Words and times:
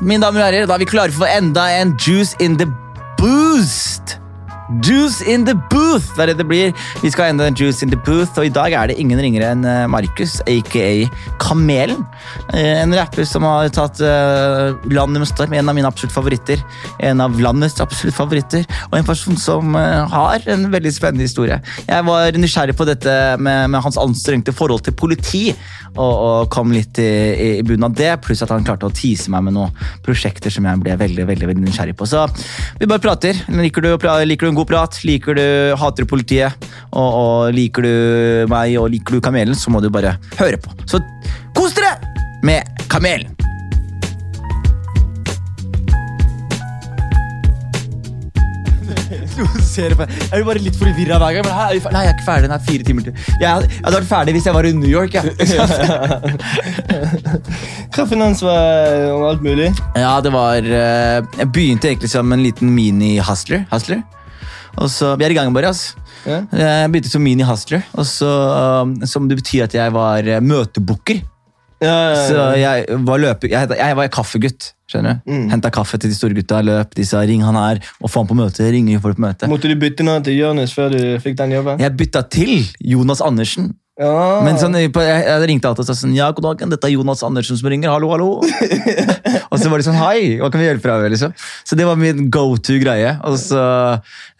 mine 0.00 0.22
damer 0.24 0.42
og 0.42 0.48
herrer, 0.48 0.66
da 0.66 0.76
er 0.76 0.84
vi 0.84 0.88
klare 0.88 1.14
for 1.14 1.28
enda 1.28 1.68
en 1.80 1.96
Juice 2.00 2.36
in 2.40 2.58
the 2.58 2.68
Boost. 3.18 4.21
Juice 4.80 5.20
in 5.28 5.44
the 5.44 5.54
booth! 5.70 6.06
Det 6.16 6.22
er 6.22 6.30
det 6.32 6.38
det 6.40 6.46
blir. 6.48 6.72
Vi 7.02 7.10
skal 7.12 7.32
enda 7.32 7.44
en 7.50 7.56
Juice 7.58 7.82
in 7.84 7.90
the 7.92 7.98
booth, 8.06 8.38
og 8.40 8.46
i 8.46 8.52
dag 8.52 8.72
er 8.72 8.88
det 8.88 8.96
ingen 9.02 9.20
ringere 9.20 9.50
enn 9.52 9.66
eh, 9.68 9.84
Markus, 9.90 10.38
aka 10.48 10.86
Kamelen. 11.42 12.06
Eh, 12.54 12.80
En 12.82 12.94
rapper 12.96 13.26
som 13.28 13.44
har 13.46 13.68
tatt 13.74 14.00
eh, 14.00 14.72
landet 14.94 15.22
med 15.22 15.28
storm. 15.28 15.52
En 15.58 15.68
av 15.68 15.76
mine 15.76 15.88
absolutt 15.88 16.14
favoritter. 16.14 16.62
En 17.04 17.20
av 17.20 17.36
landets 17.42 17.80
absolutt 17.84 18.16
favoritter. 18.16 18.64
Og 18.90 18.96
en 18.98 19.08
person 19.08 19.36
som 19.36 19.74
har 19.74 20.48
en 20.50 20.68
veldig 20.72 20.92
spennende 20.94 21.26
historie. 21.26 21.60
Jeg 21.88 22.06
var 22.08 22.32
nysgjerrig 22.38 22.76
på 22.78 22.86
dette 22.88 23.12
med, 23.42 23.68
med 23.74 23.84
hans 23.84 23.98
anstrengte 24.00 24.54
forhold 24.56 24.86
til 24.86 24.96
politi, 24.96 25.44
og, 25.92 26.00
og 26.00 26.50
kom 26.52 26.72
litt 26.72 26.96
i, 27.02 27.04
i, 27.04 27.48
i 27.60 27.64
bunnen 27.66 27.90
av 27.90 27.96
det, 27.98 28.14
pluss 28.24 28.40
at 28.44 28.52
han 28.54 28.64
klarte 28.64 28.88
å 28.88 28.94
tease 28.96 29.28
meg 29.32 29.44
med 29.44 29.56
noen 29.58 29.74
prosjekter 30.06 30.52
som 30.52 30.64
jeg 30.64 30.80
ble 30.80 30.96
veldig, 30.96 31.26
veldig, 31.28 31.50
veldig 31.50 31.66
nysgjerrig 31.66 31.96
på. 31.98 32.08
Så 32.08 32.24
vi 32.80 32.88
bare 32.88 33.02
prater. 33.02 33.36
Liker 33.52 33.84
du, 33.84 33.90
liker 34.24 34.48
du 34.48 34.52
en 34.52 34.56
god 34.58 34.61
prat? 34.68 34.98
Liker 35.08 35.36
du 35.38 35.44
Hater 35.80 36.04
du 36.06 36.10
politiet? 36.10 36.66
Og, 36.92 37.08
og 37.22 37.54
liker 37.56 37.82
du 37.86 37.92
meg 38.52 38.76
og 38.80 38.90
liker 38.94 39.18
du 39.18 39.20
Kamelen, 39.24 39.54
så 39.58 39.70
må 39.74 39.80
du 39.84 39.90
bare 39.92 40.16
høre 40.40 40.58
på. 40.62 40.74
Så 40.90 41.00
kos 41.56 41.74
dere 41.78 41.94
med 42.46 42.66
Kamelen! 42.92 43.32
Du 49.32 49.46
ser 49.64 49.94
på 49.96 50.04
Jeg 50.04 50.30
blir 50.32 50.44
bare 50.46 50.60
litt 50.62 50.76
forvirra 50.76 51.18
hver 51.20 51.34
gang. 51.36 51.46
Men 51.46 51.54
her 51.56 51.70
er 51.70 51.76
vi 51.76 51.82
fer- 51.84 51.92
Nei, 51.94 52.02
jeg 52.06 52.12
er 52.12 52.16
ikke 52.16 52.26
ferdig. 52.26 52.48
Den 52.48 52.54
er 52.56 52.64
fire 52.66 52.86
timer 52.88 53.02
til. 53.06 53.14
Jeg 53.40 53.48
hadde, 53.48 53.68
jeg 53.72 53.84
hadde 53.84 53.96
vært 53.98 54.10
ferdig 54.10 54.34
hvis 54.36 54.46
jeg 54.48 54.56
var 54.56 54.68
i 54.68 54.72
New 54.76 54.90
York. 54.90 55.12
Hva 55.12 55.22
Kraffinans 57.96 58.42
var 58.48 59.06
om 59.16 59.24
alt 59.30 59.44
mulig. 59.44 59.68
ja 60.00 60.14
det 60.24 60.32
var 60.34 60.56
eh, 60.64 61.18
Jeg 61.38 61.48
begynte 61.52 61.90
egentlig 61.92 62.10
som 62.12 62.32
en 62.36 62.42
liten 62.44 62.72
mini-hustler. 62.76 63.64
Hustler. 63.72 64.02
Og 64.78 64.88
så, 64.90 65.16
Vi 65.18 65.24
er 65.24 65.30
i 65.30 65.34
gang, 65.34 65.52
bare. 65.54 65.68
altså 65.68 65.94
Ja. 66.26 66.40
Jeg 66.54 66.90
begynte 66.92 67.10
som 67.10 67.22
mini-hustler, 67.24 67.82
um, 67.98 68.94
som 69.06 69.28
det 69.28 69.38
betyr 69.42 69.64
at 69.64 69.74
jeg 69.74 69.92
var 69.92 70.18
eh, 70.22 70.40
møtebooker. 70.40 71.22
Ja, 71.82 71.94
ja, 72.14 72.28
Så 72.28 72.42
jeg 72.60 72.86
var 73.04 73.18
løpe, 73.18 73.48
jeg, 73.50 73.68
jeg 73.76 73.96
var 73.96 74.06
kaffegutt. 74.08 74.72
skjønner 74.88 75.18
du? 75.26 75.32
Mm. 75.32 75.48
Henta 75.50 75.70
kaffe 75.70 75.98
til 75.98 76.10
de 76.12 76.14
store 76.14 76.34
gutta, 76.36 76.60
løp. 76.62 76.94
De 76.94 77.04
sa 77.04 77.24
'ring 77.26 77.42
han 77.42 77.54
her', 77.56 77.80
og 78.00 78.10
få 78.10 78.20
han 78.20 78.28
på 78.28 78.34
møte. 78.38 78.70
ringer 78.70 79.00
folk 79.00 79.16
på 79.16 79.24
møte. 79.26 79.48
Måtte 79.48 79.68
du 79.68 79.74
bytte 79.74 80.04
navn 80.04 80.22
til 80.22 80.36
Jonis 80.38 80.72
før 80.72 80.90
du 80.92 81.18
fikk 81.18 81.36
den 81.36 81.50
jobben? 81.50 81.80
Jeg 81.80 81.96
bytta 81.96 82.22
til 82.30 82.68
Jonas 82.80 83.20
Andersen. 83.20 83.74
Ja. 84.00 84.40
Men 84.40 84.56
sånn, 84.56 84.72
jeg, 84.80 84.88
jeg 84.96 85.48
ringte 85.50 85.68
alltid 85.68 85.84
og 85.84 85.88
sa 85.90 85.94
sånn 85.98 86.14
Ja, 86.16 86.30
god 86.32 86.46
dagen, 86.46 86.70
dette 86.72 86.88
er 86.88 86.94
Jonas 86.94 87.20
Andersen 87.26 87.58
som 87.60 87.68
ringer. 87.68 87.92
Hallo, 87.92 88.08
hallo. 88.14 88.30
og 89.52 89.58
så 89.60 89.68
var 89.68 89.82
de 89.82 89.84
sånn 89.84 89.98
Hei, 90.00 90.38
hva 90.40 90.48
kan 90.48 90.62
vi 90.62 90.70
hjelpe 90.70 90.88
deg 90.88 91.04
med? 91.04 91.12
liksom? 91.12 91.34
Så 91.68 91.76
det 91.76 91.84
var 91.88 92.00
min 92.00 92.30
go 92.32 92.46
to-greie. 92.56 93.18
Og 93.28 93.36
så 93.42 93.60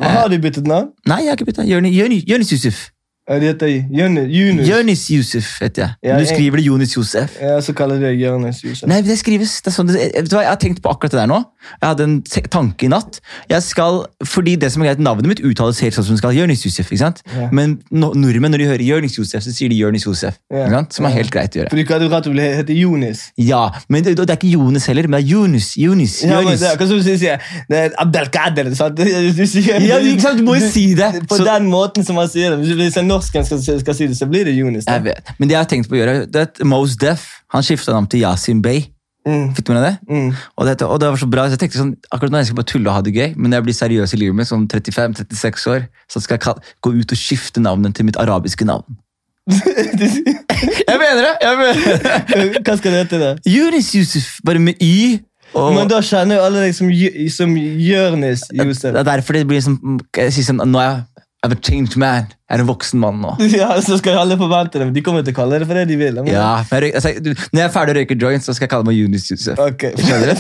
Har 0.01 0.33
du 0.33 0.39
byttet 0.41 0.69
navn? 0.69 0.93
Nei, 1.05 1.25
jeg 1.27 1.35
har 1.35 1.41
ikke 1.41 1.51
byttet. 1.53 1.69
Jonis 1.69 2.55
Yusuf. 2.55 2.87
Ja, 3.31 3.37
heter 3.39 3.69
Jonis. 3.71 4.27
Jonis. 4.35 4.67
Jonis 4.69 5.03
Yusuf 5.15 5.49
heter 5.63 5.83
jeg. 5.85 5.91
Ja, 6.11 6.17
Du 6.19 6.25
skriver 6.27 6.59
det 6.59 6.65
Jonis 6.67 6.97
Josef. 6.97 7.37
Ja, 7.41 7.61
så 7.63 7.71
kaller 7.73 8.01
du 8.01 8.03
deg 8.09 8.19
Jonis 8.19 8.59
Josef. 8.65 8.89
Nei, 8.91 8.99
det 9.07 9.15
skrives. 9.21 9.61
Det 9.63 9.71
sånn, 9.73 9.87
det, 9.93 10.09
vet 10.17 10.27
du 10.31 10.35
hva, 10.35 10.43
jeg 10.43 10.51
har 10.51 10.59
tenkt 10.59 10.81
på 10.83 10.91
akkurat 10.91 11.15
det 11.15 11.21
der 11.21 11.29
nå. 11.31 11.39
Jeg 11.79 11.87
hadde 11.87 12.03
en 12.09 12.17
tanke 12.51 12.89
i 12.89 12.91
natt. 12.91 13.21
Jeg 13.49 13.63
skal, 13.63 14.01
fordi 14.27 14.57
det 14.59 14.73
som 14.75 14.83
er 14.83 14.91
greit, 14.91 14.99
Navnet 15.07 15.31
mitt 15.31 15.43
uttales 15.47 15.79
helt 15.85 15.95
sånn 15.95 16.09
som 16.09 16.17
det 16.19 16.23
skal. 16.25 16.35
Jonis 16.35 16.65
Josef. 16.67 16.91
ikke 16.91 16.99
sant? 17.05 17.23
Ja. 17.31 17.47
Men 17.55 17.77
no, 17.95 18.11
nordmenn, 18.19 18.51
når 18.57 18.65
de 18.65 18.67
hører 18.73 18.85
Jonis 18.89 19.15
Josef, 19.21 19.45
så 19.47 19.55
sier 19.55 19.71
de 19.71 19.79
Jonis 19.79 20.03
Josef. 20.09 20.41
Ikke 20.51 20.73
sant? 20.75 20.99
Som 20.99 21.07
er 21.07 21.15
helt 21.21 21.31
greit 21.31 21.55
å 21.55 21.63
gjøre. 21.63 21.71
For 21.71 21.79
du 21.79 21.87
kan 21.93 22.03
rett 22.03 22.27
og 22.27 22.35
slett 22.35 22.59
hete 22.59 22.75
Jonis. 22.81 23.23
Ja, 23.39 23.63
men 23.89 24.03
det, 24.03 24.17
det 24.19 24.27
er 24.35 24.41
ikke 24.41 24.51
Jonis 24.57 24.91
heller, 24.91 25.07
men 25.07 25.21
det 25.21 25.23
er 25.29 25.31
Jonis. 25.37 25.71
Jonis, 25.79 26.19
Ja, 26.27 26.43
men 26.43 26.59
det 26.59 26.67
er 26.67 26.75
akkurat 26.75 26.91
som 26.91 26.99
du 26.99 27.07
sier 27.07 27.39
det 27.71 27.79
er 27.87 27.95
Abdelkader. 28.03 28.75
sant? 28.75 28.99
Du 29.39 29.47
sier 29.47 29.79
Ja, 29.87 30.03
ikke 30.03 30.27
sant? 30.27 30.43
Du 30.43 30.47
må 30.51 30.59
jo 30.59 30.67
si 30.75 30.89
det. 30.99 31.13
På 31.31 31.39
Så- 31.39 31.47
den 31.47 31.71
måten 31.71 32.03
som 32.05 32.19
man 32.19 32.27
sier 32.29 32.59
det. 32.59 32.91
Norsken 33.13 33.47
skal, 33.47 33.61
skal 33.85 33.99
si 33.99 34.09
det, 34.11 34.17
så 34.19 34.29
blir 34.31 34.49
det 34.49 34.57
Jonis. 34.57 34.89
Jeg 34.89 35.05
vet. 35.05 35.37
Men 35.39 35.51
det 35.51 35.59
jeg 35.59 35.65
har 35.65 35.71
tenkt 35.71 35.93
på 35.93 35.99
å 35.99 36.03
gjøre, 36.03 36.17
det 36.27 36.43
er 36.43 36.51
at 36.51 36.65
Mos 36.67 36.97
Def 37.01 37.29
han 37.53 37.65
skifta 37.67 37.95
navn 37.95 38.09
til 38.11 38.25
Yasin 38.25 38.65
Bey. 38.65 38.89
Mm. 39.29 39.53
Fikk 39.55 39.69
du 39.69 39.73
med 39.73 39.85
deg 39.85 39.87
det? 39.87 40.15
Mm. 40.17 40.31
Og, 40.57 40.67
dette, 40.67 40.87
og 40.89 40.99
det 40.99 41.09
var 41.13 41.21
så 41.21 41.29
bra, 41.31 41.45
så 41.47 41.55
jeg 41.55 41.63
tenkte 41.63 41.79
sånn, 41.79 41.93
akkurat 42.11 42.33
nå 42.35 42.41
jeg 42.41 42.51
skal 42.51 42.59
bare 42.59 42.71
tulle 42.73 42.91
og 42.91 42.97
ha 42.97 43.03
det 43.07 43.15
gøy, 43.15 43.29
men 43.37 43.53
når 43.53 43.61
jeg 43.61 43.67
blir 43.69 43.77
seriøs 43.79 44.15
i 44.17 44.19
livet 44.19 44.39
mitt, 44.39 44.51
som 44.51 44.65
35-36 44.67 45.69
år, 45.71 45.87
så 46.11 46.23
skal 46.25 46.41
jeg 46.41 46.73
gå 46.83 46.95
ut 46.97 47.15
og 47.15 47.21
skifte 47.21 47.63
navnet 47.63 47.95
til 47.95 48.09
mitt 48.09 48.19
arabiske 48.19 48.67
navn. 48.67 48.99
Jeg 50.63 50.99
mener 51.01 51.25
det! 51.27 51.33
jeg 51.43 51.57
mener 51.59 51.79
det. 51.83 52.61
Hva 52.67 52.75
skal 52.79 52.93
det 52.93 52.99
hete? 53.01 53.19
da? 53.19 53.31
Yunis 53.49 53.89
Yusuf, 53.97 54.37
bare 54.47 54.61
med 54.63 54.79
Y. 54.79 55.19
Og 55.59 55.75
Men 55.75 55.89
da 55.91 55.99
kjenner 56.05 56.39
jo 56.39 56.45
alle 56.47 56.63
deg 56.63 56.77
som, 56.77 56.89
som 57.35 57.57
Jørnis 57.59 58.45
Josef. 58.55 58.93
det 58.95 59.01
er 59.03 59.09
derfor 59.09 59.37
det 59.37 59.43
blir 59.51 59.61
sånn, 59.65 59.99
jeg 60.17 60.33
sier 60.33 60.47
sånn, 60.47 60.63
nå 60.65 60.81
er 60.81 60.87
jeg 60.87 61.03
I'm 61.45 61.51
a 61.51 61.57
changed 61.59 61.97
man. 61.99 62.29
Jeg 62.47 62.55
er 62.55 62.61
en 62.63 62.69
voksen 62.69 63.01
mann 63.03 63.17
nå. 63.19 63.33
Ja, 63.51 63.73
så 63.83 63.97
skal 63.99 64.15
alle 64.21 64.37
forvente 64.39 64.79
det. 64.79 64.85
men 64.87 64.95
De 64.95 65.03
kommer 65.03 65.25
til 65.27 65.35
å 65.35 65.39
kalle 65.41 65.59
det 65.59 65.67
for 65.67 65.75
det 65.75 65.89
de 65.91 65.97
vil. 65.99 66.15
men- 66.23 66.31
Ja, 66.31 66.63
jeg, 66.71 66.83
røy- 66.85 66.95
altså, 66.95 67.11
du- 67.19 67.33
når 67.35 67.59
jeg 67.59 67.67
er 67.67 67.73
ferdig 67.75 67.91
å 67.91 67.97
røyke 67.99 68.17
joints, 68.23 68.47
så 68.47 68.55
skal 68.55 68.69
jeg 68.69 68.71
kalle 68.77 68.87
meg 68.87 68.95
Junis 69.01 69.27
Josef. 69.33 69.59
Ok, 69.59 69.89
Skjønner 70.05 70.31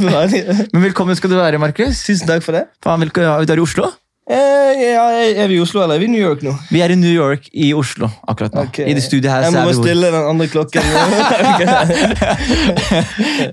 Men 0.73 0.87
velkommen 0.87 1.19
skal 1.19 1.31
du 1.35 1.37
være, 1.41 1.59
Markus. 1.59 2.05
Tusen 2.07 2.29
takk 2.31 2.47
for 2.47 2.55
det. 2.55 2.69
Faen, 2.87 3.03
velkommen, 3.03 3.35
er 3.35 3.51
du 3.51 3.65
i 3.65 3.67
Oslo? 3.67 3.91
Eh, 4.31 4.79
ja, 4.95 5.03
er 5.43 5.49
vi 5.51 5.57
i 5.59 5.61
Oslo, 5.65 5.83
eller 5.83 5.99
er 5.99 6.05
vi 6.05 6.07
i 6.07 6.13
New 6.15 6.23
York 6.23 6.45
nå? 6.47 6.53
Vi 6.71 6.79
er 6.87 6.95
i 6.95 6.97
New 6.97 7.11
York 7.11 7.49
i 7.51 7.73
Oslo 7.75 8.07
akkurat 8.31 8.55
nå. 8.55 8.63
Ok. 8.71 8.79
I 8.87 8.95
det 8.95 9.03
studiet 9.03 9.27
her. 9.33 9.43
Jeg 9.49 9.57
så 9.57 9.65
må 9.67 9.73
er 9.75 9.81
stille 9.83 10.13
den 10.15 10.29
andre 10.31 10.47
klokken. 10.53 10.87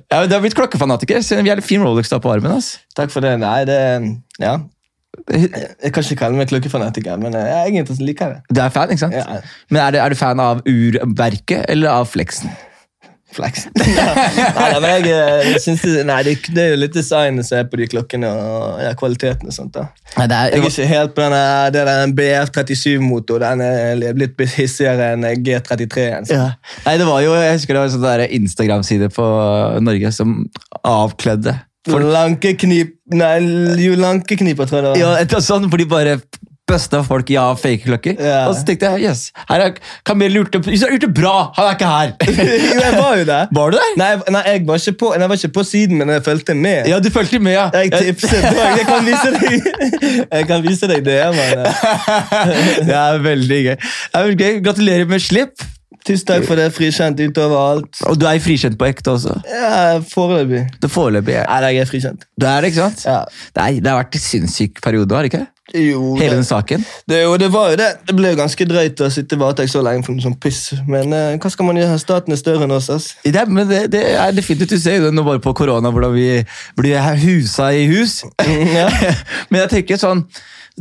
ja, 0.05 0.19
men 0.19 0.29
Du 0.29 0.35
har 0.38 0.43
blitt 0.45 0.55
klokkefanatiker. 0.59 1.25
har 1.25 1.57
litt 1.57 1.65
fin 1.65 1.81
Rolex 1.81 2.13
da 2.13 2.19
på 2.21 2.29
armen. 2.31 2.53
Altså. 2.59 2.77
Takk 2.95 3.09
for 3.09 3.25
det. 3.25 3.33
Nei, 3.41 3.63
det 3.65 3.79
Ja. 4.39 4.59
Jeg 5.30 5.91
kan 5.94 6.03
ikke 6.06 6.19
kalle 6.24 6.40
meg 6.40 6.50
klokkefanatiker, 6.52 7.19
men 7.22 7.35
jeg 7.38 7.52
er 7.57 7.68
egentlig 7.68 8.00
liker 8.12 8.38
det. 8.38 8.56
Du 8.56 8.62
er 8.63 8.72
fan, 8.74 8.90
ikke 8.94 9.06
sant? 9.06 9.13
Ja, 9.19 9.41
Men 9.69 9.84
er 9.84 9.91
du, 9.91 10.00
er 10.06 10.09
du 10.09 10.19
fan 10.19 10.40
av 10.44 10.63
urverket 10.68 11.66
eller 11.69 12.02
av 12.02 12.09
fleksen? 12.09 12.50
Fleksen. 13.30 13.69
Nei, 13.78 14.69
men 14.81 14.88
jeg, 14.90 15.09
jeg 15.52 15.59
synes 15.62 15.84
det, 15.85 16.00
nei, 16.09 16.16
det, 16.25 16.31
det 16.50 16.63
er 16.63 16.72
jo 16.72 16.80
litt 16.81 16.96
designet 16.97 17.46
som 17.46 17.59
er 17.59 17.68
på 17.69 17.78
de 17.78 17.85
klokkene, 17.91 18.25
og 18.25 18.80
ja, 18.81 18.96
kvaliteten 18.97 19.52
og 19.52 19.53
sånt. 19.53 19.75
da. 19.75 19.84
Nei, 20.16 20.25
det 20.31 20.40
Jeg 20.40 20.56
er 20.57 20.63
er, 20.63 20.72
ikke 20.72 20.88
helt 20.90 21.13
på 21.13 21.22
denne, 21.28 21.44
det 21.75 21.84
er 21.84 21.91
den 21.91 22.16
BF37-motor. 22.18 23.46
Den 23.46 23.62
er 23.68 24.18
litt 24.18 24.41
hissigere 24.56 25.12
enn 25.13 25.28
G33-en. 25.46 26.25
ja. 26.34 26.47
Nei, 26.88 26.97
det 26.97 27.06
var 27.06 27.22
jo, 27.22 27.36
Jeg 27.38 27.59
husker 27.59 27.78
det 27.78 27.84
var 27.84 27.91
en 27.91 27.97
sånn 28.00 28.38
Instagram-side 28.41 29.12
på 29.13 29.30
Norge 29.86 30.13
som 30.16 30.40
avkledde 30.81 31.53
For 31.88 32.03
lankeknip 32.03 32.95
Nei, 33.09 33.40
jo 33.81 33.95
lankekniper, 33.97 34.67
tror 34.69 34.78
jeg 34.78 34.85
det 34.85 34.90
var. 34.91 35.00
Ja, 35.01 35.13
etter 35.23 35.41
sånn, 35.41 35.63
For 35.72 35.81
de 35.81 35.88
bare 35.90 36.19
busta 36.69 37.00
folk 37.06 37.31
ha 37.34 37.45
fake 37.57 37.85
klokker. 37.88 38.19
Ja. 38.22 38.44
Og 38.50 38.56
så 38.57 38.66
tenkte 38.67 38.91
jeg 38.94 39.09
yes, 39.09 39.23
her 39.50 39.63
er 39.63 39.79
Kamel 40.06 40.35
gjort 40.38 40.53
det, 40.53 40.75
gjort 40.78 41.01
det 41.01 41.09
bra! 41.18 41.34
Han 41.57 41.69
er 41.69 41.78
ikke 41.78 41.89
her! 41.89 42.12
jo, 42.28 42.75
jeg 42.84 43.00
var 43.00 43.16
jo 43.18 43.25
der. 43.31 43.50
Var 43.57 43.73
du 43.73 43.78
der? 43.79 43.95
Nei, 44.01 44.12
nei 44.35 44.44
jeg, 44.45 44.66
var 44.68 44.84
på, 45.00 45.09
jeg 45.16 45.31
var 45.31 45.41
ikke 45.41 45.51
på 45.56 45.66
siden, 45.72 45.97
men 46.01 46.13
jeg 46.13 46.25
fulgte 46.28 46.57
med. 46.57 46.91
Ja, 46.91 47.00
du 47.01 47.09
fulgte 47.13 47.41
med, 47.41 47.56
ja. 47.56 47.66
Jeg 47.73 47.94
tipset. 47.95 48.45
Jeg 48.45 48.85
kan 48.89 49.09
vise 49.09 49.34
deg 49.34 49.57
Jeg 50.38 50.47
kan 50.50 50.63
vise 50.66 50.91
deg 50.94 51.03
det. 51.06 51.18
Man. 51.34 51.66
Det 52.85 52.95
er 53.01 53.19
veldig 53.25 53.59
gøy. 53.66 53.75
Gratulerer 54.69 55.09
med 55.09 55.25
slipp. 55.25 55.69
Tusen 56.07 56.25
takk 56.29 56.47
for 56.47 56.59
det. 56.59 56.69
Frikjent 56.75 57.19
utover 57.19 57.59
alt. 57.59 58.01
Og 58.09 58.17
du 58.19 58.25
er 58.29 58.39
frikjent 58.43 58.79
på 58.79 58.87
ekte 58.89 59.13
også. 59.13 59.35
Ja, 59.49 59.99
Foreløpig. 60.13 60.65
Det 60.81 60.91
foreløpig 60.91 61.35
ja. 61.35 61.45
Nei, 61.49 61.73
jeg 61.75 61.85
er 61.85 61.89
frikjent. 61.89 62.27
Du 62.39 62.47
er 62.47 62.61
det, 62.63 62.71
ikke 62.71 62.87
sant? 62.87 63.05
Ja. 63.05 63.21
Er, 63.59 63.79
det 63.79 63.91
har 63.91 63.99
vært 64.01 64.19
en 64.19 64.23
sinnssyk 64.23 64.83
periode, 64.85 65.15
har 65.15 65.27
det 65.27 65.33
ikke? 65.33 65.45
Jo, 65.75 66.15
Hele 66.17 66.35
den 66.39 66.44
saken. 66.47 66.85
det, 67.09 67.24
jo, 67.24 67.38
det 67.38 67.53
var 67.53 67.69
jo 67.69 67.75
det. 67.77 67.89
Det 68.07 68.15
ble 68.18 68.31
jo 68.31 68.39
ganske 68.39 68.65
drøyt 68.65 69.01
å 69.06 69.09
sitte 69.13 69.38
i 69.38 69.41
varetekt 69.41 69.69
så 69.69 69.83
lenge 69.85 70.01
for 70.07 70.18
noe 70.18 70.24
sånn 70.24 70.38
piss. 70.41 70.63
Men 70.89 71.13
eh, 71.13 71.35
hva 71.38 71.51
skal 71.53 71.68
man 71.68 71.77
gjøre? 71.77 72.00
Staten 72.01 72.33
er 72.33 72.39
større 72.41 72.65
enn 72.65 72.74
oss. 72.74 72.89
ass. 72.89 73.12
Det, 73.24 73.44
men 73.45 73.69
det, 73.69 73.83
det 73.94 74.01
er 74.18 74.33
definitivt 74.33 74.74
Du 74.74 74.81
ser 74.81 74.97
jo 74.97 75.06
det 75.06 75.13
nå 75.13 75.25
bare 75.27 75.41
på 75.44 75.53
korona, 75.53 75.91
hvordan 75.94 76.15
vi 76.15 76.29
blir 76.79 77.12
husa 77.25 77.69
i 77.75 77.85
hus. 77.91 78.24
Ja. 78.79 78.89
men 79.50 79.62
jeg 79.63 79.69
tenker 79.75 80.01
sånn 80.01 80.25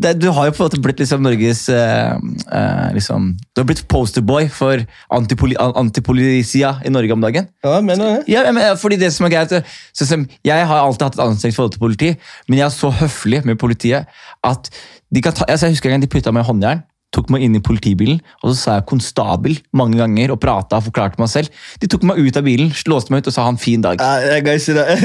det, 0.02 0.12
Du 0.22 0.28
har 0.32 0.48
jo 0.48 0.52
på 0.56 0.62
en 0.62 0.68
måte 0.68 0.80
blitt 0.84 1.00
liksom 1.02 1.22
Norges 1.26 1.64
eh, 1.68 2.14
eh, 2.58 2.88
liksom, 2.96 3.30
Du 3.54 3.60
har 3.62 3.66
blitt 3.68 3.84
posterboy 3.90 4.48
for 4.52 4.84
antipoli, 5.14 5.56
an- 5.60 5.74
antipolisia 5.84 6.76
i 6.86 6.90
Norge 6.94 7.12
om 7.12 7.20
dagen. 7.24 7.48
Ja, 7.64 7.80
mener 7.80 8.04
du 8.04 8.10
det? 8.18 8.32
Ja, 8.34 8.44
men, 8.52 8.62
fordi 8.80 8.96
det 9.00 9.12
som 9.14 9.26
er 9.28 9.34
greit, 9.36 9.54
så, 9.92 10.06
som, 10.06 10.26
Jeg 10.46 10.66
har 10.70 10.82
alltid 10.84 11.08
hatt 11.08 11.18
et 11.18 11.24
anstrengt 11.26 11.56
forhold 11.58 11.72
til 11.76 11.82
politi, 11.84 12.12
men 12.48 12.58
jeg 12.62 12.66
er 12.70 12.74
så 12.76 12.90
høflig 13.02 13.44
med 13.48 13.58
politiet 13.60 14.06
at 14.44 14.70
de 15.14 15.22
kan 15.24 15.32
ta, 15.32 15.44
altså 15.48 15.66
Jeg 15.66 15.76
husker 15.78 15.88
en 15.90 15.98
gang 15.98 16.04
de 16.06 16.12
putta 16.12 16.32
meg 16.32 16.44
i 16.44 16.50
håndjern, 16.50 16.82
tok 17.14 17.31
meg 17.32 17.44
inn 17.46 17.56
i 17.56 17.62
politibilen, 17.64 18.20
og 18.43 18.52
så 18.52 18.56
sa 18.58 18.76
jeg 18.78 18.87
konstabel 18.90 19.56
mange 19.76 19.99
ganger 20.00 20.34
og 20.34 20.40
prata 20.43 20.78
og 20.78 20.88
forklarte 20.90 21.20
meg 21.20 21.31
selv. 21.32 21.52
De 21.81 21.88
tok 21.90 22.05
meg 22.08 22.20
ut 22.20 22.38
av 22.38 22.44
bilen, 22.46 22.72
låste 22.90 23.14
meg 23.14 23.22
ut 23.22 23.31
og 23.31 23.37
sa 23.37 23.46
ha 23.46 23.55
en 23.55 23.60
fin 23.60 23.84
dag. 23.84 24.00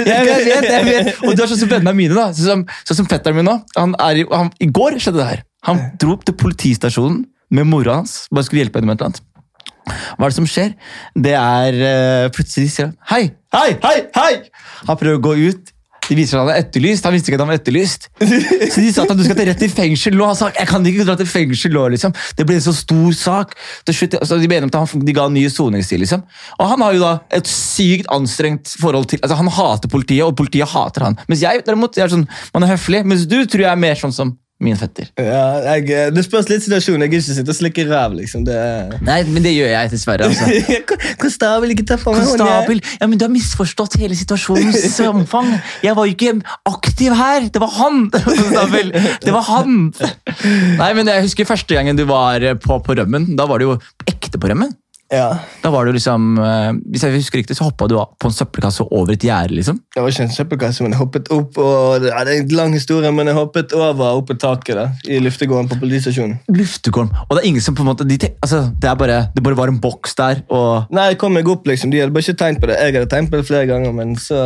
Jeg 0.03 0.27
vet, 0.27 0.69
jeg 0.69 0.87
vet. 0.89 1.11
Og 1.27 1.35
du 1.35 1.43
er 1.43 1.51
sånn 1.51 1.61
som 1.63 1.71
vennene 1.71 1.95
mine. 1.97 2.15
da 2.17 2.29
Sånn 2.35 2.65
som, 2.65 2.97
som 2.99 3.09
fetteren 3.09 3.39
min 3.39 3.47
nå. 3.47 3.57
Han 3.77 3.95
er, 4.03 4.23
han, 4.31 4.51
I 4.63 4.69
går 4.73 4.99
skjedde 4.99 5.21
det 5.21 5.29
her. 5.29 5.43
Han 5.69 5.79
dro 6.01 6.17
opp 6.17 6.25
til 6.27 6.35
politistasjonen 6.39 7.23
med 7.53 7.69
mora 7.69 8.01
hans. 8.01 8.25
Bare 8.33 8.47
skulle 8.47 8.65
hjelpe 8.65 8.81
henne 8.81 8.91
med 8.91 8.99
et 8.99 9.05
eller 9.05 9.13
annet. 9.13 9.29
Hva 9.83 10.27
er 10.27 10.31
det 10.31 10.37
som 10.37 10.47
skjer? 10.47 10.75
Det 11.25 11.33
er 11.35 11.77
uh, 11.83 12.31
Plutselig 12.31 12.69
sier 12.71 12.87
han 12.87 12.93
Hei, 13.11 13.23
Hei, 13.51 13.73
hei, 13.83 13.97
hei! 14.15 14.33
Han 14.87 14.99
prøver 14.99 15.19
å 15.19 15.23
gå 15.23 15.33
ut. 15.51 15.72
De 16.09 16.17
viser 16.17 16.37
at 16.37 16.43
han 16.43 16.51
er 16.51 16.61
etterlyst. 16.63 17.05
Han 17.07 17.15
visste 17.15 17.31
ikke 17.31 17.39
at 17.39 17.43
han 17.45 17.51
var 17.51 17.59
etterlyst. 17.59 18.09
Så 18.73 18.83
de 18.83 18.91
sa 18.93 19.05
at 19.05 19.15
du 19.15 19.23
skal 19.23 19.37
til 19.39 19.49
rett 19.49 19.63
i 19.65 19.69
fengsel 19.71 20.17
nå. 20.17 20.27
Han 20.27 20.37
sa 20.39 20.51
jeg 20.53 20.69
kan 20.69 20.85
ikke 20.89 21.05
dra 21.07 21.15
til 21.19 21.29
fengsel 21.29 21.73
nå. 21.75 21.85
liksom. 21.95 22.15
Det 22.37 22.47
ble 22.49 22.59
en 22.59 22.65
så 22.65 22.75
stor 22.75 23.15
sak. 23.17 23.55
Slutt, 23.87 24.17
altså, 24.19 24.39
De 24.41 24.49
at 24.59 24.77
han, 24.79 25.05
de 25.07 25.15
ga 25.15 25.27
en 25.29 25.35
ny 25.37 25.45
soningstid. 25.51 26.03
liksom. 26.03 26.25
Og 26.59 26.69
han 26.73 26.83
har 26.85 26.97
jo 26.97 27.03
da 27.03 27.13
et 27.39 27.49
sykt 27.49 28.09
anstrengt 28.13 28.75
forhold 28.81 29.07
til 29.11 29.21
altså 29.23 29.39
Han 29.39 29.51
hater 29.53 29.89
politiet, 29.89 30.25
og 30.25 30.35
politiet 30.37 30.69
hater 30.69 31.07
han. 31.09 31.19
Mens 31.27 31.43
jeg 31.45 31.63
derimot, 31.65 31.95
jeg 31.97 32.07
er 32.07 32.15
sånn, 32.17 32.27
man 32.53 32.65
er 32.67 32.75
høflig. 32.75 33.03
Mens 33.07 33.27
du 33.29 33.39
tror 33.45 33.67
jeg 33.67 33.71
er 33.71 33.79
mer 33.79 33.99
sånn 33.99 34.15
som 34.15 34.35
min 34.65 34.77
fetter. 34.79 35.09
Ja, 35.19 35.43
jeg, 35.73 35.89
eh, 35.91 36.09
det 36.15 36.23
spørs 36.25 36.49
litt 36.51 36.63
situasjonen. 36.65 37.05
Jeg 37.05 37.13
gidder 37.13 37.23
ikke 37.25 37.37
sitte 37.39 37.53
og 37.53 37.57
slikke 37.59 37.85
ræv. 37.89 38.15
liksom. 38.19 38.45
Det. 38.47 38.57
Nei, 39.05 39.19
men 39.29 39.43
det 39.45 39.53
gjør 39.55 39.71
jeg 39.73 39.91
dessverre. 39.93 40.29
altså. 40.29 40.77
Konstabel, 41.23 41.73
ikke 41.75 41.85
ta 41.91 41.97
fra 42.01 42.15
meg 42.15 42.27
Konstabel, 42.27 42.83
ja, 42.99 43.07
men 43.09 43.19
Du 43.21 43.25
har 43.27 43.33
misforstått 43.33 43.97
hele 44.01 44.17
situasjonens 44.19 44.99
omfang. 45.13 45.49
Jeg 45.85 45.95
var 45.97 46.07
jo 46.09 46.15
ikke 46.15 46.35
aktiv 46.69 47.15
her! 47.19 47.49
Det 47.53 47.61
var 47.63 47.73
han! 47.79 48.05
Konstabel, 48.29 48.93
det 49.23 49.35
var 49.35 49.47
han! 49.51 49.81
Nei, 50.79 50.91
men 50.97 51.11
Jeg 51.11 51.27
husker 51.27 51.47
første 51.49 51.75
gangen 51.77 51.99
du 51.99 52.05
var 52.09 52.43
på, 52.63 52.79
på 52.83 52.97
rømmen. 53.01 53.33
Da 53.39 53.47
var 53.49 53.59
du 53.61 53.69
jo 53.71 53.77
ekte 54.09 54.39
på 54.41 54.49
rømmen. 54.51 54.73
Ja. 55.13 55.27
Da 55.61 55.69
var 55.73 55.85
du 55.85 55.93
liksom, 55.93 56.37
eh, 56.41 56.71
Hvis 56.91 57.03
jeg 57.05 57.15
husker 57.19 57.39
riktig, 57.41 57.57
så 57.57 57.67
hoppa 57.67 57.87
du 57.87 57.95
på 57.95 58.29
en 58.29 58.33
søppelkasse 58.35 58.85
over 58.89 59.13
et 59.13 59.25
gjerde. 59.27 59.53
liksom. 59.53 59.79
Det 59.93 60.01
var 60.01 60.09
ikke 60.09 60.25
en 60.25 60.33
søppelkasse, 60.33 60.83
men 60.83 60.95
jeg 60.95 60.99
hoppet 60.99 61.31
opp 61.31 61.57
og, 61.61 62.03
ja, 62.07 62.23
Det 62.23 62.33
er 62.33 62.41
en 62.41 62.55
lang 62.57 62.73
historie, 62.73 63.11
men 63.11 63.29
jeg 63.29 63.37
hoppet 63.37 63.73
over 63.77 64.17
opp 64.17 64.27
på 64.31 64.37
taket 64.39 64.75
da, 64.79 64.87
i 65.07 65.19
luftegården 65.19 65.69
på 65.69 65.79
politistasjonen. 65.83 66.39
Luftegården. 66.49 67.11
Og 67.29 67.35
det 67.35 67.43
er 67.43 67.47
ingen 67.47 67.61
som 67.61 67.75
på 67.75 67.85
en 67.85 67.91
måte, 67.91 68.07
de, 68.07 68.17
altså, 68.41 68.71
det, 68.79 68.89
er 68.89 68.95
bare, 68.95 69.19
det 69.35 69.43
bare 69.43 69.57
var 69.57 69.67
en 69.67 69.79
boks 69.79 70.15
der, 70.15 70.41
og 70.49 70.89
Nei, 70.93 71.11
jeg 71.11 71.19
kom 71.21 71.33
meg 71.35 71.47
opp, 71.47 71.67
liksom. 71.67 71.91
De 71.91 71.99
hadde 72.01 72.13
bare 72.13 72.25
ikke 72.25 72.39
tegnet 72.39 72.61
på 72.61 72.69
det. 72.69 72.79
Jeg 72.79 72.95
hadde 72.97 73.09
tegnet 73.11 73.31
på 73.31 73.37
det 73.37 73.47
flere 73.47 73.69
ganger, 73.69 73.91
men 73.95 74.15
så 74.19 74.39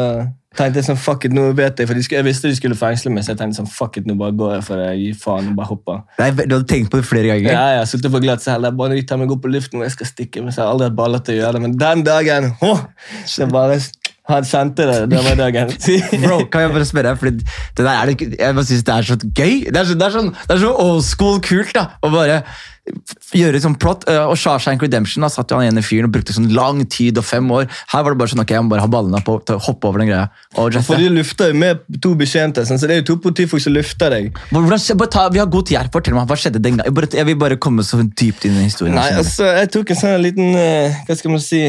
tenkte 0.59 0.83
sånn, 0.86 1.00
fuck 1.00 1.27
it, 1.27 1.36
nå 1.36 1.45
vet 1.57 1.80
jeg, 1.80 1.89
for 1.89 1.98
de 1.98 2.04
skulle, 2.06 2.21
jeg 2.21 2.27
visste 2.27 2.51
de 2.51 2.57
skulle 2.57 2.77
fengsle 2.80 3.12
meg, 3.13 3.25
så 3.25 3.33
jeg 3.33 3.42
tenkte 3.42 3.59
sånn, 3.62 3.69
fuck 3.71 4.00
it, 4.00 4.07
nå 4.09 4.18
bare 4.19 4.36
går 4.38 4.56
jeg 4.57 4.65
for 4.68 4.81
det, 4.81 4.89
gi 5.00 5.12
faen, 5.18 5.51
og 5.51 5.59
bare 5.59 5.71
hopper. 5.71 6.01
Nei, 6.21 6.31
Du 6.38 6.57
hadde 6.57 6.68
tenkt 6.69 6.92
på 6.94 7.01
det 7.01 7.07
flere 7.07 7.31
ganger? 7.31 7.51
Ja, 7.54 7.65
har 7.80 7.89
sittet 7.89 8.12
på 8.13 8.21
heller. 8.21 8.68
er 8.71 8.77
bare 8.81 8.98
de 8.98 9.06
tar 9.07 9.21
meg 9.21 9.31
opp 9.33 9.44
på 9.45 9.51
luften, 9.54 9.81
og 9.81 9.88
jeg 9.88 9.95
skal 9.98 10.12
stikke, 10.12 10.44
men 10.44 10.51
så 10.56 10.63
har 10.63 10.68
jeg 10.68 10.75
aldri 10.75 10.89
hatt 10.89 11.00
baller 11.00 11.24
til 11.24 11.38
å 11.38 11.42
gjøre 11.42 11.57
det, 11.57 11.63
men 11.68 11.77
den 11.77 12.04
dagen, 12.07 12.51
åh, 12.65 12.83
det 13.38 13.50
bare, 13.54 13.80
han 14.27 14.47
kjente 14.47 14.88
det, 14.89 14.97
det 15.13 15.21
var 15.24 15.38
dagen. 15.39 15.74
Bro, 16.24 16.39
kan 16.51 16.65
jeg 16.68 16.74
bare 16.75 16.88
spørre 16.89 17.13
fordi 17.19 17.44
det 17.44 17.83
der 17.85 17.91
er 17.94 18.12
det, 18.12 18.31
jeg 18.39 18.56
bare 18.57 18.69
synes 18.69 18.88
det 18.88 18.95
er 18.95 19.12
så 19.12 19.19
gøy. 19.24 19.53
Det 19.71 19.77
er 19.83 19.91
så, 19.91 20.00
det 20.00 20.07
er 20.09 20.18
sånn, 20.18 20.33
det 20.47 20.57
er 20.57 20.65
så 20.65 20.74
old 20.88 21.06
school 21.07 21.39
kult 21.44 21.71
da, 21.77 21.85
å 22.03 22.12
bare 22.13 22.41
gjøre 23.35 23.59
sånn 23.59 23.75
plott. 23.79 24.06
eh, 24.07 24.24
Og 24.31 24.38
Shawshank 24.39 24.81
Redemption 24.83 25.25
da 25.25 25.29
satt 25.31 25.51
jo 25.51 25.57
han 25.59 25.68
ene 25.68 25.83
fyren 25.83 26.07
og 26.07 26.13
brukte 26.15 26.31
sånn 26.35 26.47
lang 26.56 26.85
tid 26.88 27.18
og 27.19 27.25
fem 27.27 27.50
år. 27.51 27.68
Her 27.91 28.06
var 28.06 28.15
det 28.15 28.19
bare 28.21 28.31
sånn, 28.31 28.44
ok, 28.44 28.53
jeg 28.56 28.63
må 28.63 28.71
bare 28.71 28.85
ha 28.85 28.91
ballene 28.91 29.19
på 29.27 29.38
å 29.44 29.57
hoppe 29.68 29.89
over 29.89 30.03
den 30.03 30.12
greia. 30.12 30.30
Og 30.56 30.71
jette. 30.71 30.85
For 30.88 31.01
de 31.01 31.09
lufter 31.18 31.51
jo 31.51 31.57
med 31.59 31.83
to 32.03 32.13
betjente, 32.19 32.63
sånn, 32.68 32.80
så 32.80 32.88
det 32.88 32.95
er 32.97 33.01
jo 33.03 33.07
to 33.12 33.18
politifolk 33.27 33.63
som 33.65 33.75
lufter 33.75 34.15
deg. 34.15 34.39
Hvordan, 34.56 35.07
ta, 35.12 35.27
vi 35.35 35.44
har 35.44 35.51
god 35.51 35.68
tid 35.68 35.81
her, 35.81 35.91
fortell 35.94 36.15
meg, 36.15 36.30
hva 36.31 36.39
skjedde 36.39 36.63
den 36.63 36.80
gangen? 36.80 36.88
Jeg, 36.88 37.12
jeg 37.19 37.30
vil 37.31 37.39
bare 37.44 37.59
komme 37.59 37.83
så 37.88 38.00
dypt 38.07 38.47
inn 38.47 38.56
i 38.62 38.68
historien. 38.69 38.95
Nei, 38.95 39.09
altså, 39.19 39.51
jeg 39.59 39.73
tok 39.75 39.91
en 39.91 40.01
sånn 40.06 40.21
liten, 40.23 40.56
eh, 40.56 41.01
hva 41.09 41.19
skal 41.19 41.35
man 41.35 41.44
si, 41.44 41.59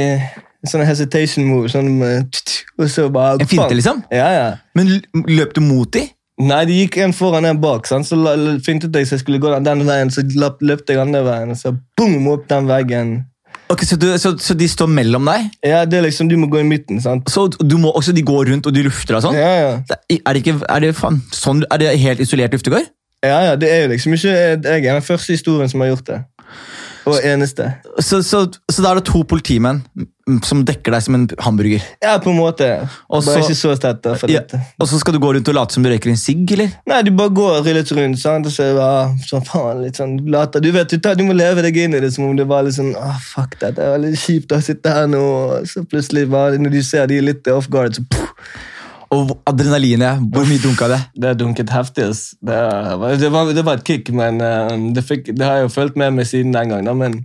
sånn 0.67 0.83
hesitation 0.87 1.47
move, 1.47 1.71
sånn, 1.71 2.01
og 2.03 2.91
så 2.91 3.09
bare... 3.15 3.39
En 3.43 3.51
finte, 3.51 3.75
liksom? 3.79 4.03
Ja, 4.11 4.29
ja. 4.35 4.49
Men 4.79 4.99
løp 5.29 5.55
du 5.55 5.63
mot 5.63 5.91
dem? 5.95 6.11
Nei, 6.39 6.61
de 6.69 6.77
gikk 6.85 7.01
en 7.03 7.15
foran 7.15 7.47
en 7.49 7.59
bak, 7.59 7.89
sant? 7.91 8.07
så 8.07 8.19
fintet 8.63 8.95
jeg 8.95 9.09
så 9.09 9.17
jeg 9.17 9.25
skulle 9.25 9.41
gå 9.43 9.51
den, 9.51 9.65
den 9.67 9.83
veien, 9.89 10.11
så 10.15 10.23
løp, 10.39 10.63
jeg 10.63 11.01
andre 11.03 11.25
veien, 11.27 11.51
og 11.51 11.59
så 11.59 11.75
boom, 11.99 12.29
opp 12.31 12.47
den 12.51 12.69
veggen. 12.71 13.17
Ok, 13.69 13.83
så, 13.85 13.99
du, 14.01 14.07
så, 14.23 14.33
så 14.41 14.55
de 14.57 14.69
står 14.71 14.89
mellom 14.89 15.27
deg? 15.29 15.49
Ja, 15.67 15.83
det 15.85 15.99
er 15.99 16.07
liksom, 16.07 16.31
du 16.31 16.39
må 16.41 16.47
gå 16.51 16.63
i 16.63 16.69
midten, 16.69 17.03
sant? 17.05 17.27
Så 17.31 17.49
du 17.59 17.75
må 17.81 17.91
også 17.91 18.15
de 18.17 18.23
går 18.25 18.53
rundt 18.53 18.71
og 18.71 18.77
de 18.77 18.87
lufter 18.87 19.19
og 19.19 19.27
sånn? 19.27 19.37
Ja, 19.37 19.51
ja. 19.59 19.99
Er 20.17 20.39
det 20.39 20.45
ikke, 20.45 20.57
er 20.63 20.87
det, 20.87 20.95
faen, 20.97 21.21
sånn, 21.35 21.65
er 21.69 21.83
det 21.83 21.93
helt 22.01 22.23
isolert 22.23 22.55
luftegård? 22.55 22.87
Ja, 23.27 23.41
ja, 23.49 23.59
det 23.59 23.69
er 23.75 23.83
jo 23.83 23.93
liksom 23.93 24.15
ikke, 24.15 24.31
jeg 24.31 24.79
er 24.79 24.95
den 24.95 25.05
første 25.05 25.35
historien 25.35 25.71
som 25.71 25.83
har 25.83 25.91
gjort 25.91 26.07
det. 26.07 26.21
Og 27.09 27.25
eneste. 27.25 27.67
Så, 28.05 28.21
så, 28.27 28.45
så 28.71 28.83
da 28.85 28.91
er 28.93 29.01
det 29.01 29.07
to 29.09 29.23
politimenn 29.29 29.83
som 30.45 30.61
dekker 30.69 30.93
deg 30.93 31.01
som 31.07 31.15
en 31.17 31.23
hamburger. 31.41 31.81
Ja, 32.05 32.19
på 32.21 32.29
en 32.35 32.37
måte. 32.37 32.67
Og 33.09 33.23
Bare 33.25 33.39
så- 33.39 33.47
ikke 33.47 33.57
så 33.57 33.71
tett. 33.81 34.03
da, 34.05 34.13
for 34.21 34.29
Ja. 34.31 34.43
Og 34.79 34.89
så 34.91 34.99
skal 35.01 35.15
du 35.17 35.19
gå 35.23 35.31
rundt 35.35 35.49
og 35.49 35.55
late 35.57 35.73
som 35.73 35.83
du 35.83 35.89
røyker 35.89 36.11
en 36.11 36.17
sigg, 36.21 36.53
eller? 36.53 36.69
Nei, 36.87 37.01
du 37.03 37.11
bare 37.17 37.31
går 37.31 37.65
litt 37.75 37.93
rundt, 37.97 38.19
sant? 38.21 38.45
og 38.47 38.53
så 38.53 38.69
det 38.69 38.77
bare 38.77 39.17
sånn, 39.25 39.45
faen, 39.49 39.83
litt 39.83 39.97
sånn 39.97 40.19
later. 40.31 40.61
Du 40.61 40.71
vet, 40.73 40.89
du, 40.89 40.99
du 40.99 41.25
må 41.25 41.33
leve 41.37 41.63
deg 41.65 41.77
inn 41.77 41.95
i 41.95 42.01
det 42.01 42.13
som 42.13 42.25
om 42.29 42.37
det 42.37 42.47
var 42.47 42.63
litt 42.63 42.75
sånn, 42.77 42.95
ah, 43.01 43.17
fuck 43.19 43.59
det, 43.59 43.79
er 43.79 43.97
veldig 43.99 44.13
kjipt 44.19 44.53
å 44.53 44.61
sitte 44.63 44.93
her 44.93 45.07
nå, 45.07 45.19
og 45.19 45.67
så 45.67 45.85
plutselig 45.89 46.29
bare, 46.31 46.59
når 46.61 46.71
du 46.77 46.83
ser 46.83 47.07
de 47.07 47.21
litt 47.25 47.49
off 47.49 47.71
guard, 47.73 47.97
så 47.97 48.05
puh, 48.05 48.29
Og 49.15 49.31
adrenalinet, 49.49 50.21
hvor 50.35 50.45
mye 50.49 50.61
dunka 50.61 50.89
det? 50.93 50.99
det 51.23 51.35
dunket 51.41 51.71
heftig. 51.73 52.11
Det, 52.45 52.59
var- 53.01 53.17
det, 53.17 53.31
var, 53.33 53.53
det 53.57 53.65
var 53.65 53.81
et 53.81 53.87
kick, 53.89 54.11
men 54.13 54.41
eh, 54.45 54.75
det, 54.97 55.05
fikk, 55.09 55.31
det 55.33 55.45
har 55.47 55.61
jeg 55.63 55.69
jo 55.69 55.75
følt 55.79 55.97
med 55.97 56.19
meg 56.19 56.29
siden 56.29 56.53
den 56.57 56.75
gang. 56.75 56.85
Da, 56.89 56.93
men 56.95 57.25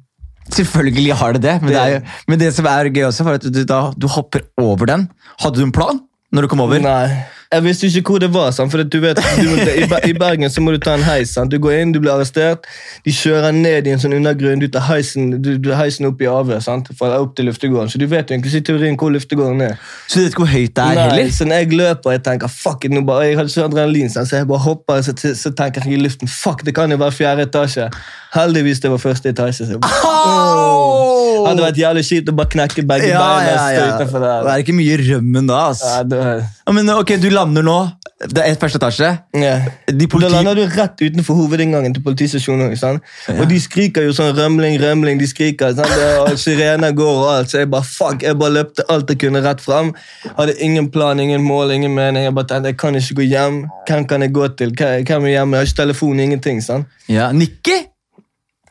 Selvfølgelig 0.53 1.13
har 1.15 1.33
det 1.38 1.41
det, 1.45 1.51
men 1.63 1.71
det, 1.71 1.81
jo, 1.94 2.00
men 2.27 2.39
det 2.41 2.50
som 2.53 2.65
er 2.68 2.89
gøy 2.91 3.06
også, 3.07 3.24
var 3.24 3.38
at 3.39 3.45
du, 3.47 3.62
da, 3.68 3.77
du 3.95 4.07
hopper 4.12 4.44
over 4.59 4.89
den. 4.89 5.06
Hadde 5.39 5.62
du 5.62 5.63
en 5.63 5.71
plan 5.75 6.01
når 6.33 6.45
du 6.45 6.51
kom 6.51 6.63
over? 6.65 6.81
nei, 6.81 7.24
jeg 7.53 7.63
visste 7.63 7.88
ikke 7.88 8.15
hvor 8.15 8.21
det 8.21 8.30
var. 8.33 8.51
Sant? 8.51 8.71
For 8.74 8.81
du 8.83 9.00
vet, 9.03 9.19
du, 9.38 9.50
i, 9.53 9.85
I 10.09 10.13
Bergen 10.18 10.50
så 10.50 10.62
må 10.62 10.74
du 10.74 10.80
ta 10.81 10.95
en 10.97 11.06
heis. 11.06 11.33
Sant? 11.35 11.51
Du 11.53 11.59
går 11.62 11.75
inn, 11.83 11.91
du 11.94 12.00
blir 12.01 12.13
arrestert. 12.15 12.65
De 13.06 13.13
kjører 13.13 13.53
ned 13.53 13.88
i 13.88 13.94
en 13.94 14.01
sånn 14.01 14.15
undergrunn. 14.18 14.62
Du 14.63 14.68
tar 14.74 14.88
heisen, 14.88 15.35
du, 15.44 15.51
du 15.62 15.69
heisen 15.77 16.09
opp 16.09 16.21
i 16.24 16.30
avhør 16.30 16.63
sant? 16.65 16.89
for 16.97 17.13
opp 17.13 17.35
til 17.38 17.50
luftegården. 17.51 17.91
Så 17.94 18.01
du 18.01 18.07
vet 18.09 18.31
egentlig 18.31 18.53
ikke 18.53 18.63
i 18.63 18.68
teorien 18.71 18.97
hvor 19.00 19.13
luftegården 19.13 19.62
er. 19.68 19.77
Så 20.07 20.19
du 20.19 20.24
vet 20.24 20.33
ikke 20.33 20.45
hvor 20.45 20.53
høyt 20.53 20.74
det 20.74 20.83
er 20.88 20.97
Nei, 20.97 21.07
heller? 21.12 21.33
så 21.38 21.50
når 21.50 21.62
jeg 21.62 21.80
løper 21.83 22.18
jeg 22.18 22.24
tenker, 22.30 22.56
fuck 22.63 22.88
it, 22.88 22.95
nå 22.95 23.06
bare, 23.07 23.27
jeg 23.29 23.39
hadde 23.41 23.53
så 23.53 23.68
adrenalin, 23.68 24.09
sant? 24.13 24.31
så 24.31 24.41
jeg 24.41 24.50
bare 24.50 24.65
hopper, 24.65 25.06
så, 25.06 25.13
så 25.38 25.53
tenker 25.53 25.86
jeg 25.86 26.00
i 26.00 26.03
luften, 26.07 26.31
fuck, 26.31 26.65
det 26.65 26.74
kan 26.77 26.91
jo 26.91 26.97
være 27.01 27.18
fjerde 27.19 27.45
etasje. 27.50 27.89
Heldigvis 28.33 28.81
det 28.81 28.91
var 28.95 29.03
første 29.03 29.29
etasje. 29.36 29.69
Så. 29.69 31.21
Au! 31.44 31.50
Hadde 31.51 31.66
vært 31.66 31.80
jævlig 31.84 32.04
kjipt 32.07 32.30
å 32.31 32.36
bare 32.38 32.51
knekke 32.56 32.86
begge 32.88 33.10
Ja, 33.12 33.19
beina 33.19 33.50
ja, 33.51 33.66
ja. 33.75 33.98
Det 34.00 34.07
der. 34.13 34.48
er 34.54 34.63
ikke 34.63 34.75
mye 34.78 34.95
rømmen 35.04 35.50
da, 35.51 35.60
ass. 35.74 35.84
Ja, 35.84 36.04
det, 36.07 36.24
Ja, 36.63 36.72
Men 36.72 36.90
ok, 36.95 37.18
du 37.22 37.30
lander 37.34 37.66
nå. 37.66 37.78
Det 38.24 38.40
er 38.40 38.56
første 38.56 38.80
etasje. 38.80 39.07
Yeah. 39.36 39.66
De 39.90 40.06
politi... 40.07 40.30
Da 40.31 40.38
lander 40.38 40.56
du 40.56 40.62
rett 40.78 41.01
utenfor 41.04 41.36
hovedinngangen 41.42 41.92
til 41.98 42.04
politistasjonen. 42.06 42.72
Ja. 42.72 43.36
Og 43.36 43.50
de 43.50 43.58
skriker 43.60 44.06
jo 44.08 44.13
sånn 44.15 44.32
rømling, 44.38 44.77
rømling, 44.79 45.20
de 45.20 45.27
skriker. 45.27 45.74
sant? 45.75 45.91
Og 46.24 46.38
sirener 46.39 46.96
går 46.96 47.12
og 47.17 47.27
alt. 47.34 47.51
Så 47.51 47.60
jeg 47.65 47.72
bare 47.74 47.84
fuck, 47.84 48.24
jeg 48.24 48.38
bare 48.39 48.56
løpte 48.62 48.86
alt 48.94 49.12
jeg 49.12 49.20
kunne 49.25 49.41
rett 49.44 49.60
fram. 49.65 49.91
Hadde 50.38 50.56
ingen 50.63 50.88
plan, 50.94 51.20
ingen 51.20 51.44
mål, 51.44 51.75
ingen 51.75 51.91
mening. 51.98 52.24
Jeg 52.29 52.36
bare 52.38 52.48
tenkte, 52.53 52.72
jeg 52.72 52.79
kan 52.79 52.96
ikke 53.01 53.20
gå 53.20 53.27
hjem. 53.27 53.60
Hvem 53.89 54.08
kan 54.08 54.24
jeg 54.24 54.32
gå 54.39 54.48
til? 54.62 54.72
Hvem 54.72 55.27
er 55.27 55.34
hjemme? 55.36 55.58
Jeg 55.60 55.65
har 55.65 55.74
ikke 55.74 55.82
telefon, 55.84 56.20
ingenting. 56.24 56.63
sant? 56.63 56.88
Ja, 57.12 57.32
Nikki? 57.36 57.75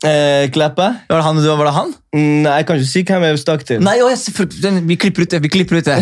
Eh, 0.02 0.48
Kleppe? 0.54 0.88
Var 1.10 1.20
det 1.20 1.24
han? 1.28 1.44
Var 1.44 1.68
det 1.68 1.74
han? 1.76 1.92
Nei, 2.12 2.58
jeg 2.58 2.66
kan 2.68 2.76
ikke 2.76 2.88
si 2.90 3.00
hvem 3.08 3.22
jeg 3.24 3.38
stakk 3.40 3.62
til. 3.64 3.78
Nei, 3.80 3.94
å, 4.04 4.10
jeg, 4.12 4.80
vi 4.84 4.96
klipper 5.00 5.24
ut 5.24 5.30
det. 5.32 5.38
vi 5.40 5.48
klipper 5.48 5.78
ut 5.80 5.86
det. 5.86 5.94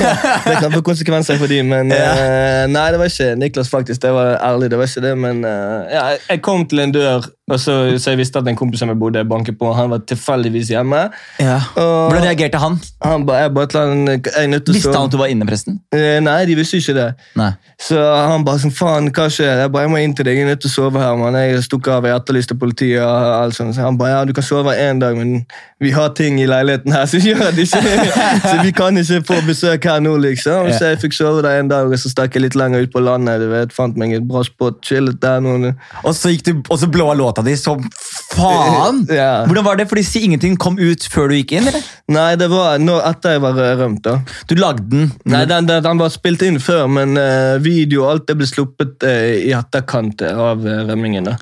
det 0.48 0.56
kan 0.58 0.72
få 0.72 0.80
konsekvenser 0.82 1.38
for 1.38 1.46
dem, 1.46 1.68
men 1.70 1.92
Ja. 1.94 2.08
uh, 2.18 2.64
Nei, 2.72 2.88
det 2.90 2.98
var 2.98 3.06
ikke 3.12 3.28
Niklas, 3.38 3.70
faktisk. 3.70 4.00
Det 4.02 4.10
var 4.10 4.40
ærlig, 4.42 4.72
det 4.72 4.80
var 4.80 4.90
ikke 4.90 5.04
det, 5.04 5.12
men 5.22 5.44
uh, 5.46 5.86
ja, 5.86 6.02
jeg- 6.26 6.42
kom 6.42 6.64
til 6.66 6.82
en 6.82 6.90
dør, 6.96 7.28
og 7.52 7.60
så, 7.60 7.76
så 8.02 8.10
jeg 8.10 8.18
visste 8.18 8.40
at 8.42 8.48
en 8.50 8.58
kompis 8.58 8.82
som 8.82 8.90
jeg 8.90 8.98
bodde 8.98 9.22
banket 9.28 9.54
på, 9.60 9.70
han 9.76 9.92
var 9.92 10.02
tilfeldigvis 10.10 10.72
hjemme. 10.74 11.04
Ja. 11.38 11.60
Og 11.78 12.10
Hvordan 12.10 12.26
reagerte 12.26 12.58
han? 12.58 12.80
han 13.04 13.26
ba, 13.28 13.38
jeg 13.44 13.54
bare 13.54 13.84
han, 13.86 14.02
jeg 14.16 14.62
Visste 14.66 14.96
han 14.96 15.06
at 15.06 15.14
du 15.14 15.18
var 15.20 15.30
inne, 15.30 15.46
presten? 15.46 15.78
Uh, 15.94 16.18
Nei, 16.26 16.40
de 16.50 16.58
visste 16.58 16.82
ikke 16.82 16.96
det. 16.98 17.06
Nei. 17.38 17.52
Så 17.78 18.02
han 18.02 18.42
bare 18.46 18.64
sånn, 18.64 18.74
faen, 18.74 19.12
hva 19.14 19.28
skjer? 19.30 19.62
Jeg 19.62 19.70
bare, 19.74 19.86
jeg 19.86 19.94
må 19.94 20.02
inn 20.02 20.18
til 20.18 20.26
deg, 20.26 20.40
jeg 20.42 20.48
er 20.48 20.54
nødt 20.56 20.64
til 20.66 20.72
å 20.72 20.74
sove 20.74 21.02
her, 21.02 21.14
man. 21.22 21.38
Jeg 21.38 21.62
stukket 21.68 21.94
av, 22.00 22.10
jeg 22.10 22.18
etterlyste 22.18 22.58
politiet 22.58 22.98
og 23.06 23.30
alt 23.38 23.58
sånt. 23.58 23.76
Så 23.78 23.86
han 23.86 23.98
bare, 24.00 24.16
ja, 24.16 24.26
du 24.26 24.34
kan 24.34 24.46
sove 24.46 24.74
en 24.78 25.02
dag, 25.02 25.18
men 25.18 25.44
vi 25.82 25.90
har 25.90 26.12
ting 26.14 26.38
i 26.40 26.46
leiligheten 26.46 26.94
her 26.94 27.08
som 27.10 27.22
gjør 27.24 27.48
at 27.48 27.58
ikke, 27.58 27.80
så 28.50 28.54
vi 28.62 28.70
kan 28.76 28.98
ikke 28.98 29.18
få 29.26 29.40
besøk 29.46 29.88
her 29.90 30.02
nå, 30.04 30.14
liksom. 30.22 30.70
Så 30.76 30.92
jeg 30.92 31.00
fikk 31.02 31.16
sove 31.16 31.42
der 31.42 31.58
en 31.58 31.70
dag, 31.72 31.90
og 31.90 31.98
så 31.98 32.12
stakk 32.12 32.36
jeg 32.38 32.46
litt 32.46 32.58
lenger 32.58 32.86
ut 32.86 32.92
på 32.94 33.02
landet, 33.02 33.42
du 33.42 33.50
vet, 33.50 33.74
fant 33.74 33.98
meg 33.98 34.14
et 34.14 34.28
bra 34.28 34.44
spot, 34.46 34.78
chillet 34.86 35.18
der 35.22 35.42
Noen... 35.42 35.72
Og 36.04 36.14
så 36.14 36.30
gikk 36.30 36.46
du, 36.46 36.52
og 36.68 36.78
så 36.78 36.90
blåa 36.92 37.16
låta 37.18 37.42
di 37.42 37.56
som 37.58 37.82
faen! 38.36 39.02
Ja. 39.12 39.44
Hvordan 39.46 39.64
var 39.66 39.76
det? 39.80 39.84
Fordi 39.90 40.02
Si 40.06 40.22
ingenting 40.26 40.54
kom 40.60 40.78
ut 40.80 41.04
før 41.12 41.28
du 41.30 41.34
gikk 41.36 41.52
inn? 41.58 41.66
eller? 41.68 41.82
Nei, 42.12 42.30
det 42.40 42.48
var 42.52 42.78
no, 42.82 42.96
etter 43.04 43.36
jeg 43.36 43.42
var 43.44 43.58
rømt 43.80 44.00
da. 44.04 44.14
Du 44.50 44.54
lagde 44.58 44.84
den. 44.90 45.10
Nei, 45.28 45.42
den, 45.48 45.68
den, 45.68 45.82
den 45.84 46.00
var 46.00 46.10
spilt 46.12 46.42
inn 46.46 46.58
før, 46.62 46.86
men 46.92 47.14
uh, 47.20 47.56
video 47.62 48.04
og 48.06 48.10
alt 48.14 48.26
det 48.30 48.36
ble 48.40 48.48
sluppet 48.48 49.06
uh, 49.06 49.28
i 49.46 49.52
etterkant 49.56 50.24
av 50.28 50.64
uh, 50.64 50.72
rømmingen. 50.90 51.28
da. 51.30 51.36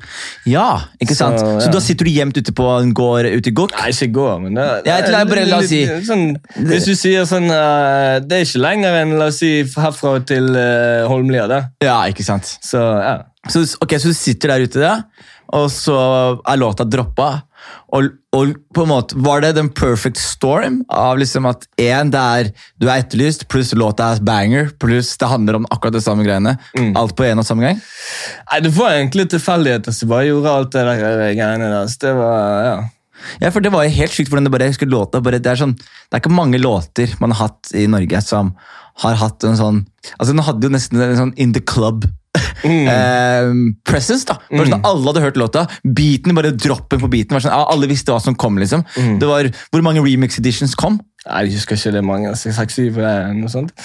Ja, 0.49 0.67
ikke 1.03 1.17
sant? 1.17 1.39
Så, 1.41 1.49
Så, 1.65 1.71
da 1.73 1.81
sitter 1.83 2.07
du 2.07 2.13
gjemt 2.13 2.37
ute 2.39 2.53
på 2.57 2.67
en 2.77 2.93
gård 2.97 3.27
ute 3.31 3.51
i 3.51 3.55
Gokk? 3.57 3.75
Nei, 3.79 3.89
ikke 3.95 4.11
gård, 4.19 4.45
men 4.45 4.59
det, 4.59 4.67
Ja, 4.89 4.99
jeg 5.01 5.31
bare- 5.31 5.47
la 5.49 5.59
oss 5.63 5.71
si- 5.71 5.85
sånn, 6.07 6.27
Hvis 6.69 6.87
du 6.91 6.93
sier 6.99 7.25
sånn 7.29 7.49
uh, 7.51 8.19
Det 8.23 8.37
er 8.41 8.45
ikke 8.47 8.63
lenger 8.67 8.99
enn 9.01 9.17
la 9.19 9.31
oss 9.31 9.41
si, 9.41 9.51
herfra 9.63 10.17
til 10.27 10.51
Holmlia. 11.09 11.47
da. 11.51 11.61
Ja, 11.83 11.99
ikke 12.11 12.23
sant? 12.27 12.55
Så 12.63 12.79
ja. 12.79 13.17
Så, 13.49 13.63
ok, 13.81 13.95
så 13.97 14.11
du 14.11 14.13
sitter 14.13 14.51
der 14.53 14.67
ute, 14.67 14.79
da, 14.83 14.91
og 15.55 15.71
så 15.73 15.95
er 16.47 16.59
låta 16.59 16.85
droppa. 16.87 17.31
Og, 17.93 18.07
og 18.33 18.53
på 18.73 18.83
en 18.85 18.89
måte, 18.89 19.17
Var 19.21 19.43
det 19.43 19.51
den 19.59 19.69
perfect 19.69 20.17
storm 20.17 20.79
av 20.89 21.19
liksom 21.21 21.45
at 21.45 21.67
én, 21.77 22.09
det 22.13 22.21
er 22.21 22.49
du 22.81 22.87
er 22.87 23.03
etterlyst, 23.03 23.45
pluss 23.51 23.73
låta 23.77 24.07
er 24.15 24.23
banger, 24.25 24.71
pluss 24.81 25.13
det 25.21 25.29
handler 25.29 25.59
om 25.59 25.67
akkurat 25.69 25.93
det 25.93 26.03
samme 26.05 26.25
greiene? 26.25 26.55
Alt 26.97 27.13
på 27.19 27.27
én 27.27 27.39
og 27.39 27.45
samme 27.45 27.67
gang? 27.67 27.83
Nei, 28.49 28.61
Det 28.65 28.73
var 28.77 28.95
egentlig 28.95 29.27
tilfeldigheter 29.35 29.93
som 29.93 30.09
bare 30.09 30.31
gjorde 30.31 30.55
alt 30.55 30.73
det 30.73 30.87
der 30.87 31.37
greiene 31.37 31.69
der. 31.69 31.91
Så 31.91 32.01
det 32.07 32.15
var, 32.17 32.65
ja. 32.65 32.75
Ja, 33.41 33.51
for 33.51 33.61
Det 33.61 33.71
var 33.73 33.85
jo 33.85 33.93
helt 33.99 34.15
sykt 34.15 34.31
hvordan 34.31 34.47
det 34.47 34.53
bare, 34.55 34.65
jeg 34.65 34.75
husker 34.75 34.89
låta, 34.89 35.21
bare, 35.21 35.37
det, 35.37 35.51
er 35.51 35.61
sånn, 35.61 35.75
det 35.77 36.15
er 36.17 36.23
ikke 36.23 36.33
mange 36.33 36.57
låter 36.61 37.13
man 37.21 37.35
har 37.35 37.51
hatt 37.51 37.73
i 37.77 37.85
Norge 37.91 38.23
som 38.25 38.55
har 39.03 39.19
hatt 39.21 39.45
en 39.47 39.55
sånn 39.57 39.77
altså 40.17 40.33
Den 40.33 40.43
hadde 40.43 40.67
jo 40.67 40.73
nesten 40.73 40.99
en 41.01 41.19
sånn 41.19 41.35
In 41.37 41.53
the 41.53 41.61
Club. 41.61 42.07
Eh, 42.65 43.51
presence 43.87 44.27
da 44.29 44.37
Bare 44.51 44.69
sånn, 44.69 44.83
Alle 44.85 45.07
hadde 45.07 45.23
hørt 45.23 45.39
låta. 45.39 45.65
Beaten, 45.83 46.35
bare 46.37 46.51
droppen 46.55 47.01
på 47.01 47.09
beaten. 47.11 47.35
Var 47.35 47.45
sånn, 47.45 47.55
ja, 47.55 47.65
alle 47.71 47.89
visste 47.89 48.13
hva 48.13 48.21
som 48.23 48.35
kom. 48.35 48.59
liksom 48.61 48.85
Det 49.19 49.29
var 49.29 49.49
Hvor 49.71 49.85
mange 49.85 50.03
remix 50.05 50.39
editions 50.41 50.75
kom? 50.75 50.99
Jeg 51.21 51.51
husker 51.53 51.77
ikke 51.77 51.91
det 51.93 52.01
mange. 52.01 52.31
Seks-syv 52.33 52.95
eller 52.97 53.35
noe 53.37 53.51
sånt. 53.53 53.75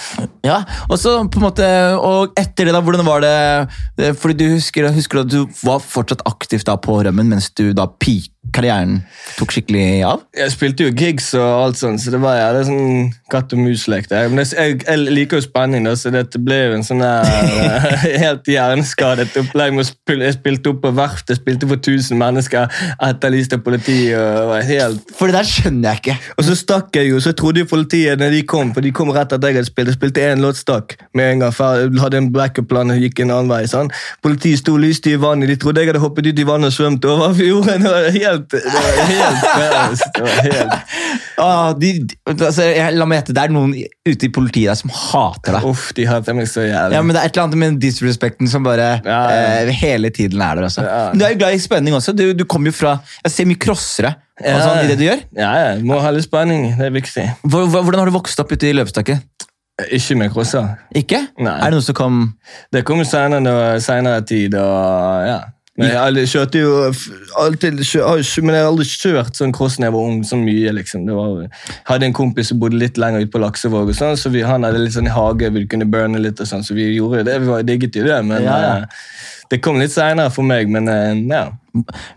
Ja, 0.45 0.63
og 0.89 0.97
så 0.97 1.19
på 1.29 1.37
en 1.37 1.45
måte 1.45 1.67
Og 1.99 2.33
etter 2.39 2.65
det, 2.65 2.73
da, 2.73 2.81
hvordan 2.81 3.05
var 3.05 3.21
det 3.21 4.15
Fordi 4.17 4.37
du 4.39 4.47
husker, 4.55 4.89
husker 4.95 5.21
du 5.21 5.25
at 5.25 5.33
du 5.35 5.59
var 5.67 5.83
fortsatt 5.83 6.25
aktiv 6.29 6.65
da 6.65 6.79
på 6.81 6.97
Rømmen 7.05 7.29
mens 7.29 7.51
du 7.57 7.69
da 7.77 7.85
peak 7.87 8.31
karrieren 8.55 9.01
tok 9.37 9.51
skikkelig 9.53 9.85
av? 10.07 10.23
Jeg 10.37 10.53
spilte 10.53 10.87
jo 10.87 10.93
gigs 10.95 11.29
og 11.37 11.45
alt 11.45 11.79
sånt, 11.79 12.01
så 12.01 12.13
det 12.13 12.19
var 12.23 12.37
ja, 12.37 12.47
det 12.55 12.63
er 12.63 12.69
sånn 12.69 13.09
katt 13.31 13.53
og 13.53 13.61
mus-lek. 13.61 14.07
Men 14.09 14.39
det, 14.39 14.47
jeg, 14.55 14.77
jeg 14.85 15.15
liker 15.17 15.41
jo 15.41 15.45
spenning, 15.45 15.87
da, 15.87 15.93
så 15.99 16.11
dette 16.13 16.39
ble 16.41 16.57
jo 16.61 16.77
en 16.77 16.85
sånn 16.87 17.03
der, 17.03 17.27
eh, 17.27 18.05
helt 18.23 18.47
hjerneskadet 18.49 19.35
opplegg. 19.41 19.77
Jeg 19.77 20.37
spilte 20.37 20.71
opp 20.73 20.81
på 20.85 20.93
verft, 20.97 21.31
jeg 21.33 21.41
spilte 21.41 21.69
for 21.69 21.81
1000 21.81 22.19
mennesker, 22.19 22.79
etterlyst 23.09 23.55
av 23.57 23.63
politiet. 23.65 24.15
og 24.17 24.53
var 24.53 24.65
helt... 24.67 25.13
For 25.17 25.29
det 25.29 25.41
der 25.41 25.49
skjønner 25.49 25.89
jeg 25.91 26.03
ikke. 26.03 26.17
Og 26.37 26.47
så 26.47 26.57
stakk 26.57 26.97
jeg 26.97 27.11
jo, 27.11 27.21
så 27.23 27.35
trodde 27.37 27.63
jo 27.63 27.69
politiet 27.69 28.21
når 28.21 28.37
de 28.37 28.43
kom, 28.47 28.73
for 28.75 28.85
de 28.85 28.93
kom 28.95 29.11
rett 29.15 29.35
etter 29.35 29.51
jeg 29.51 29.59
hadde 29.59 29.71
spilt. 29.71 29.91
Jeg 29.91 29.99
spilte 29.99 30.25
én 30.31 30.43
låt 30.43 30.61
stakk 30.61 30.97
med 31.17 31.33
en 31.33 31.45
gang, 31.45 31.53
jeg 31.57 32.01
hadde 32.01 32.21
en 32.23 32.31
backup-plan 32.33 32.95
og 32.95 33.03
gikk 33.03 33.21
en 33.25 33.35
annen 33.35 33.51
vei. 33.51 33.63
sånn. 33.69 33.91
Politiet 34.23 34.63
sto 34.63 34.77
lyst 34.79 35.07
i 35.09 35.17
vannet, 35.19 35.51
de 35.51 35.59
trodde 35.59 35.83
jeg 35.83 35.91
hadde 35.91 36.03
hoppet 36.03 36.31
ut 36.31 36.39
i 36.39 36.47
vannet 36.47 36.71
og 36.71 36.77
svømt 36.77 37.05
over 37.07 37.35
fjorden. 37.37 37.85
og 37.87 37.93
var 37.93 38.09
helt 38.27 38.49
det 38.51 38.61
var 38.75 38.99
helt, 39.09 40.03
det 40.15 40.23
var 40.25 40.37
helt 40.47 40.93
Ah, 41.37 41.73
de, 41.77 41.89
altså, 42.33 42.63
jeg, 42.65 42.95
la 42.97 43.05
meg 43.05 43.19
gjette, 43.19 43.33
Det 43.37 43.41
er 43.43 43.51
noen 43.53 43.73
ute 44.09 44.25
i 44.25 44.29
politiet 44.33 44.71
der 44.71 44.77
som 44.79 44.89
hater 44.89 45.53
deg. 45.59 45.67
Uff, 45.69 45.91
de 45.97 46.05
hater 46.09 46.33
meg 46.33 46.47
så 46.49 46.63
jævlig. 46.65 46.95
Ja, 46.97 47.01
men 47.05 47.13
Det 47.13 47.21
er 47.21 47.29
et 47.29 47.35
eller 47.37 47.45
annet 47.45 47.59
med 47.61 47.77
disrespekten 47.83 48.49
som 48.49 48.65
bare 48.65 48.87
Ja, 49.05 49.19
ja. 49.29 49.41
eh, 49.61 49.69
hele 49.77 50.09
tiden 50.09 50.41
er 50.41 50.57
der. 50.57 50.63
altså. 50.69 50.81
Men 50.81 51.19
Du 51.21 51.25
er 51.27 51.35
jo 51.35 51.41
glad 51.43 51.53
i 51.53 51.61
spenning 51.61 51.93
også. 51.97 52.15
Du, 52.17 52.23
du 52.33 52.45
kommer 52.49 52.71
jo 52.73 52.77
fra 52.79 52.95
Jeg 53.23 53.31
ser 53.35 53.45
mye 53.51 53.61
crossere 53.61 54.15
Ja. 54.41 54.57
sånn, 54.61 54.83
i 54.83 54.87
det 54.91 54.97
du 54.99 55.05
gjør. 55.07 55.21
Ja, 55.37 55.51
ja, 55.57 55.69
må 55.81 55.99
ha 56.01 56.09
litt 56.13 56.25
spenning. 56.25 56.71
Det 56.77 56.85
er 56.89 56.93
viktig. 56.93 57.23
Hvor, 57.45 57.65
hvor- 57.69 57.83
hvordan 57.85 57.99
har 58.03 58.09
du 58.09 58.17
vokst 58.17 58.39
opp 58.41 58.51
ute 58.53 58.67
i 58.69 58.73
løpestakket? 58.77 59.21
Ikke 59.93 60.15
med 60.17 60.31
crosser. 60.33 60.71
Ikke? 60.97 61.19
Nei. 61.37 61.53
Er 61.61 61.69
det 61.69 61.77
noe 61.77 61.85
som 61.85 61.93
kom 61.97 62.19
Det 62.73 62.81
kommer 62.85 63.05
senere, 63.05 63.77
senere 63.81 64.23
tid, 64.25 64.55
og 64.57 65.27
ja. 65.29 65.39
Men 65.77 65.91
jeg 65.93 66.29
kjørte 66.31 66.61
jo 66.61 66.71
alltid, 67.37 67.75
men 68.41 68.55
jeg 68.55 68.63
har 68.63 68.69
aldri 68.71 68.85
kjørt 68.89 69.37
sånn 69.37 69.53
cross 69.53 69.75
da 69.77 69.85
jeg 69.85 69.93
var 69.93 70.07
ung, 70.09 70.23
så 70.25 70.39
mye. 70.41 70.71
liksom. 70.73 71.05
Det 71.05 71.13
var, 71.13 71.43
hadde 71.91 72.09
en 72.09 72.15
kompis 72.17 72.49
som 72.49 72.57
bodde 72.63 72.79
litt 72.81 72.97
lenger 72.97 73.21
ute 73.21 73.33
på 73.35 73.41
Laksevåg, 73.43 73.91
og 73.93 73.97
sånn, 73.99 74.17
så 74.17 74.31
vi, 74.33 74.41
han 74.41 74.65
hadde 74.65 74.81
litt 74.81 74.95
sånn 74.97 75.11
hage, 75.13 75.51
vi 75.53 75.67
kunne 75.69 75.85
burne 75.85 76.17
litt, 76.23 76.41
og 76.41 76.49
sånn, 76.49 76.65
så 76.65 76.73
vi 76.77 76.89
gjorde 76.95 77.27
det. 77.29 77.37
Vi 77.45 77.51
var 77.51 77.61
digget 77.67 77.95
jo 77.99 78.07
det, 78.09 78.17
men 78.25 78.41
Ja, 78.47 78.57
ja. 78.63 78.75
eh, 78.81 79.05
det 79.53 79.61
kom 79.63 79.77
litt 79.79 79.93
senere 79.93 80.33
for 80.33 80.43
meg. 80.43 80.67
Men 80.73 80.89
eh, 80.91 81.13
ja. 81.29 81.45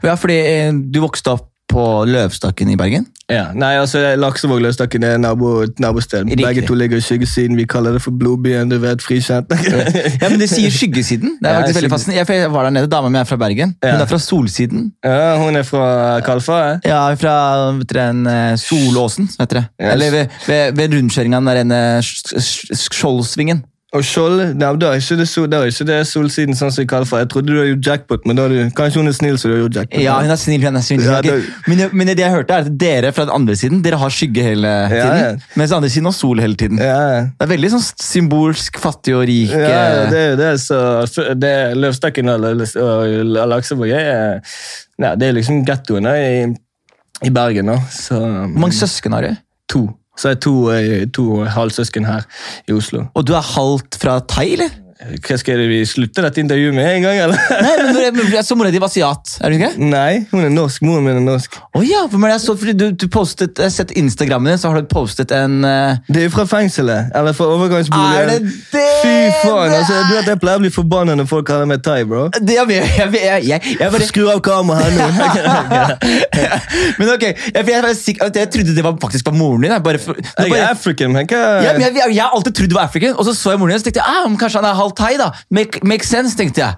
Ja, 0.03 0.17
fordi 0.17 0.41
eh, 0.41 0.73
du 0.73 1.03
vokste 1.05 1.37
opp 1.37 1.50
på 1.71 1.87
Løvstakken 2.11 2.71
i 2.75 2.77
Bergen? 2.77 3.07
ja. 3.31 3.45
Nei, 3.55 3.77
altså 3.79 4.01
Laksevåg-Løvstakken 4.19 5.05
er 5.07 5.19
nabo, 5.23 5.61
et 5.63 5.79
nabosted. 5.79 6.27
Begge 6.37 6.65
to 6.67 6.75
ligger 6.75 6.99
i 6.99 7.05
skyggesiden. 7.05 7.55
Vi 7.57 7.65
kaller 7.71 7.95
det 7.95 8.01
for 8.03 8.11
Blodbyen, 8.11 8.69
du 8.73 8.75
vet, 8.83 9.03
frikjent. 9.07 9.53
Ja, 10.23 10.29
men 10.29 10.41
De 10.43 10.49
sier 10.51 10.73
skyggesiden. 10.75 11.37
Det 11.39 11.47
er 11.51 11.61
Ja, 11.61 11.69
veldig 11.77 11.91
fascinerende. 11.93 12.35
Jeg, 12.41 12.51
var 12.51 12.67
der 12.67 12.75
nede, 12.75 12.91
Dama 12.91 13.09
mi 13.15 13.21
er 13.23 13.29
fra 13.31 13.39
Bergen. 13.39 13.77
Hun 13.85 14.03
er 14.03 14.11
fra 14.11 14.19
Solsiden. 14.19 14.89
ja, 15.07 15.37
hun 15.39 15.57
er 15.57 15.63
fra 15.69 15.85
Kalfa. 16.27 16.59
eh? 16.73 16.91
Ja, 16.91 17.05
fra 17.15 17.37
vet 17.79 17.95
dere, 17.95 18.09
en, 18.17 18.27
eh, 18.27 18.57
Solåsen, 18.59 19.31
heter 19.39 19.61
det. 19.61 19.65
Yes. 19.81 19.93
Eller 19.95 20.11
ved, 20.17 20.27
ved, 20.51 20.73
ved 20.83 20.99
rundkjøringa 20.99 21.41
der 21.47 21.63
ene 21.63 21.81
Skjoldsvingen. 22.03 23.63
Og 23.91 24.05
Skjold 24.07 24.55
Nei, 24.55 24.69
da 24.79 24.93
er 24.95 25.01
ikke 25.03 25.17
det, 25.19 25.25
sol, 25.27 25.49
da 25.51 25.65
er 25.65 25.73
ikke 25.73 25.85
det 25.89 25.97
Solsiden 26.07 26.55
sånn 26.55 26.71
som 26.71 26.85
vi 26.85 26.87
kaller 26.87 27.09
for. 27.11 27.19
Jeg 27.19 27.27
trodde 27.33 27.51
du 27.51 27.57
hadde 27.59 27.73
gjort 27.73 27.89
jackpot, 27.89 28.27
men 28.31 28.39
da 28.39 28.45
du, 28.47 28.55
kanskje 28.79 29.01
hun 29.03 29.11
er 29.11 29.17
snill, 29.17 29.35
så 29.41 29.51
du 29.51 29.55
har 29.57 29.63
gjort 29.65 29.79
jackpot. 29.81 30.03
Ja, 30.05 30.15
hun 30.23 30.31
er 30.31 30.39
snill. 30.39 30.63
hun 30.63 30.79
er 30.79 30.85
snill. 30.87 31.03
Ja, 31.03 31.17
det- 31.27 31.43
Men, 31.67 31.83
men 31.99 32.07
det 32.07 32.19
jeg 32.23 32.31
hørte, 32.31 32.55
er 32.55 32.69
at 32.69 32.79
dere 32.79 33.11
fra 33.13 33.25
den 33.27 33.35
andre 33.35 33.57
siden 33.59 33.83
dere 33.83 33.99
har 33.99 34.09
skygge 34.15 34.45
hele 34.47 34.71
tiden. 34.93 35.19
ja. 35.19 35.33
Mens 35.59 35.73
andre 35.75 35.91
siden 35.91 36.07
har 36.07 36.13
sol 36.15 36.39
hele 36.39 36.55
tiden. 36.55 36.79
Ja, 36.79 37.27
Det 37.35 37.49
er 37.49 37.51
veldig 37.57 37.71
sånn 37.75 37.85
symbolsk 37.99 38.79
fattig 38.79 39.17
og 39.19 39.27
rik. 39.27 39.51
ja, 39.51 39.59
ja, 39.59 39.85
eh, 40.05 40.11
det 40.11 40.19
er 40.23 40.31
jo 40.31 40.37
det. 40.37 40.53
Så 40.61 41.35
det 41.35 41.55
Løvstakken 41.77 42.29
og, 42.31 42.45
og 42.47 43.51
Laksevåg 43.51 43.91
er 43.91 44.41
Det 45.19 45.29
er 45.29 45.33
liksom 45.35 45.65
gettoene 45.67 46.15
i, 46.15 46.47
i 47.27 47.31
Bergen. 47.31 47.75
Så 47.91 48.15
Hvor 48.23 48.55
mange 48.55 48.73
søsken 48.73 49.13
har 49.19 49.23
du? 49.23 49.35
To. 49.75 49.89
Så 50.19 50.29
er 50.29 50.33
jeg 50.33 50.41
to, 50.41 50.55
eh, 50.71 51.07
to 51.15 51.45
halvsøsken 51.45 52.05
her 52.05 52.23
i 52.69 52.73
Oslo. 52.73 53.05
Og 53.15 53.27
du 53.27 53.33
er 53.33 53.45
halvt 53.55 53.99
fra 54.03 54.19
thai, 54.29 54.53
eller? 54.53 54.71
Hva 55.01 55.37
Skal 55.41 55.63
vi 55.71 55.79
slutte 55.89 56.21
dette 56.25 56.43
intervjuet 56.43 56.75
med 56.77 56.85
en 56.85 57.05
gang, 57.07 57.19
eller? 57.25 57.39
Nei, 57.65 57.73
men, 57.81 57.97
men, 58.19 58.27
men 58.35 58.45
Så 58.45 58.57
mora 58.59 58.73
di 58.73 58.81
var 58.83 58.91
asiat, 58.91 59.37
er 59.41 59.53
du 59.53 59.57
ikke? 59.57 59.71
Nei, 59.81 60.27
hun 60.33 60.45
er 60.45 60.53
norsk. 60.53 60.83
Moren 60.85 61.07
min 61.07 61.21
er 61.23 61.25
norsk. 61.25 61.57
Oh, 61.73 61.85
ja, 61.87 62.03
for 62.11 62.21
men 62.21 62.35
jeg 62.35 62.43
så? 62.45 62.55
Fordi 62.61 62.75
du, 62.77 62.87
du 62.93 63.07
postet, 63.13 63.57
Jeg 63.57 63.71
har 63.71 63.73
sett 63.73 63.95
Instagrammen 63.97 64.53
din, 64.53 64.61
så 64.61 64.73
har 64.73 64.83
du 64.83 64.89
postet 64.91 65.33
en 65.33 65.65
uh... 65.65 65.97
Det 66.09 66.25
er 66.25 66.27
jo 66.29 66.35
fra 66.35 66.45
fengselet. 66.51 67.15
Eller 67.17 67.37
fra 67.37 67.49
overgangsboligen. 67.55 68.19
Er 68.21 68.29
det 68.35 68.53
det 68.75 68.85
Fy 69.01 69.15
faen! 69.41 69.73
altså, 69.79 70.03
du 70.11 70.13
vet 70.19 70.29
Jeg 70.35 70.41
pleier 70.43 70.61
å 70.61 70.65
bli 70.67 70.73
forbanna 70.75 71.17
når 71.17 71.31
folk 71.31 71.49
kaller 71.49 71.71
meg 71.71 71.81
thai, 71.87 72.03
bro. 72.09 72.27
det, 72.37 72.59
jeg, 72.59 72.69
jeg, 72.77 73.09
jeg, 73.17 73.49
jeg, 73.49 73.75
jeg, 73.81 73.95
bare 73.97 74.11
Skru 74.11 74.29
av 74.35 74.43
kameraet 74.45 75.01
nå. 75.01 75.09
Men 77.01 77.15
ok, 77.15 77.25
jeg, 77.25 77.65
jeg, 77.73 78.21
jeg, 78.37 78.53
trodde 78.53 78.77
det 78.77 78.85
var, 78.85 78.97
faktisk 79.01 79.33
var 79.33 79.37
moren 79.39 79.65
din. 79.65 79.73
Jeg, 79.73 79.85
bare, 79.87 80.03
Jeg 80.03 80.53
bare, 80.53 80.61
er 80.61 80.69
African, 80.75 81.15
men 81.15 81.29
hva 81.31 81.41
ja, 81.65 81.73
men 81.77 81.85
jeg, 81.87 81.97
jeg, 82.01 82.21
har 82.21 82.35
alltid 82.37 82.57
trodd 82.57 82.73
det 82.73 82.77
var 82.77 82.89
African, 82.91 83.15
og 83.17 83.27
så 83.27 83.35
så 83.37 83.55
jeg 83.55 83.61
moren 83.63 83.73
din, 83.73 83.81
og 83.81 83.83
så 83.83 83.89
tenkte 83.89 84.03
jeg 84.03 84.21
ah, 84.21 84.39
kanskje 84.41 84.61
han 84.61 84.69
er 84.69 84.79
halvt 84.79 84.90
thai. 84.97 85.17
da 85.19 85.31
Make, 85.51 85.81
make 85.83 86.07
sense, 86.07 86.37
tenkte 86.37 86.61
jeg. 86.61 86.75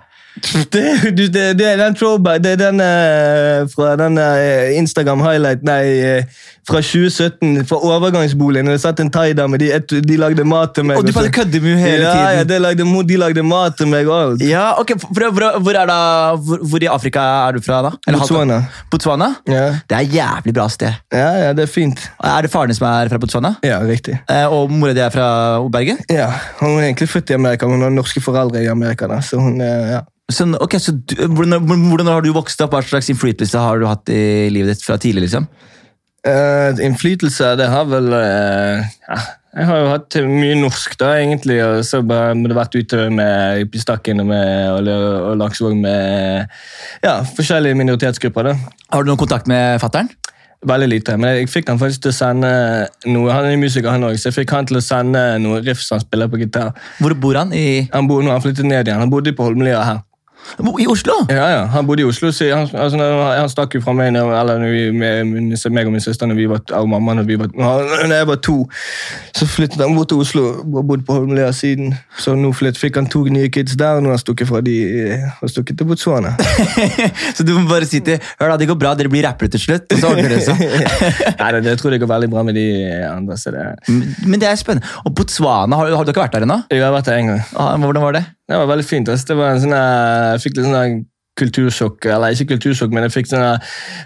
det, 0.72 1.12
det, 1.16 1.58
det 1.58 1.66
er 1.66 1.76
den 1.76 1.94
throwback 1.94 2.40
Det 2.44 2.52
er 2.52 2.56
den 2.56 2.80
uh, 2.80 3.68
fra 3.68 3.96
den 4.00 4.16
uh, 4.16 4.78
Instagram 4.78 5.20
highlight 5.20 5.60
Nei, 5.62 5.82
eh, 6.00 6.24
fra 6.68 6.78
2017. 6.82 7.64
Fra 7.66 7.78
overgangsboligen. 7.82 8.70
Det 8.70 8.78
satt 8.82 9.00
en 9.02 9.10
thaidame. 9.12 9.58
De, 9.58 9.70
de 9.80 10.18
lagde 10.20 10.44
mat 10.46 10.74
til 10.76 10.86
meg. 10.86 11.00
Og 11.00 11.06
du 11.06 11.12
bare 11.14 11.32
kødder 11.34 11.64
med 11.64 11.80
hele 11.80 12.04
ja, 12.04 12.12
tiden. 12.12 12.38
Ja, 12.38 12.44
de 12.50 12.60
lagde, 12.62 12.86
de 13.08 13.18
lagde 13.18 13.44
mat 13.46 13.76
til 13.78 13.90
meg 13.90 14.10
og 14.10 14.16
alt. 14.18 14.44
Ja, 14.46 14.68
ok, 14.80 14.94
hvor, 15.08 15.28
hvor, 15.34 15.58
hvor, 15.58 15.80
da, 15.90 15.98
hvor, 16.38 16.62
hvor 16.70 16.86
i 16.86 16.90
Afrika 16.90 17.24
er 17.48 17.58
du 17.58 17.64
fra, 17.64 17.82
da? 17.88 17.92
Eller 18.06 18.22
Botswana. 18.22 18.60
Botswana? 18.92 19.32
Ja. 19.50 19.64
Det 19.90 19.98
er 19.98 20.14
jævlig 20.18 20.54
bra 20.54 20.68
sted. 20.72 21.02
ja, 21.12 21.28
ja, 21.46 21.50
det 21.56 21.66
er 21.66 21.72
fint. 21.72 22.06
Er 22.22 22.46
det 22.46 22.52
faren 22.52 22.70
din 22.70 22.78
som 22.78 22.88
er 22.90 23.10
fra 23.10 23.18
Botswana? 23.22 23.54
Ja, 23.66 23.80
riktig. 23.86 24.20
Eh, 24.30 24.46
og 24.46 24.70
mora 24.70 24.94
di 24.96 25.02
er 25.02 25.10
fra 25.14 25.26
Bergen? 25.72 25.98
Ja, 26.10 26.30
Hun 26.60 26.78
er 26.78 26.88
egentlig 26.92 27.10
født 27.10 27.30
i 27.30 27.38
Amerika, 27.38 27.66
men 27.66 27.80
hun 27.80 27.88
har 27.88 27.94
norske 27.94 28.22
foreldre 28.22 28.62
i 28.62 28.70
Amerika. 28.70 29.10
Da, 29.10 29.20
så 29.24 29.40
hun, 29.42 29.58
ja. 29.60 30.04
Så, 30.32 30.46
ok, 30.60 30.78
så 30.80 30.94
du, 30.94 31.16
hvordan, 31.26 31.58
hvordan 31.90 32.08
har 32.08 32.22
du 32.24 32.30
vokst 32.32 32.60
opp? 32.64 32.72
Hva 32.76 32.80
slags 32.86 33.10
innflytelse 33.12 33.58
har 33.58 33.82
du 33.82 33.88
hatt 33.90 34.08
i 34.12 34.48
livet 34.52 34.76
ditt 34.76 34.86
fra 34.86 34.96
tidlig? 35.00 35.26
liksom? 35.26 35.48
Eh, 36.22 36.84
innflytelse, 36.86 37.56
det 37.58 37.66
har 37.66 37.86
vel 37.90 38.12
uh, 38.14 38.78
ja, 38.78 39.16
Jeg 39.56 39.66
har 39.66 39.80
jo 39.80 39.88
hatt 39.90 40.16
mye 40.22 40.54
norsk, 40.60 40.94
da, 41.00 41.16
egentlig. 41.18 41.58
Og 41.64 41.82
så 41.84 41.98
har 42.06 42.36
det 42.38 42.56
vært 42.56 42.76
ute 42.78 43.08
med 43.10 43.64
Yppistakken 43.66 44.22
og, 44.22 44.28
med, 44.30 44.70
og, 44.70 44.92
og 45.32 45.40
Laksevåg 45.40 45.74
med 45.82 46.46
ja, 47.02 47.18
forskjellige 47.36 47.76
minoritetsgrupper. 47.82 48.52
da. 48.52 48.76
Har 48.94 49.02
du 49.02 49.10
noen 49.10 49.20
kontakt 49.20 49.50
med 49.50 49.82
fattern? 49.82 50.08
Veldig 50.62 50.88
lite. 50.88 51.16
Men 51.18 51.34
jeg 51.34 51.50
fikk 51.50 51.72
han 51.72 51.80
faktisk 51.82 52.04
til 52.04 52.12
å 52.12 52.16
sende 52.16 52.52
noe. 53.10 53.34
Han 53.34 53.50
er 53.50 53.58
musiker, 53.58 53.90
han 53.90 54.06
òg, 54.06 54.14
så 54.14 54.30
jeg 54.30 54.38
fikk 54.38 54.54
han 54.54 54.70
til 54.70 54.78
å 54.78 54.84
sende 54.84 55.24
noen 55.42 55.66
riffs 55.66 55.90
han 55.90 56.00
spiller 56.04 56.30
på 56.30 56.38
gitar. 56.38 56.70
Hvor 57.02 57.16
bor 57.18 57.40
han? 57.40 57.50
I, 57.50 57.88
Han 57.92 58.06
bor, 58.08 58.22
nå 58.22 58.30
han 58.30 58.44
flyttet 58.44 58.68
ned 58.70 58.86
igjen. 58.86 59.02
Han 59.02 59.10
bodde 59.10 59.34
på 59.34 59.50
Holmlia 59.50 59.82
her. 59.82 60.00
I 60.82 60.86
Oslo? 60.90 61.14
Ja, 61.30 61.46
ja, 61.50 61.60
Han 61.72 61.86
bodde 61.86 62.02
i 62.02 62.06
Oslo. 62.08 62.30
Han, 62.54 62.68
altså, 62.76 62.98
han 63.38 63.48
stakk 63.52 63.74
jo 63.76 63.80
fra 63.84 63.94
meg 63.96 64.12
eller 64.16 64.58
når 64.60 64.72
vi, 64.74 64.82
med, 64.92 65.30
meg 65.72 65.88
og 65.88 65.94
min 65.94 66.02
søster 66.04 66.28
når 66.28 66.38
vi 66.38 66.46
var, 66.50 66.60
og 66.78 66.88
mamma 66.92 67.14
når, 67.18 67.26
vi 67.28 67.36
var, 67.40 67.50
når 67.56 68.14
jeg 68.16 68.28
var 68.28 68.40
to. 68.44 68.56
Så 69.36 69.46
flyttet 69.48 69.80
han 69.82 69.94
bort 69.96 70.10
til 70.12 70.20
Oslo 70.22 70.44
og 70.62 70.84
bodde 70.88 71.06
på 71.08 71.16
Holmlia 71.16 71.50
siden. 71.56 71.94
Så 72.20 72.34
nå 72.38 72.52
flytt, 72.56 72.78
fikk 72.80 72.98
han 73.00 73.08
to 73.12 73.24
nye 73.32 73.48
kids 73.52 73.76
der, 73.80 73.96
og 73.98 74.04
nå 74.04 74.12
har 74.12 74.18
han 74.18 74.22
stukket 74.24 74.50
fra 74.50 74.60
de 74.64 74.76
og 75.42 75.50
stukket 75.52 75.78
til 75.80 75.88
Botswana. 75.88 76.34
så 77.36 77.46
du 77.46 77.54
må 77.56 77.64
bare 77.70 77.88
si 77.88 78.02
til 78.04 78.18
Hør 78.40 78.52
da, 78.54 78.58
det 78.60 78.68
går 78.70 78.78
bra, 78.80 78.92
dere 78.98 79.10
blir 79.12 79.24
rappere 79.26 79.52
til 79.52 79.62
slutt. 79.62 79.88
Og 79.94 80.02
så 80.02 80.12
ordner 80.12 80.34
det 80.36 80.42
seg. 80.46 80.60
Nei, 81.38 81.50
det, 81.56 81.62
det 81.68 81.76
tror 81.80 81.94
jeg 81.96 82.02
går 82.02 82.10
veldig 82.12 82.30
bra 82.32 82.44
med 82.46 82.58
de 82.58 82.66
andre. 83.08 83.38
så 83.40 83.52
det... 83.54 83.64
Men 84.26 84.40
det 84.42 84.48
er 84.50 84.58
spennende. 84.60 84.86
Og 85.06 85.14
Botswana, 85.16 85.78
har, 85.80 85.88
du- 85.90 85.96
har 85.98 86.04
du 86.06 86.12
ikke 86.14 86.24
vært 86.26 86.36
der 86.38 86.46
ennå? 86.46 86.60
Jeg 86.72 86.82
har 86.84 86.94
vært 86.94 87.08
der 87.10 87.20
en 87.22 87.32
gang. 87.34 87.42
Ah, 87.56 87.74
Hvordan 87.82 88.02
var 88.08 88.16
det? 88.18 88.24
Det 88.48 88.58
var 88.58 88.68
veldig 88.68 88.84
fint. 88.86 89.06
Det 89.06 89.38
var 89.38 89.54
en 89.54 89.62
sånn, 89.62 89.74
eh, 89.76 90.28
jeg 90.34 90.44
fikk 90.46 90.58
litt 90.58 90.68
sånn 90.68 91.02
kultursjokk. 91.38 92.06
Eller 92.12 92.34
ikke 92.34 92.52
kultursjokk, 92.52 92.92
men 92.92 93.06
jeg 93.06 93.14
fikk 93.14 93.30
sånn 93.30 93.62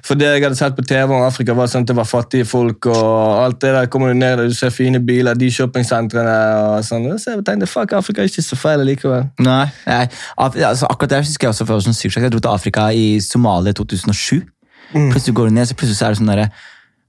For 0.06 0.18
det 0.18 0.28
jeg 0.28 0.44
hadde 0.44 0.58
sett 0.58 0.76
på 0.76 0.84
TV 0.86 1.10
om 1.10 1.24
Afrika, 1.26 1.56
var 1.58 1.70
sånn 1.70 1.86
at 1.86 1.90
det 1.90 1.96
var 1.98 2.06
fattige 2.06 2.46
folk, 2.46 2.86
og 2.86 3.42
alt 3.42 3.60
det 3.64 3.72
der 3.74 3.90
kommer 3.90 4.12
du 4.12 4.18
ned 4.18 4.40
og 4.40 4.52
du 4.52 4.54
ser 4.54 4.70
fine 4.70 5.00
biler, 5.02 5.34
de 5.34 5.50
shoppingsentrene 5.50 6.36
og 6.62 6.84
sånn. 6.86 7.08
Så 7.18 7.34
jeg 7.34 7.44
tenkte 7.48 7.70
fuck, 7.70 7.96
Afrika 7.98 8.22
er 8.22 8.30
ikke 8.30 8.46
så 8.46 8.58
feil 8.60 8.84
likevel. 8.86 9.30
Nei, 9.42 9.66
nei. 9.86 10.04
Altså, 10.38 10.86
akkurat 10.86 11.16
der 11.16 11.26
husker 11.26 11.48
jeg 11.48 11.56
også 11.56 11.66
for 11.66 11.82
sånn 11.82 11.96
sykt. 11.96 12.20
Jeg 12.20 12.30
dro 12.34 12.42
til 12.42 12.52
Afrika 12.52 12.90
i 12.94 13.16
Somalia 13.24 13.74
i 13.74 13.80
2007. 13.80 14.44
Plutselig 14.92 15.34
går 15.34 15.48
du 15.50 15.56
ned, 15.56 15.66
så 15.66 15.74
plutselig 15.74 15.98
så 15.98 16.06
er 16.06 16.14
det 16.14 16.20
sånn 16.20 16.28
derre 16.30 16.50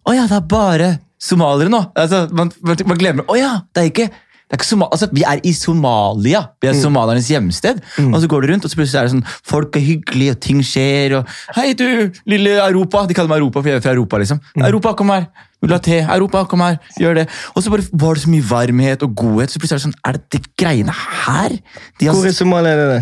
Å 0.08 0.14
ja, 0.16 0.24
det 0.26 0.38
er 0.40 0.48
bare 0.50 0.88
somaliere 1.22 1.70
nå! 1.70 1.84
Altså, 1.98 2.24
man, 2.34 2.50
man, 2.66 2.98
glemmer 2.98 3.28
Å 3.30 3.36
ja, 3.38 3.52
det 3.74 3.84
er 3.84 3.92
ikke 3.92 4.08
det 4.08 4.24
er 4.48 4.62
ikke 4.62 4.88
altså, 4.88 5.10
Vi 5.12 5.24
er 5.28 5.42
i 5.44 5.52
Somalia. 5.54 6.44
Vi 6.62 6.70
er 6.70 6.78
somaliernes 6.80 7.28
hjemsted. 7.28 7.82
Og 8.08 8.22
så 8.22 8.30
går 8.32 8.42
du 8.46 8.54
rundt, 8.54 8.66
og 8.66 8.72
så 8.72 8.80
plutselig 8.80 9.00
er 9.02 9.10
det 9.10 9.16
sånn 9.18 9.26
folk 9.48 9.76
er 9.76 9.84
hyggelige, 9.84 10.38
og 10.38 10.40
ting 10.44 10.62
skjer. 10.64 11.18
og 11.20 11.34
Hei, 11.58 11.74
du, 11.74 12.12
lille 12.26 12.56
Europa! 12.64 13.06
De 13.08 13.18
kaller 13.18 13.34
meg 13.34 13.44
Europa, 13.44 13.62
for 13.62 13.72
jeg 13.72 13.82
er 13.82 13.84
fra 13.84 13.96
Europa. 13.98 14.22
liksom. 14.24 14.40
Europa, 14.64 14.94
kom 14.94 15.12
her! 15.12 15.28
Vil 15.58 15.72
du 15.72 15.74
ha 15.74 15.82
te? 15.82 16.00
Europa, 16.06 16.44
kom 16.46 16.62
her! 16.62 16.78
Gjør 17.02 17.16
det. 17.18 17.28
Og 17.56 17.64
så 17.66 17.74
bare 17.74 17.88
var 17.92 18.18
det 18.18 18.24
så 18.24 18.30
mye 18.30 18.46
varmhet 18.46 19.04
og 19.04 19.16
godhet. 19.18 19.52
Så 19.52 19.60
plutselig 19.60 19.80
er 19.80 19.84
det 19.84 19.88
sånn 19.88 20.02
Er 20.06 20.18
det 20.18 20.38
de 20.38 20.42
greiene 20.62 20.94
her? 20.94 21.58
De 21.98 22.08
Hvor 22.12 22.22
har 22.22 22.30
i 22.30 22.38
Somalia 22.38 22.76
er 22.76 22.92
det? 22.94 23.00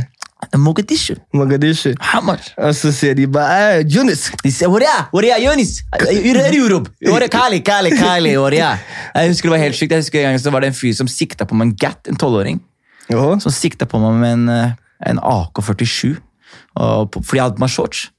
Mogadishu. 0.57 1.15
Mogadishu. 1.33 1.93
Hamar. 1.99 2.41
Og 2.57 2.75
så 2.75 2.91
sier 2.95 3.15
de 3.17 3.27
bare 3.27 3.79
eh, 3.79 3.85
Jonis! 3.95 4.27
De 4.43 4.51
sier 4.51 4.69
er 4.69 4.85
er 4.85 5.27
jeg, 5.27 5.45
Jonis? 5.45 5.73
Er 5.93 6.55
Europe? 6.55 6.91
Er 7.01 7.27
Kali, 7.31 7.59
Kali, 7.59 7.91
Kali? 7.97 8.33
Er 8.33 8.57
jeg? 8.57 8.77
Husker 9.29 9.49
det 9.49 9.55
var 9.57 9.63
helt 9.63 9.75
sykt. 9.75 9.91
Jeg 9.91 10.05
husker 10.05 10.19
en 10.19 10.31
gang 10.31 10.41
så 10.41 10.51
var 10.51 10.65
det 10.65 10.73
en 10.73 10.77
fyr 10.77 10.93
som 10.93 11.07
sikta 11.07 11.45
på 11.45 11.55
meg 11.55 11.71
en 11.71 11.75
Gat, 11.75 12.07
en 12.07 12.19
tolvåring. 12.19 12.61
Som 13.09 13.51
sikta 13.51 13.85
på 13.85 13.99
meg 14.01 14.19
med 14.21 14.33
en, 14.33 14.49
eh, 14.49 14.71
en 15.09 15.19
AK-47. 15.19 16.15
Fordi 16.75 17.37
jeg 17.37 17.43
hadde 17.43 17.57
på 17.57 17.65
meg 17.65 17.69
shorts. 17.69 18.09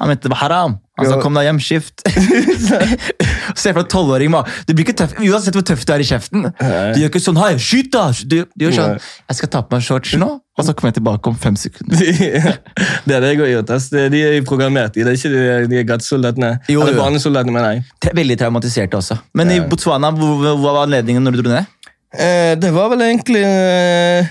Han 0.00 0.08
mente 0.08 0.28
det 0.28 0.32
var 0.32 0.42
haram. 0.44 0.78
Han 1.00 1.08
sa 1.08 1.16
'kom 1.20 1.34
deg 1.34 1.46
hjem, 1.48 1.58
skift'. 1.64 2.02
Se 3.60 3.72
for 3.72 3.80
deg 3.80 3.88
tolvåring. 3.92 4.34
Uansett 4.34 5.56
hvor 5.56 5.64
tøff 5.64 5.84
du 5.88 5.92
er 5.94 6.04
i 6.04 6.08
kjeften. 6.08 6.50
Du 6.60 7.00
gjør 7.00 7.08
ikke 7.08 7.22
sånn 7.24 7.40
'hei, 7.40 7.54
skyt', 7.56 7.90
da! 7.94 8.10
Du, 8.24 8.44
du 8.44 8.66
gjør 8.66 8.76
sånn 8.76 8.96
'jeg 9.00 9.38
skal 9.38 9.52
ta 9.54 9.62
på 9.64 9.76
meg 9.76 9.86
shorts 9.86 10.12
nå', 10.20 10.30
og 10.36 10.66
så 10.66 10.74
kommer 10.76 10.92
jeg 10.92 11.00
tilbake 11.00 11.32
om 11.32 11.38
fem 11.40 11.56
sekunder. 11.56 11.96
det 13.06 13.14
er 13.16 13.20
det 13.24 13.32
jeg 13.32 13.40
har 13.40 13.52
gjort. 13.54 13.70
ass. 13.76 13.88
De 13.90 14.20
er 14.20 14.40
programmert 14.44 14.96
i. 14.96 15.04
Det 15.06 15.14
er 15.14 15.16
ikke 15.16 15.32
de, 15.32 15.68
de 15.72 15.84
gattesoldatene. 15.88 16.52
Jo, 16.68 16.84
Eller 16.84 17.00
barnesoldatene, 17.00 17.52
mener 17.56 17.78
jeg. 17.78 18.14
Veldig 18.20 18.38
traumatiserte 18.44 19.00
også. 19.00 19.16
Men 19.34 19.50
i 19.56 19.60
Botswana, 19.64 20.12
hvor 20.12 20.60
var 20.60 20.84
anledningen 20.84 21.24
når 21.24 21.38
du 21.38 21.42
dro 21.42 21.54
ned? 21.56 21.64
Eh, 22.10 22.56
det 22.58 22.72
var 22.74 22.90
vel 22.90 23.04
egentlig 23.06 23.44
eh, 23.46 24.26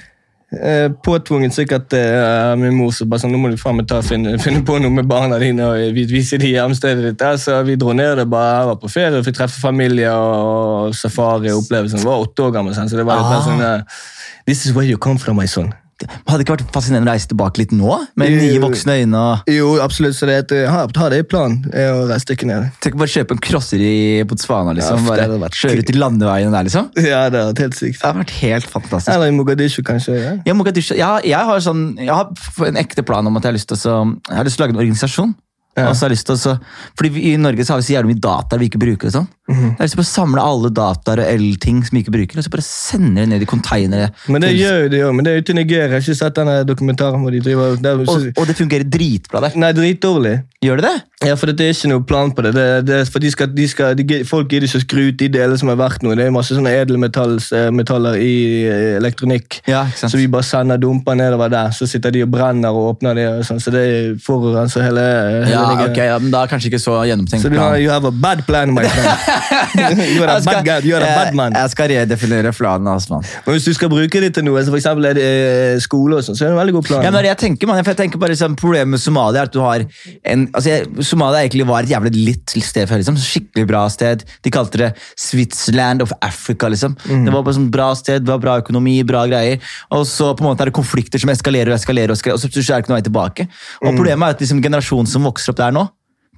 eh, 0.51 0.89
påtvunget 1.05 1.53
sikkert 1.53 1.93
eh, 1.93 2.55
min 2.57 2.73
mor 2.77 2.91
som 2.95 3.09
bare 3.09 3.21
sånn, 3.21 3.31
nå 3.35 3.37
må 3.41 3.49
du 3.51 3.57
faen 3.61 3.77
meg 3.77 3.87
ta, 3.89 3.99
finne, 4.05 4.37
finne 4.45 4.63
på 4.65 4.79
noe 4.81 4.89
med 4.93 5.05
barna 5.09 5.37
dine 5.41 5.65
og 5.67 5.93
vi- 5.95 6.07
vise 6.09 6.37
de 6.41 6.53
hjemstedet 6.55 7.03
ditt. 7.11 7.25
Så 7.43 7.59
vi 7.67 7.75
dro 7.79 7.93
ned 7.93 8.19
og 8.23 8.29
bare 8.33 8.55
jeg 8.61 8.71
var 8.71 8.79
på 8.81 8.89
ferie 8.93 9.19
og 9.19 9.25
fikk 9.27 9.37
treffe 9.41 9.59
familie 9.61 10.11
og 10.13 10.95
safari 10.97 11.51
opplevelsen. 11.53 11.99
Jeg 12.01 12.07
var 12.09 12.25
åtte 12.25 12.47
år 12.47 12.55
gammel, 12.57 12.73
sånn, 12.77 12.89
så 12.89 12.97
det 12.97 13.05
var 13.05 13.21
litt 13.21 13.35
Ah. 13.37 13.45
sånn 13.45 13.61
eh, 13.61 14.01
This 14.45 14.65
is 14.65 14.73
where 14.73 14.87
you 14.87 14.97
come 14.97 15.17
from, 15.21 15.37
my 15.37 15.45
son. 15.45 15.73
Hadde 16.07 16.37
det 16.39 16.45
ikke 16.47 16.55
vært 16.57 16.71
fascinerende 16.73 17.09
å 17.11 17.13
reise 17.13 17.27
tilbake 17.27 17.57
litt 17.61 17.71
nå? 17.75 17.97
Med 18.15 18.31
nye 18.39 18.59
voksne 18.63 18.95
øyne 19.01 19.19
og 19.19 19.49
Jo, 19.51 19.71
absolutt. 19.83 20.15
Så 20.15 20.25
det 20.29 20.35
er 20.35 20.43
et, 20.45 20.51
eh, 20.51 20.69
ha, 20.71 20.85
ha 20.95 21.09
det 21.09 21.19
i 21.19 21.27
planen 21.27 21.63
å 21.73 22.07
reise 22.09 22.33
ikke 22.35 22.47
ned. 22.47 22.69
Tenk 22.81 22.95
å 22.95 23.01
bare 23.03 23.13
kjøpe 23.13 23.31
en 23.35 23.41
crosser 23.49 23.79
i 23.83 24.23
Botswana. 24.23 24.73
liksom. 24.77 25.05
Ja, 25.05 25.15
det 25.15 25.27
bare 25.27 25.41
vært 25.49 25.59
Kjøre 25.59 25.79
ut 25.83 25.89
i 25.89 25.97
landeveien 25.99 26.51
der, 26.55 26.63
liksom. 26.69 26.89
Ja, 26.95 27.29
det 27.29 27.39
er 27.43 27.53
helt 27.65 27.75
sykt. 27.75 27.99
Det 28.01 28.07
har 28.07 28.13
vært 28.21 28.35
helt 28.39 28.65
fantastisk. 28.69 29.13
Eller 29.13 29.27
i 29.27 29.35
Mogadishu, 29.35 29.81
kanskje. 29.83 30.15
Ja. 30.23 30.33
Ja, 30.45 30.53
Mogadishu, 30.53 30.95
ja, 30.97 31.19
jeg 31.23 31.45
har 31.51 31.59
sånn, 31.59 31.97
jeg 31.97 32.09
har 32.13 32.29
en 32.67 32.75
ekte 32.79 33.03
plan 33.05 33.25
om 33.27 33.35
at 33.37 33.43
jeg 33.43 33.51
har 33.51 33.57
lyst 33.59 33.67
til 33.67 33.77
å, 33.77 33.79
så- 33.79 34.17
jeg 34.29 34.37
har 34.37 34.45
lyst 34.45 34.57
til 34.57 34.63
å 34.63 34.67
lage 34.67 34.75
en 34.77 34.83
organisasjon. 34.85 35.35
Ja. 35.79 35.89
Og 35.89 35.95
så 35.95 36.05
har 36.05 36.09
jeg 36.11 36.17
lyst 36.17 36.27
til 36.29 36.35
å, 36.35 36.41
så, 36.43 36.53
fordi 36.99 37.23
I 37.31 37.35
Norge 37.41 37.65
så 37.65 37.73
har 37.75 37.81
vi 37.81 37.87
så 37.89 37.95
jævlig 37.97 38.13
mye 38.15 38.23
data 38.27 38.57
vi 38.61 38.69
ikke 38.69 38.81
bruker. 38.81 39.07
og 39.09 39.13
sånn. 39.17 39.27
Mhm. 39.49 39.69
Jeg 39.69 39.77
har 39.79 39.87
lyst 39.87 39.95
til 39.97 40.03
å 40.03 40.09
samle 40.09 40.41
alle 40.45 40.69
dataer 40.69 41.19
og 41.23 41.29
el-ting 41.33 41.79
som 41.85 41.95
vi 41.97 42.03
ikke 42.03 42.13
bruker, 42.13 42.37
og 42.37 42.45
så 42.45 42.51
bare 42.53 42.65
sende 42.67 43.15
det 43.23 43.29
ned 43.31 43.41
i 43.41 43.49
konteinere. 43.49 44.11
Men 44.29 44.41
det 44.41 44.51
til- 44.51 44.59
gjør 44.61 44.77
jo 44.83 44.89
det 44.93 44.99
òg. 45.07 45.15
Men 45.15 45.25
det 45.25 45.31
er 45.33 45.41
ute 45.41 45.49
i 45.49 45.57
Nigeria. 45.57 45.87
Jeg 45.87 45.91
har 45.95 46.05
ikke 46.05 46.15
sett 46.19 46.35
denne 46.35 46.57
dokumentaren 46.69 47.21
hvor 47.23 47.31
de 47.31 47.39
driver 47.41 47.75
Der, 47.81 48.03
så, 48.05 48.11
og, 48.27 48.37
og 48.37 48.47
det 48.47 48.55
fungerer 48.59 48.83
dritbra 48.89 49.41
der. 49.41 49.55
Nei, 49.57 49.71
dritdårlig. 49.73 50.35
Gjør 50.61 50.75
det 50.81 50.83
det? 50.89 50.97
Ja, 51.27 51.35
for 51.35 51.47
det 51.51 51.59
er 51.65 51.73
ikke 51.73 51.89
noe 51.91 52.03
plan 52.07 52.31
på 52.31 52.43
det. 52.45 52.53
det, 52.55 52.67
det 52.85 52.99
for 53.09 53.19
de 53.19 53.31
skal, 53.31 53.47
de 53.55 53.67
skal, 53.67 53.95
de, 53.95 54.23
folk 54.23 54.47
gidder 54.51 54.67
ikke 54.67 54.79
å 54.79 54.85
skru 54.85 55.01
ut 55.09 55.17
de 55.17 55.27
delene 55.29 55.57
som 55.59 55.69
er 55.69 55.75
verdt 55.79 56.03
noe. 56.03 56.15
Det 56.15 56.25
er 56.27 56.31
masse 56.31 56.53
sånne 56.55 56.71
edelmetaller 56.83 58.15
i 58.19 58.33
eh, 58.67 58.97
elektronikk. 58.99 59.59
Ja, 59.67 59.83
ikke 59.89 59.97
sant? 60.03 60.13
Så 60.13 60.19
vi 60.19 60.27
bare 60.31 60.45
sender 60.47 60.79
dumper 60.81 61.15
nedover 61.19 61.49
der, 61.51 61.71
så 61.75 61.87
sitter 61.89 62.11
de 62.15 62.23
og 62.25 62.31
brenner 62.33 62.69
og 62.75 62.93
åpner 62.95 63.15
det. 63.17 63.27
og 63.39 63.43
sånn, 63.47 63.59
Så 63.63 63.71
det 63.73 63.85
forurenser 64.23 64.83
hele, 64.85 65.05
hele 65.45 65.51
Ja, 65.53 65.65
Nigeria. 65.69 65.91
okay, 65.91 66.07
ja, 66.09 66.17
men 66.21 66.33
da 66.33 66.43
er 66.43 66.51
kanskje 66.51 66.71
ikke 66.71 66.81
så 66.81 66.95
gjennomtenkt 67.09 67.45
Så 67.45 67.51
du 67.51 67.57
har, 67.59 67.77
you 67.81 67.91
have 67.91 68.07
a 68.07 68.11
bad 68.11 68.45
plan, 68.47 68.73
my 68.75 68.83
friend. 68.83 69.99
you 70.15 70.23
are 70.25 70.37
a 70.37 70.41
bad 70.45 70.65
guy, 70.65 70.79
you 70.87 70.97
are 70.97 71.05
a 71.05 71.15
bad 71.23 71.37
man. 71.37 71.55
Jeg, 71.57 71.73
skal 71.75 71.91
redefinere 71.93 72.53
planen 72.55 72.87
Altså. 72.89 73.19
Men 73.45 73.55
hvis 73.55 73.67
du 73.69 73.73
skal 73.77 73.91
bruke 73.91 74.21
det 74.23 74.33
til 74.35 74.45
noe, 74.47 74.63
så 74.63 74.73
for 74.73 74.79
eksempel 74.79 75.09
er 75.11 75.17
det 75.17 75.27
eh, 75.29 75.79
skole 75.83 76.19
og 76.19 76.25
sånn, 76.25 76.37
så 76.37 76.45
er 76.45 76.51
det 76.51 76.57
en 76.57 76.61
veldig 76.61 76.75
god 76.79 76.87
plan. 76.89 77.05
Ja, 77.05 77.13
men 77.15 77.27
jeg 77.29 77.39
tenker, 77.43 77.69
man, 77.69 77.81
jeg 77.83 77.99
tenker 77.99 78.21
bare 78.21 78.33
liksom, 78.35 78.57
Problemet 78.59 78.93
med 78.95 79.01
Somalia 79.01 79.43
er 79.43 79.49
at 79.49 79.55
du 79.55 79.61
har 79.63 79.85
en, 79.85 80.47
altså 80.57 80.79
Somalia 81.05 81.43
egentlig 81.45 81.67
var 81.69 81.85
et 81.85 81.93
jævlig 81.93 82.13
litt 82.17 82.55
sted 82.65 82.89
før. 82.89 83.01
Liksom, 83.01 83.19
skikkelig 83.21 83.67
bra 83.69 83.83
sted. 83.93 84.25
De 84.45 84.53
kalte 84.53 84.81
det 84.81 84.89
Switzerland 85.19 86.03
of 86.05 86.13
Africa. 86.25 86.69
liksom. 86.71 86.97
Det 87.05 87.33
var 87.33 87.43
bare 87.43 87.57
sånn 87.57 87.69
bra 87.73 87.91
sted, 87.97 88.25
det 88.25 88.31
var 88.31 88.41
bra 88.43 88.57
økonomi, 88.63 88.97
bra 89.07 89.25
greier. 89.29 89.61
Og 89.95 90.05
så 90.09 90.31
på 90.33 90.43
en 90.43 90.49
måte 90.51 90.65
er 90.65 90.71
det 90.71 90.77
konflikter 90.77 91.21
som 91.21 91.31
eskalerer 91.33 91.73
og 91.73 91.79
eskalerer, 91.79 92.13
og, 92.13 92.19
eskalerer, 92.19 92.39
og 92.39 92.43
så 92.43 92.49
er 92.49 92.79
det 92.79 92.85
ikke 92.85 92.93
noe 92.93 92.99
vei 92.99 93.07
tilbake. 93.07 93.47
Og 93.83 93.89
Problemet 93.99 94.25
er 94.25 94.37
at 94.37 94.43
liksom, 94.43 94.61
generasjonen 94.65 95.09
som 95.09 95.27
vokser 95.27 95.53
opp 95.53 95.58
der 95.59 95.75
nå, 95.75 95.85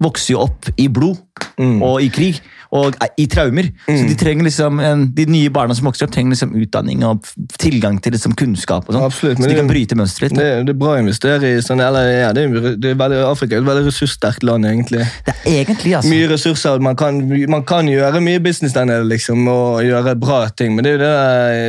vokser 0.01 0.35
jo 0.35 0.45
opp 0.47 0.71
i 0.81 0.87
blod 0.89 1.19
og 1.59 2.01
i 2.01 2.09
krig 2.13 2.41
og 2.71 2.95
i 3.19 3.25
traumer. 3.27 3.67
Så 3.83 4.05
de 4.07 4.15
trenger 4.15 4.45
liksom, 4.47 4.79
de 5.11 5.25
nye 5.27 5.49
barna 5.51 5.75
som 5.75 5.89
vokser 5.89 6.07
opp, 6.07 6.13
trenger 6.15 6.31
liksom 6.31 6.53
utdanning 6.55 7.01
og 7.03 7.27
tilgang 7.59 7.97
til 7.99 8.15
liksom 8.15 8.31
kunnskap. 8.39 8.87
og 8.87 8.95
sånn. 8.95 9.35
Så 9.41 9.49
de 9.49 9.57
kan 9.57 9.67
bryte 9.67 9.97
mønsteret 9.99 10.31
litt. 10.31 10.39
Det, 10.39 10.61
det 10.69 10.75
er 10.75 10.79
bra 10.79 10.93
å 10.95 11.01
investere 11.01 11.49
i 11.57 11.61
sånn, 11.65 11.83
eller 11.83 12.07
ja, 12.07 12.29
det 12.35 12.45
er, 12.47 12.69
det 12.79 12.93
er 12.93 13.01
veldig, 13.01 13.19
Afrika 13.27 13.57
er 13.57 13.65
et 13.65 13.67
veldig 13.67 13.89
ressurssterkt 13.89 14.45
land, 14.47 14.69
egentlig. 14.69 15.03
Det 15.27 15.35
er 15.35 15.49
egentlig, 15.65 15.97
altså. 15.99 16.13
Mye 16.13 16.29
ressurser, 16.31 16.79
man 16.87 16.95
kan, 16.99 17.19
man 17.51 17.65
kan 17.67 17.91
gjøre 17.91 18.23
mye 18.23 18.39
business 18.43 18.77
der 18.77 18.87
nede, 18.87 19.03
liksom, 19.11 19.43
og 19.51 19.83
gjøre 19.83 20.15
bra 20.23 20.39
ting, 20.55 20.71
men 20.77 20.87
det 20.87 20.93
er 20.93 20.95
jo 20.95 21.03
det 21.03 21.11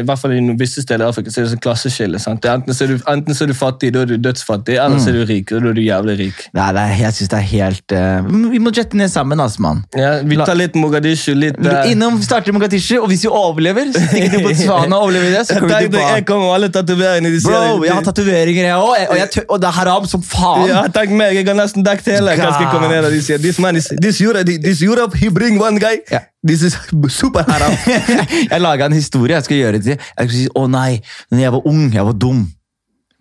i 0.05 0.07
hvert 0.07 0.23
fall 0.23 0.37
i 0.39 0.41
visse 0.63 0.87
steder 0.87 1.03
i 1.03 1.09
Afrika 1.11 1.35
så 1.35 1.43
er 1.43 1.49
det 1.49 1.55
sånn 1.57 1.65
klasseskille. 1.67 2.23
sant? 2.23 2.45
Det 2.47 2.53
Enten 2.53 2.77
så 2.77 2.87
du, 2.87 2.95
enten 3.11 3.35
så 3.35 3.49
er 3.49 3.51
du 3.51 3.57
fattig, 3.59 3.91
da 3.97 4.05
er 4.05 4.13
du 4.13 4.19
dødsfattig, 4.23 4.79
eller 4.79 5.03
så 5.03 5.11
er 5.11 5.19
du 5.19 5.27
rik, 5.27 5.51
og 5.51 5.67
da 5.67 5.73
er 5.73 5.79
du 5.81 5.83
jævlig 5.83 6.19
rik. 6.21 6.47
Nei, 6.55 6.71
det 6.77 6.87
jeg 7.01 7.19
synes 7.19 7.35
det 7.35 7.43
er 7.43 7.49
helt 7.51 7.93
Uh, 7.93 8.25
Vi 8.53 8.61
må 8.63 8.71
jette 8.75 8.97
ned 8.97 9.11
sammen, 9.13 9.41
altså, 9.43 9.52
mann. 9.63 9.83
Ja, 9.99 10.15
vi 10.25 10.39
tar 10.41 10.57
litt 10.59 10.77
Mogadishu, 10.79 11.35
litt 11.37 11.59
uh... 11.61 11.83
Innom 11.91 12.21
starter 12.25 12.55
Mogadishu, 12.57 12.97
og 13.01 13.09
hvis 13.13 13.25
vi 13.27 13.31
overlever, 13.33 13.91
så 13.93 14.03
stikker 14.07 14.33
du 14.33 14.39
på 14.39 14.43
Botswana 14.49 14.99
og 14.99 15.09
overlever 15.09 15.37
det, 15.37 15.45
så 15.49 15.59
kommer 15.61 15.89
vi 15.93 16.03
jeg 16.03 16.27
kommer 16.29 16.55
alle 16.57 16.71
tatoveringene 16.73 17.33
de 17.35 17.43
Bro, 17.43 17.53
sier. 17.53 17.87
jeg 17.89 17.97
har 17.99 18.07
tatoveringer, 18.09 18.69
jeg 18.71 18.79
òg, 18.79 18.95
og, 19.09 19.17
jeg 19.21 19.47
og 19.47 19.63
det 19.63 19.71
er 19.71 19.77
haram 19.79 20.09
som 20.11 20.25
faen. 20.27 20.67
Ja, 20.71 20.85
takk 20.95 21.13
meg, 21.13 21.37
jeg 21.37 21.49
har 21.49 21.59
nesten 21.59 21.87
dekket 21.87 22.15
hele. 22.17 22.37
Hva 22.41 22.55
skal 22.57 22.93
jeg 22.93 23.05
og 23.05 23.13
de 23.13 23.23
sier, 23.29 23.43
this 23.43 23.61
man 23.63 23.79
is, 23.79 23.91
this 24.01 24.21
Europe, 24.23 24.59
this 24.63 24.83
Europe, 24.83 25.19
he 25.19 25.31
bring 25.31 25.61
one 25.63 25.83
guy. 25.83 26.01
Ja. 26.11 26.25
This 26.47 26.63
is 26.63 26.79
super 27.09 27.45
haram. 27.47 27.77
jeg 28.51 28.61
laga 28.61 28.89
en 28.91 28.97
historie 28.97 29.37
jeg 29.37 29.47
skal 29.47 29.61
gjøre 29.61 29.79
det 29.79 29.85
til. 29.85 30.01
Jeg 30.19 30.29
skal 30.29 30.35
si 30.35 30.49
å 30.59 30.67
nei, 30.71 30.99
når 31.31 31.45
jeg 31.45 31.55
var 31.55 31.71
ung, 31.71 31.85
jeg 31.95 32.09
var 32.09 32.19
dum. 32.19 32.43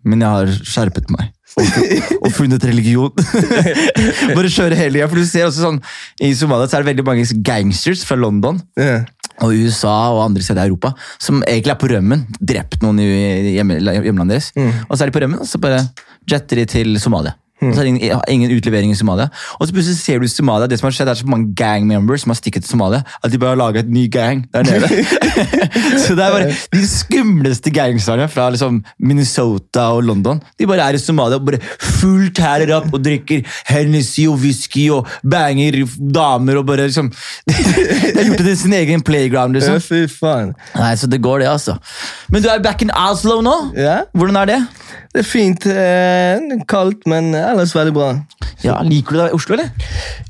Men 0.03 0.25
jeg 0.25 0.37
har 0.37 0.51
skjerpet 0.65 1.09
meg. 1.13 1.31
Og, 1.59 1.67
og 2.23 2.29
funnet 2.35 2.63
religion. 2.63 3.11
Bare 4.37 4.51
kjøre 4.51 4.77
hele 4.79 4.99
tida. 4.99 5.09
For 5.11 5.19
du 5.19 5.27
ser 5.27 5.49
også 5.49 5.65
sånn, 5.65 5.81
I 6.23 6.31
Somalia 6.37 6.69
så 6.69 6.79
er 6.79 6.85
det 6.85 6.93
veldig 6.93 7.07
mange 7.07 7.41
gangsters 7.45 8.05
fra 8.07 8.19
London 8.19 8.61
Yeah 8.79 9.03
og 9.41 9.57
USA 9.57 9.93
og 10.13 10.23
andre 10.25 10.43
steder 10.45 10.65
i 10.65 10.69
Europa 10.69 10.93
som 11.21 11.41
egentlig 11.47 11.73
er 11.73 11.79
på 11.81 11.89
rømmen. 11.91 12.25
Drept 12.37 12.81
noen 12.85 13.01
i 13.01 13.55
hjemlandet 13.57 14.35
deres. 14.35 14.51
Og 14.87 14.95
så 14.95 15.03
er 15.03 15.09
de 15.09 15.15
på 15.15 15.23
rømmen, 15.23 15.41
og 15.41 15.49
så 15.49 15.61
bare 15.61 15.81
jetter 16.29 16.61
de 16.61 16.67
til 16.69 16.99
Somalia. 17.01 17.35
Og 17.61 17.75
så 17.75 17.81
er 17.81 17.85
det 17.85 17.91
ingen, 17.93 18.21
ingen 18.27 18.51
utlevering 18.57 18.91
i 18.91 18.95
Somalia. 18.97 19.27
Og 19.59 19.67
så 19.67 19.73
plutselig 19.75 19.97
ser 20.01 20.19
du 20.23 20.27
Somalia, 20.31 20.65
det 20.71 20.79
som 20.81 20.87
har 20.89 20.95
skjedd, 20.97 21.11
er 21.13 21.19
så 21.19 21.27
mange 21.29 21.51
gang 21.57 21.85
members 21.85 22.23
som 22.25 22.31
har 22.33 22.39
stikket 22.39 22.63
til 22.65 22.71
Somalia, 22.73 23.03
at 23.23 23.31
de 23.33 23.37
bare 23.41 23.53
har 23.53 23.59
laget 23.61 23.85
et 23.85 23.91
ny 23.93 24.07
gang 24.11 24.45
der 24.53 24.65
nede. 24.65 24.89
så 26.03 26.15
det 26.17 26.25
er 26.25 26.33
bare 26.33 26.49
de 26.73 26.81
skumleste 26.89 27.69
gangsterne 27.75 28.25
fra 28.31 28.47
liksom 28.53 28.79
Minnesota 28.99 29.87
og 29.95 30.03
London. 30.09 30.41
De 30.59 30.67
bare 30.69 30.89
er 30.89 30.97
i 30.97 31.01
Somalia 31.03 31.37
og 31.37 31.45
bare 31.51 31.61
fullt 32.01 32.41
hæler 32.41 32.73
opp 32.79 32.89
og 32.97 33.03
drikker 33.05 33.45
Hennessy 33.69 34.25
og 34.29 34.39
whisky 34.41 34.87
og 34.93 35.07
banger 35.21 35.81
damer 36.17 36.61
og 36.61 36.65
bare 36.69 36.87
liksom 36.89 37.11
De 37.51 37.53
har 37.55 38.25
gjort 38.25 38.41
det 38.41 38.47
til 38.47 38.57
sin 38.65 38.73
egen 38.77 39.01
playground, 39.05 39.55
Ja, 39.55 39.75
liksom. 39.75 39.81
fy 39.85 40.07
faen. 40.11 40.53
Nei, 40.75 40.93
så 40.97 41.07
det 41.09 41.21
går, 41.23 41.43
det, 41.43 41.47
altså. 41.51 41.77
Men 42.31 42.43
du 42.43 42.49
er 42.51 42.61
back 42.63 42.81
in 42.85 42.91
Oslo 42.97 43.39
nå? 43.45 43.53
Ja, 43.77 44.01
Hvordan 44.17 44.41
er 44.41 44.49
det? 44.49 44.59
det 45.11 45.19
er 45.23 45.27
fint. 45.27 45.65
Eh, 45.67 46.59
kaldt, 46.71 47.03
men 47.09 47.33
ellers 47.53 47.73
veldig 47.75 47.93
bra. 47.95 48.09
Ja, 48.65 48.75
Liker 48.85 49.15
du 49.15 49.19
deg 49.21 49.31
i 49.31 49.35
Oslo, 49.37 49.55
eller? 49.57 49.69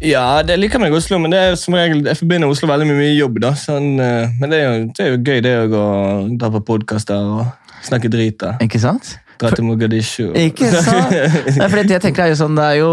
Ja, 0.07 0.25
det 0.47 0.55
liker 0.59 0.79
meg 0.79 0.93
i 0.93 0.97
Oslo, 0.97 1.17
men 1.19 1.33
det 1.33 1.39
er 1.49 1.55
som 1.59 1.75
regel, 1.75 2.03
jeg 2.07 2.19
forbinder 2.19 2.51
Oslo 2.51 2.69
veldig 2.69 2.87
mye 2.89 2.99
med 3.01 3.15
jobb. 3.17 3.39
da. 3.43 3.51
Sånn, 3.59 3.89
eh, 3.99 4.31
men 4.39 4.53
det 4.53 4.59
er, 4.61 4.69
jo, 4.69 4.85
det 4.95 5.05
er 5.05 5.11
jo 5.11 5.19
gøy 5.27 5.41
det 5.47 5.55
å 5.59 5.67
gå- 5.73 6.37
dra 6.39 6.49
på 6.55 6.61
podkaster 6.71 7.15
og 7.19 7.45
snakke 7.87 8.11
drit. 8.13 8.37
da. 8.39 8.53
Ikke 8.63 8.79
sant? 8.79 9.17
Dra 9.41 9.49
til 9.57 9.65
Mogadishu. 9.65 10.31
Ikke 10.37 10.69
sant? 10.69 11.11
Nei, 11.57 11.67
for 11.67 11.81
det 11.81 11.95
jeg 11.97 12.03
tenker 12.07 12.27
er 12.27 12.33
jo 12.35 12.39
sånn, 12.43 12.55
det 12.59 12.67
er 12.67 12.77
jo, 12.83 12.91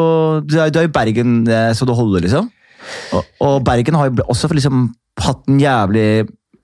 du 0.49 0.57
er, 0.59 0.71
er 0.73 0.89
i 0.89 0.93
Bergen 0.99 1.43
eh, 1.47 1.71
så 1.77 1.85
du 1.89 1.93
holder, 1.93 2.25
liksom. 2.25 2.49
Og, 3.13 3.25
og 3.45 3.59
Bergen 3.67 3.95
har 4.01 4.09
jo 4.09 4.25
også 4.33 4.49
liksom 4.57 4.89
hatt 5.21 5.43
en 5.51 5.59
jævlig 5.61 6.09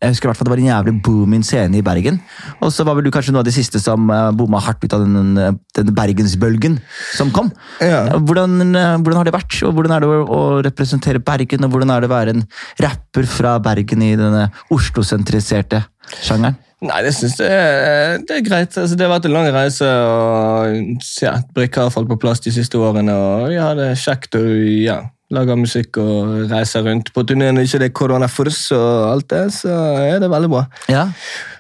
jeg 0.05 0.15
husker 0.15 0.29
i 0.29 0.31
hvert 0.31 0.39
fall 0.41 0.49
Det 0.49 0.55
var 0.55 0.63
en 0.63 0.71
jævlig 0.71 0.95
booming 1.05 1.45
scene 1.47 1.79
i 1.79 1.85
Bergen. 1.85 2.21
Og 2.61 2.73
så 2.75 2.85
var 2.87 2.99
vel 2.99 3.07
du 3.07 3.13
kanskje 3.15 3.35
noe 3.35 3.43
av 3.43 3.49
de 3.49 3.55
siste 3.55 3.81
som 3.83 4.11
uh, 4.13 4.31
bomma 4.37 4.61
hardt 4.63 4.85
ut 4.85 4.97
av 4.97 5.05
den, 5.05 5.39
den 5.77 5.95
bergensbølgen 5.97 6.79
som 7.17 7.33
kom. 7.35 7.51
Ja. 7.83 8.05
Hvordan, 8.19 8.61
eh, 8.75 8.97
hvordan 9.01 9.21
har 9.21 9.29
det 9.29 9.35
vært? 9.35 9.57
Og 9.67 9.75
Hvordan 9.75 9.97
er 9.97 10.05
det 10.05 10.11
å, 10.11 10.43
representere 10.65 11.23
Bergen, 11.25 11.65
og 11.67 11.73
hvordan 11.73 11.93
er 11.95 12.05
det 12.05 12.11
å 12.11 12.15
være 12.15 12.35
en 12.37 12.45
rapper 12.85 13.27
fra 13.29 13.57
Bergen 13.63 14.05
i 14.05 14.15
denne 14.19 14.47
Oslo-sentriserte 14.75 15.85
sjangeren? 16.21 16.61
Nei, 16.85 17.01
det 17.07 17.15
syns 17.17 17.39
jeg 17.41 17.49
er, 17.49 18.19
det 18.27 18.39
er 18.39 18.45
greit. 18.45 18.75
Altså, 18.77 18.97
det 18.99 19.07
har 19.07 19.15
vært 19.15 19.29
en 19.29 19.37
lang 19.37 19.49
reise, 19.55 19.89
og 19.89 21.05
ja, 21.23 21.39
brikker 21.57 21.87
har 21.87 21.95
falt 21.95 22.11
på 22.11 22.19
plass 22.21 22.43
de 22.45 22.53
siste 22.53 22.77
årene. 22.77 23.15
og 23.15 23.49
Vi 23.53 23.61
har 23.61 23.79
det 23.79 23.95
kjekt 24.03 24.37
og 24.37 24.51
ja, 24.85 24.99
lager 25.35 25.59
musikk 25.61 25.99
og 26.03 26.49
reiser 26.53 26.87
rundt 26.87 27.13
på 27.15 27.27
turné 27.29 27.51
når 27.53 27.69
ikke 27.69 27.83
det 27.83 27.91
er 27.91 27.99
koronafurs 28.01 28.63
og 28.77 28.89
alt 29.11 29.29
det, 29.35 29.45
så 29.59 29.75
er 30.01 30.23
det 30.23 30.31
veldig 30.33 30.51
bra. 30.53 30.65
Ja. 30.93 31.09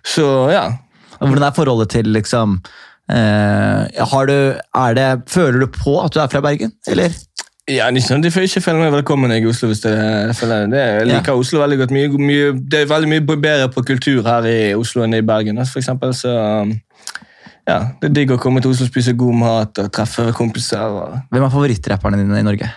Så 0.06 0.26
ja. 0.54 0.68
Hvordan 1.20 1.46
er 1.46 1.54
forholdet 1.56 1.92
til 1.94 2.08
liksom 2.12 2.58
eh, 3.10 4.02
har 4.12 4.26
du, 4.28 4.36
er 4.58 4.96
det, 4.98 5.06
Føler 5.30 5.62
du 5.62 5.68
på 5.72 6.00
at 6.02 6.14
du 6.14 6.20
er 6.20 6.32
fra 6.32 6.42
Bergen, 6.44 6.74
eller? 6.90 7.14
Ja, 7.70 7.86
sånn, 8.04 8.20
De 8.20 8.28
får 8.28 8.44
ikke 8.44 8.60
føle 8.60 8.82
meg 8.82 8.92
velkommen 8.92 9.32
i 9.32 9.38
Oslo. 9.48 9.70
hvis 9.70 9.80
det, 9.80 9.94
føler 10.36 10.66
det. 10.68 10.82
jeg 10.82 11.06
liker 11.08 11.38
Oslo 11.38 11.62
veldig 11.62 11.78
godt. 11.80 11.94
Mye, 11.96 12.10
mye, 12.20 12.50
det 12.60 12.82
er 12.82 12.90
veldig 12.90 13.08
mye 13.08 13.24
bedre 13.24 13.70
på 13.72 13.86
kultur 13.88 14.26
her 14.26 14.44
i 14.50 14.74
Oslo 14.76 15.06
enn 15.06 15.16
i 15.16 15.22
Bergen. 15.24 15.58
altså, 15.58 15.78
For 15.78 15.80
eksempel, 15.80 16.12
så 16.12 16.34
ja, 17.64 17.78
Det 18.00 18.10
er 18.10 18.16
digg 18.18 18.34
å 18.34 18.40
komme 18.40 18.60
til 18.60 18.74
Oslo 18.74 18.84
og 18.84 18.92
spise 18.92 19.16
god 19.16 19.38
mat 19.40 19.80
og 19.80 19.88
treffe 19.96 20.26
kompiser. 20.36 20.84
Og, 20.84 21.16
Hvem 21.32 21.46
er 21.46 21.54
favorittrapperne 21.54 22.20
dine 22.20 22.42
i 22.42 22.44
Norge? 22.44 22.68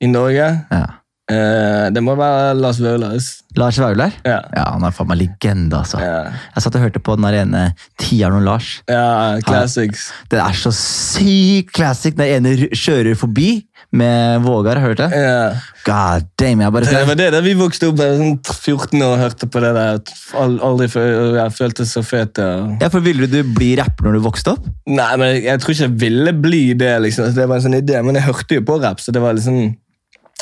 I 0.00 0.06
Norge 0.10 0.48
Ja. 0.70 0.84
eh, 1.30 1.90
Det 1.90 2.02
må 2.04 2.14
være 2.18 2.54
Lars 2.60 2.78
Vaular. 2.80 3.16
Lars 3.56 3.78
Vaular? 3.80 4.12
Ja. 4.24 4.40
Ja, 4.54 4.64
han 4.74 4.84
er 4.84 4.90
faen 4.92 5.08
meg 5.08 5.18
legende, 5.22 5.72
altså. 5.78 5.98
Ja. 6.02 6.30
Jeg 6.54 6.62
satt 6.62 6.74
og 6.76 6.82
hørte 6.84 7.00
på 7.02 7.14
den 7.16 7.24
der 7.24 7.38
ene 7.42 7.62
tieren 7.98 8.36
om 8.36 8.44
Lars. 8.44 8.82
ja, 8.88 9.38
classics. 9.40 10.10
Det 10.28 10.38
er 10.38 10.52
så 10.52 10.70
sykt 10.76 11.72
classic. 11.72 12.14
Den 12.18 12.44
ene 12.44 12.68
kjører 12.76 13.16
forbi 13.16 13.64
med 13.96 14.42
Vågar, 14.44 14.76
har 14.80 14.92
du 14.92 15.02
hørt 15.02 15.10
det? 15.10 15.16
Ja. 15.16 15.54
God 15.86 16.26
damn, 16.36 16.60
jeg 16.60 16.72
bare 16.74 16.84
Det 16.90 17.06
var 17.06 17.14
det 17.14 17.30
da 17.32 17.40
vi 17.40 17.54
vokste 17.54 17.88
opp, 17.88 18.00
jeg 18.02 18.18
sånn 18.18 18.38
14 18.44 19.02
år 19.06 19.12
og 19.14 19.18
hørte 19.22 19.46
på 19.48 19.60
det 19.62 19.72
der. 19.76 20.00
Aldri 20.36 20.88
jeg 20.90 21.52
følte 21.56 21.86
så 21.86 22.02
fet. 22.04 22.38
og- 22.38 22.76
Ja, 22.82 22.88
for 22.88 23.00
Ville 23.00 23.26
du 23.26 23.42
bli 23.42 23.76
rapper 23.76 24.04
når 24.04 24.12
du 24.14 24.20
vokste 24.20 24.52
opp? 24.52 24.66
Nei, 24.86 25.16
men 25.16 25.42
jeg 25.42 25.60
tror 25.60 25.70
ikke 25.70 25.86
jeg 25.88 25.98
ville 25.98 26.32
bli 26.32 26.74
det. 26.74 27.00
liksom. 27.02 27.32
Det 27.34 27.48
var 27.48 27.56
en 27.56 27.62
sånn 27.62 27.80
idé, 27.80 28.04
Men 28.04 28.16
jeg 28.16 28.24
hørte 28.24 28.54
jo 28.54 28.60
på 28.60 28.80
rapp, 28.82 28.98
så 29.00 29.12
det 29.12 29.22
var 29.22 29.32
liksom 29.34 29.76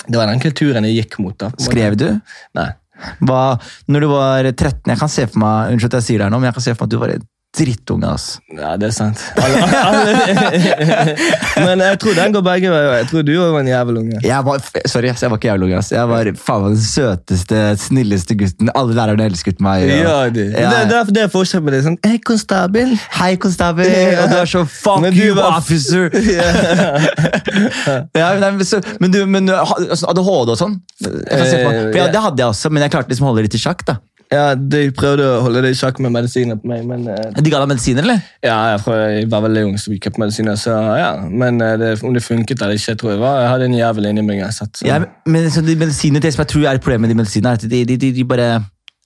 Det 0.05 0.19
var 0.19 0.29
den 0.31 0.43
kulturen 0.43 0.87
jeg 0.89 1.05
gikk 1.05 1.19
mot. 1.23 1.37
da. 1.41 1.53
Skrev 1.63 1.97
du? 2.01 2.09
Nei. 2.59 2.71
Hva, 3.27 3.57
når 3.91 4.05
du 4.05 4.07
var 4.07 4.47
13 4.47 4.87
Jeg 4.87 4.99
kan 5.01 5.11
se 5.11 5.25
for 5.27 5.41
meg 5.43 5.73
Unnskyld 5.75 5.91
at 5.91 5.97
jeg 5.99 6.07
sier 6.07 6.21
det 6.23 6.27
her 6.29 6.31
nå, 6.31 6.39
men 6.39 6.47
jeg 6.47 6.55
kan 6.55 6.63
se 6.63 6.75
for 6.77 6.85
meg 6.85 6.87
at 6.87 6.93
du 6.95 7.01
var 7.03 7.13
drittunge. 7.55 8.09
ass. 8.11 8.39
Ja, 8.57 8.73
det 8.81 8.87
er 8.89 8.95
sant. 8.97 9.21
Alle, 9.39 9.59
alle. 9.79 10.13
Men 11.67 11.79
jeg 11.85 11.99
tror 12.03 12.15
den 12.19 12.33
går 12.35 12.43
begge 12.47 12.69
veier. 12.73 12.91
Jeg 13.01 13.07
tror 13.13 13.23
du 13.29 13.33
òg 13.39 13.53
var 13.55 13.61
en 13.65 13.71
jævel 13.71 13.95
unge. 14.03 14.19
Jeg 14.27 14.41
var, 14.49 14.57
sorry, 14.91 15.07
jeg 15.13 15.31
var 15.31 15.39
ikke 15.39 15.49
jævel 15.53 15.65
unge. 15.69 15.77
ass. 15.79 15.91
Jeg 15.95 16.07
var 16.11 16.23
faen 16.47 16.61
meg 16.65 16.71
den 16.75 16.83
søteste, 16.87 17.59
snilleste 17.85 18.33
gutten. 18.41 18.67
Alle 18.75 18.93
lærerne 18.99 19.25
elsket 19.31 19.59
meg. 19.65 19.79
og- 19.87 19.91
Ja, 19.95 20.17
du. 20.35 20.43
Ja. 20.45 20.71
Det, 20.75 20.81
det, 20.91 20.97
er, 20.99 21.03
det 21.19 21.23
er 21.25 21.29
forskjell 21.35 21.63
på 21.69 21.73
det. 21.77 21.81
Sånn, 21.87 21.99
Hei, 22.07 22.19
konstabel. 22.19 22.89
Hei, 23.21 23.33
konstabel! 23.37 23.87
Og 24.25 24.29
du 24.35 24.39
er 24.43 24.47
så 24.51 24.63
fuck 24.69 25.01
Men 25.07 25.13
you, 25.15 25.35
var- 25.39 25.59
officer! 25.61 26.11
ja, 28.19 28.29
men, 28.41 28.65
så, 28.65 28.81
men 29.01 29.11
du, 29.15 29.21
men 29.27 29.47
du, 29.47 29.53
altså, 29.55 30.07
ADHD 30.11 30.53
og 30.55 30.59
sånn? 30.61 30.79
For 31.03 31.11
ja, 31.31 31.43
Eh, 32.05 32.11
det 32.13 32.21
hadde 32.21 32.41
jeg 32.43 32.49
også, 32.51 32.71
men 32.73 32.83
jeg 32.85 32.93
klarte 32.95 33.11
liksom 33.13 33.27
å 33.27 33.31
holde 33.31 33.43
det 33.43 33.49
litt 33.51 33.57
i 33.59 33.63
sjakk. 33.63 33.85
da. 33.89 33.95
Ja, 34.35 34.45
De 34.59 34.83
prøvde 34.97 35.29
å 35.31 35.41
holde 35.47 35.63
det 35.65 35.71
i 35.75 35.79
sjakk 35.79 36.01
med 36.03 36.13
medisiner 36.15 36.59
på 36.61 36.69
meg, 36.71 36.83
men 36.89 37.07
eh, 37.13 37.31
De 37.39 37.53
ga 37.53 37.63
deg 37.63 37.71
medisiner, 37.71 38.05
eller? 38.07 38.21
ja, 38.45 38.59
jeg, 38.75 38.85
jeg 39.21 39.31
var 39.33 39.45
veldig 39.47 39.65
ung, 39.71 39.79
så 39.81 39.93
vi 39.95 40.01
kjøpte 40.03 40.23
medisiner. 40.25 40.59
Så 40.61 40.75
ja, 40.99 41.11
Men 41.31 41.63
eh, 41.65 41.77
det, 41.81 41.95
om 42.05 42.15
det 42.17 42.25
funket 42.27 42.61
eller 42.61 42.77
ikke, 42.79 42.91
jeg 42.93 43.01
tror 43.01 43.15
jeg 43.15 43.23
var, 43.23 43.41
jeg 43.45 43.53
hadde 43.55 43.71
en 43.71 43.79
jævel 43.79 44.11
inni 44.11 44.27
meg. 44.27 44.43
Jeg 44.43 44.59
satt, 44.59 44.75
så. 44.81 44.87
Ja, 44.91 45.01
men 45.31 45.51
så 45.55 45.63
de 45.65 45.79
medisinene, 45.81 46.23
det 46.25 46.35
som 46.35 46.45
jeg 46.45 46.53
tror 46.55 46.69
er 46.69 46.81
et 46.81 46.85
problem 46.85 47.07
med 47.07 47.15
de 47.15 47.21
medisinene, 47.23 47.55
er 47.55 47.63
at 47.63 47.69
de, 47.71 47.85
de, 47.89 47.97
de, 48.07 48.13
de 48.19 48.25
bare 48.29 48.51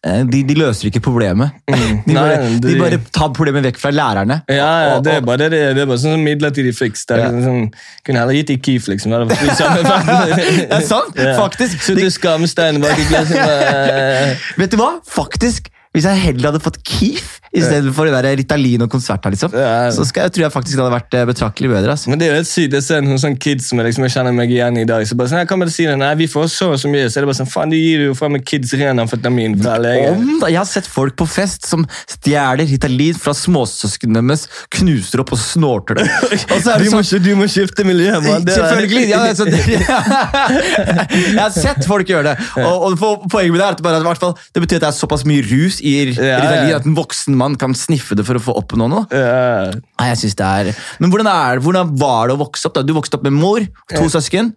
de, 0.04 0.42
de 0.46 0.54
løser 0.54 0.86
ikke 0.92 1.00
problemet. 1.02 1.50
De, 1.68 2.14
bare, 2.14 2.36
Nei, 2.38 2.58
de 2.62 2.68
de- 2.70 2.78
bare 2.80 2.98
tar 3.12 3.32
problemet 3.34 3.64
vekk 3.66 3.80
fra 3.82 3.90
lærerne. 3.90 4.36
Ja, 4.48 4.54
ja, 4.56 4.92
Og- 4.96 5.02
det 5.04 5.14
er 5.18 5.24
bare, 5.26 5.48
det, 5.50 5.58
det 5.74 5.82
er 5.82 5.88
bare 5.90 5.98
sånn 5.98 6.22
midlertidig 6.24 6.74
fiks. 6.78 7.02
Det 7.10 7.18
Ja. 7.18 7.26
sånn, 7.44 7.64
kunne 8.06 8.18
heller 8.22 8.38
gitt 8.38 8.50
i 8.54 8.58
Keef, 8.62 8.86
liksom. 8.88 9.10
Det 9.26 9.38
er 9.42 10.86
sant, 10.92 11.18
faktisk. 11.38 11.82
Så 11.82 11.96
du 11.98 12.06
skamstein 12.14 12.80
bak 12.80 12.98
i 12.98 13.08
glasset 13.10 14.38
Vet 14.62 14.70
du 14.70 14.78
hva? 14.80 14.92
Faktisk, 15.10 15.68
hvis 15.96 16.04
jeg 16.04 16.20
heller 16.26 16.50
hadde 16.50 16.62
fått 16.62 16.80
Keef 16.86 17.38
i 17.56 17.62
stedet 17.64 17.92
for 17.96 18.04
det 18.04 18.12
der 18.12 18.36
Ritalin 18.36 18.84
og 18.84 18.90
konserter, 18.92 19.32
liksom, 19.32 19.54
Ja. 19.56 19.88
så 19.90 20.04
jeg, 20.04 20.32
tror 20.32 20.42
jeg 20.44 20.52
faktisk 20.52 20.76
det 20.76 20.82
hadde 20.84 20.92
vært 20.92 21.14
eh, 21.16 21.24
betraktelig 21.24 21.70
bedre. 21.72 21.94
Altså. 21.94 22.10
Men 22.10 22.20
det 22.20 22.26
er 22.26 22.34
jo 22.34 22.40
helt 22.42 22.50
sykt. 22.50 22.74
Jeg 22.76 22.84
ser 22.84 23.00
noen 23.00 23.20
sånne 23.22 23.40
kids 23.40 23.70
som 23.70 23.80
jeg, 23.80 23.88
liksom, 23.88 24.04
jeg 24.04 24.12
kjenner 24.12 24.36
meg 24.36 24.52
igjen 24.52 24.76
i 24.76 24.84
dag. 24.84 25.06
Så 25.08 25.16
bare 25.16 25.32
sånn, 25.32 25.40
«Ja, 25.40 25.48
Hva 25.48 25.64
det 25.64 25.96
Nei, 25.98 26.10
vi 26.20 26.28
får 26.28 26.46
så 26.52 26.68
og 26.74 26.78
så 26.82 26.90
mye. 26.92 27.08
Så 27.08 27.18
er 27.18 27.24
det 27.24 27.30
bare 27.30 27.38
sånn, 27.40 27.48
faen, 27.48 27.72
de 27.72 27.80
gir 27.80 28.04
jo 28.04 28.16
fra 28.18 28.28
med 28.28 28.44
kids 28.44 28.74
ren 28.76 29.00
amfetamin. 29.00 29.56
Om, 29.58 30.28
da, 30.42 30.50
jeg 30.52 30.60
har 30.60 30.68
sett 30.68 30.86
folk 30.86 31.16
på 31.18 31.26
fest 31.26 31.66
som 31.66 31.86
stjeler 32.04 32.68
Ritalin 32.68 33.16
fra 33.16 33.32
småsøsknene 33.32 34.20
deres, 34.28 34.44
knuser 34.76 35.24
opp 35.24 35.32
og 35.32 35.40
snorter 35.40 36.02
det. 36.02 36.06
Og 36.52 36.60
så 36.62 36.74
er 36.74 36.84
Du 36.84 36.88
det 36.88 36.92
må, 36.92 37.02
sånn, 37.02 37.24
du 37.24 37.32
må 37.40 37.48
skifte 37.48 37.86
miljø, 37.88 38.12
mann. 38.28 38.44
Selvfølgelig! 38.44 39.06
Ja, 39.08 39.24
altså, 39.32 39.48
det, 39.48 39.64
jeg 41.32 41.40
har 41.40 41.56
sett 41.56 41.88
folk 41.88 42.12
gjøre 42.12 42.34
det. 42.34 42.48
Og, 42.60 42.92
og 42.92 43.26
poenget 43.32 43.56
med 43.56 43.62
det 43.62 43.66
er 43.66 43.78
at, 43.78 43.82
bare, 43.88 44.04
at 44.04 44.22
fall, 44.22 44.36
det 44.52 44.64
betyr 44.66 44.82
at 44.82 44.86
det 44.86 44.92
er 44.92 44.98
såpass 45.00 45.24
mye 45.28 45.44
rus 45.48 45.77
i 45.82 45.94
Ja, 46.12 46.38
Ritalin 46.42 46.76
at 46.76 46.88
en 46.88 46.96
voksen 46.98 47.36
mann 47.38 47.56
kan 47.60 47.74
sniffe 47.78 48.16
det 48.18 48.26
for 48.28 48.38
å 48.38 48.42
få 48.42 48.54
oppnå 48.60 48.88
noe. 48.90 49.06
Ja. 49.12 49.72
Nei, 49.98 50.08
jeg 50.12 50.20
synes 50.22 50.38
det 50.38 50.48
er... 50.48 50.70
Men 51.02 51.12
hvordan, 51.12 51.30
er, 51.30 51.62
hvordan 51.64 51.92
var 52.00 52.30
det 52.30 52.38
å 52.38 52.42
vokse 52.42 52.68
opp? 52.68 52.78
da? 52.78 52.86
Du 52.86 52.94
vokste 52.96 53.18
opp 53.18 53.26
med 53.26 53.36
mor, 53.36 53.64
to 53.92 54.06
søsken, 54.12 54.52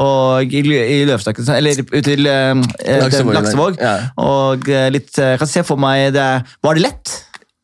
og 0.00 0.52
i, 0.54 0.62
i 0.64 1.00
Løvstakken, 1.08 1.48
eller 1.56 1.80
ut 1.80 2.04
til 2.06 2.28
eh, 2.30 2.52
Laksevåg, 3.00 3.34
Laksevåg. 3.38 3.80
Og 4.20 4.70
eh, 4.70 4.86
litt, 4.94 5.10
kan 5.14 5.50
se 5.50 5.64
for 5.66 5.80
meg 5.80 6.12
det. 6.16 6.28
Var 6.64 6.78
det 6.78 6.86
lett? 6.86 7.16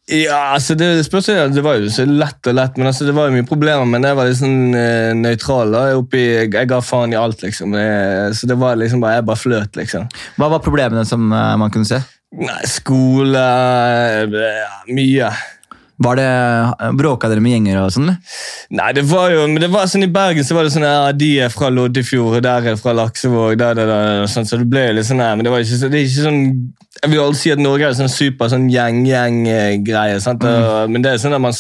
Ja, 0.07 0.53
altså 0.55 0.77
det, 0.79 0.87
spørs, 1.03 1.33
det 1.51 1.63
var 1.67 1.81
jo 1.81 1.89
så 1.91 2.05
lett 2.07 2.47
og 2.47 2.55
lett, 2.55 2.77
men 2.79 2.87
altså 2.87 3.09
det 3.09 3.15
var 3.17 3.27
jo 3.27 3.35
mye 3.35 3.47
problemer. 3.49 3.89
Men 3.91 4.07
jeg 4.07 4.19
var 4.19 4.29
litt 4.29 4.39
sånn 4.39 4.77
eh, 4.79 5.11
nøytral. 5.19 5.75
da, 5.75 5.87
jeg, 5.91 6.03
oppi, 6.05 6.23
jeg, 6.47 6.69
ga 6.71 6.79
faen 6.85 7.15
i 7.15 7.19
alt, 7.19 7.43
liksom. 7.43 7.75
Jeg, 7.75 8.37
så 8.39 8.51
det 8.51 8.59
var 8.61 8.79
liksom 8.79 9.03
bare, 9.03 9.19
jeg 9.19 9.27
bare 9.33 9.43
fløt, 9.43 9.81
liksom. 9.81 10.07
Hva 10.39 10.53
var 10.55 10.63
problemene 10.63 11.03
som 11.09 11.27
man 11.27 11.75
kunne 11.75 11.89
se? 11.89 11.99
Nei, 12.35 12.63
skole 12.67 13.43
eh, 14.27 14.73
Mye. 14.91 15.29
Var 15.97 16.19
det, 16.19 16.25
Bråka 16.99 17.29
dere 17.33 17.41
med 17.41 17.55
gjenger 17.55 17.79
og 17.81 17.93
sånn? 17.95 18.11
Nei, 18.77 18.89
det 18.97 19.07
var 19.09 19.31
jo, 19.33 19.47
men 19.49 19.63
det 19.63 19.71
var 19.73 19.87
sånn 19.89 20.05
I 20.05 20.11
Bergen 20.13 20.45
så 20.45 20.57
var 20.57 20.67
det 20.67 20.75
sånn 20.75 20.85
ja, 20.85 21.13
de 21.17 21.31
er 21.47 21.53
fra 21.55 21.71
Loddefjord, 21.73 22.37
og 22.37 22.45
der 22.45 22.73
er 22.73 22.81
fra 22.81 22.93
Laksevåg. 22.99 23.55
Der, 23.63 23.79
der, 23.79 23.89
der, 23.89 24.27
sånn, 24.29 24.49
så 24.49 24.61
det 24.61 24.69
ble 24.69 24.91
jo 24.91 24.99
litt 24.99 25.09
sånn 25.09 25.23
her, 25.25 25.39
men 25.39 25.47
det 25.47 25.55
var 25.55 25.65
ikke, 25.65 25.89
det 25.89 26.03
er 26.03 26.05
ikke 26.05 26.27
sånn 26.27 26.43
Jeg 27.03 27.11
vil 27.13 27.21
aldri 27.21 27.39
si 27.39 27.51
at 27.53 27.61
Norge 27.61 27.85
er 27.89 27.97
sånn 27.99 28.09
super 28.11 28.49
sånn 28.49 28.69
gjeng-gjeng-greie. 28.73 30.17
Og- 30.27 30.91
Men 30.91 31.03
det 31.03 31.13
er 31.13 31.19
sånn 31.19 31.35
at 31.35 31.41
man, 31.41 31.53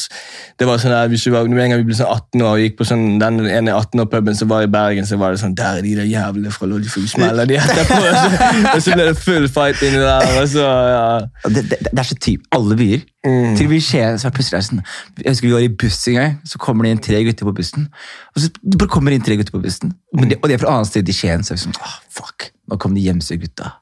det 0.59 0.66
var 0.66 0.79
sånn 0.79 0.92
at 0.96 1.11
hvis 1.11 1.25
vi 1.27 1.31
var, 1.31 1.44
en 1.44 1.55
gang 1.55 1.77
vi 1.77 1.85
ble 1.85 1.94
sånn 1.94 2.09
18 2.11 2.40
år 2.42 2.53
og 2.57 2.62
gikk 2.62 2.77
på 2.79 2.87
sånn, 2.87 3.18
den 3.18 3.40
ene 3.46 3.72
18-år-puben 3.72 4.37
som 4.37 4.49
var 4.49 4.62
i 4.62 4.66
Bergen, 4.66 5.05
så 5.05 5.18
var 5.18 5.33
det 5.33 5.40
sånn 5.40 5.55
Der 5.55 5.79
er 5.79 5.83
de 5.83 5.94
der 5.94 6.05
jævlene 6.09 6.53
fra 6.53 6.66
Loddefjord. 6.66 7.09
Smeller 7.09 7.46
de 7.46 7.57
etterpå. 7.57 8.01
Og 8.01 8.14
så, 8.16 8.75
og 8.75 8.83
så 8.83 8.94
ble 8.94 9.05
det 9.11 9.16
full 9.18 9.49
fight 9.49 9.83
inni 9.83 9.99
der. 9.99 10.40
og 10.40 10.49
så, 10.49 10.64
ja. 10.64 11.20
Det, 11.49 11.68
det, 11.70 11.79
det 11.92 11.99
er 11.99 12.03
så 12.03 12.18
typ 12.20 12.42
alle 12.53 12.77
byer. 12.77 13.05
Mm. 13.27 13.57
Til 13.57 13.81
Skien, 13.83 14.18
så 14.18 14.29
er 14.29 14.31
det 14.31 14.44
sånn, 14.64 14.83
Jeg 15.18 15.33
husker 15.33 15.49
vi 15.49 15.53
var 15.53 15.64
i 15.64 15.68
buss 15.68 16.07
en 16.09 16.14
gang, 16.14 16.37
så 16.46 16.59
kommer 16.59 16.85
det 16.87 16.90
inn 16.94 17.03
tre 17.03 17.25
gutter 17.27 17.49
på 17.49 17.55
bussen. 17.57 17.88
Og 18.37 18.42
så 18.42 18.51
bare 18.79 18.88
kommer 18.88 19.11
det 19.11 19.20
inn 19.20 19.27
tre 19.27 19.37
gutter 19.37 19.53
på 19.53 19.62
bussen. 19.62 19.94
mm. 20.14 20.33
og 20.42 20.49
de 20.49 20.55
er 20.55 20.59
fra 20.62 20.77
annet 20.77 20.87
sted 20.87 21.09
i 21.09 21.12
Skien, 21.12 21.42
så 21.42 21.53
er 21.53 21.59
vi 21.59 21.64
sånn 21.66 21.81
oh, 21.83 21.99
fuck, 22.09 22.51
nå 22.70 22.79
kom 22.79 22.94
de 22.94 23.03
Gjemsø-gutta. 23.03 23.72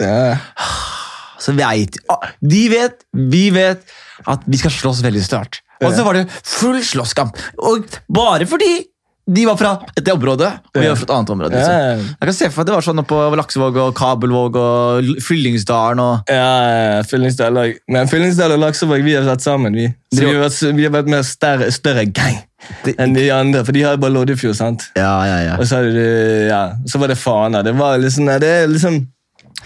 Ja. 0.00 0.36
Så 1.42 1.52
vet, 1.58 1.98
ah, 2.12 2.28
De 2.40 2.62
vet, 2.70 3.02
vi 3.12 3.48
vet 3.50 3.82
at 4.30 4.44
vi 4.46 4.60
skal 4.60 4.70
slåss 4.70 5.02
veldig 5.04 5.24
snart. 5.26 5.60
Og 5.82 5.90
så 5.96 6.04
var 6.06 6.14
det 6.14 6.28
full 6.46 6.78
slåsskamp. 6.86 7.38
Og 7.58 7.88
bare 8.14 8.46
fordi 8.46 8.84
de 9.32 9.44
var 9.46 9.54
fra 9.58 9.70
et 9.98 10.08
område, 10.10 10.48
og 10.74 10.78
vi 10.82 10.86
var 10.88 10.96
fra 10.98 11.06
et 11.06 11.12
annet 11.14 11.30
område. 11.30 11.54
Liksom. 11.54 12.06
Jeg 12.18 12.26
kan 12.28 12.34
se 12.34 12.48
for 12.50 12.58
meg 12.58 12.62
at 12.64 12.68
det 12.70 12.74
var 12.74 12.86
sånn 12.86 13.02
på 13.06 13.18
Laksevåg 13.38 13.76
og 13.78 13.92
Kabelvåg 13.94 14.56
og 14.58 15.10
Fyllingsdalen 15.22 16.02
og 16.02 16.30
Ja, 16.30 16.48
ja, 16.98 17.04
Fyllingsdal. 17.06 17.60
Men 17.94 18.10
Fyllingsdal 18.10 18.56
og 18.56 18.62
Laksevåg 18.64 19.04
vi 19.06 19.14
har 19.14 19.26
vært 19.26 19.44
sammen. 19.46 19.78
vi. 19.78 19.86
Så 20.14 20.24
vi 20.26 20.32
har 20.34 20.42
vært, 20.42 20.58
vi 20.74 20.86
har 20.88 20.94
vært 20.98 21.12
mer 21.14 21.22
større, 21.26 21.70
større 21.74 22.04
gang 22.10 22.40
enn 22.98 23.14
de 23.14 23.28
andre. 23.34 23.62
For 23.66 23.72
de 23.78 23.82
har 23.86 23.94
jo 23.94 24.02
bare 24.02 24.14
Loddefjord. 24.18 24.58
sant? 24.58 24.88
Ja, 24.98 25.14
ja, 25.26 25.38
ja. 25.46 25.56
Og 25.58 25.66
så, 25.70 25.82
ja, 26.50 26.62
så 26.90 26.98
var 26.98 27.14
det 27.14 27.18
Fana. 27.18 27.62
Det 27.62 27.74
var 27.78 27.98
liksom, 28.02 28.26
det 28.42 28.50
er 28.62 28.66
liksom 28.74 29.04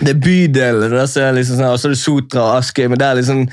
det 0.01 0.13
er 0.13 0.21
bydeler. 0.21 0.93
Det 0.93 1.01
er 1.01 1.11
så 1.11 1.27
liksom 1.33 1.61
sånn, 1.61 1.73
og 1.73 1.81
så 1.81 1.89
er 1.89 1.95
det 1.95 2.01
Sotra 2.01 2.43
og 2.43 2.59
Askøy. 2.61 2.87
men 2.89 3.01
det 3.01 3.07
er 3.09 3.21
liksom 3.21 3.47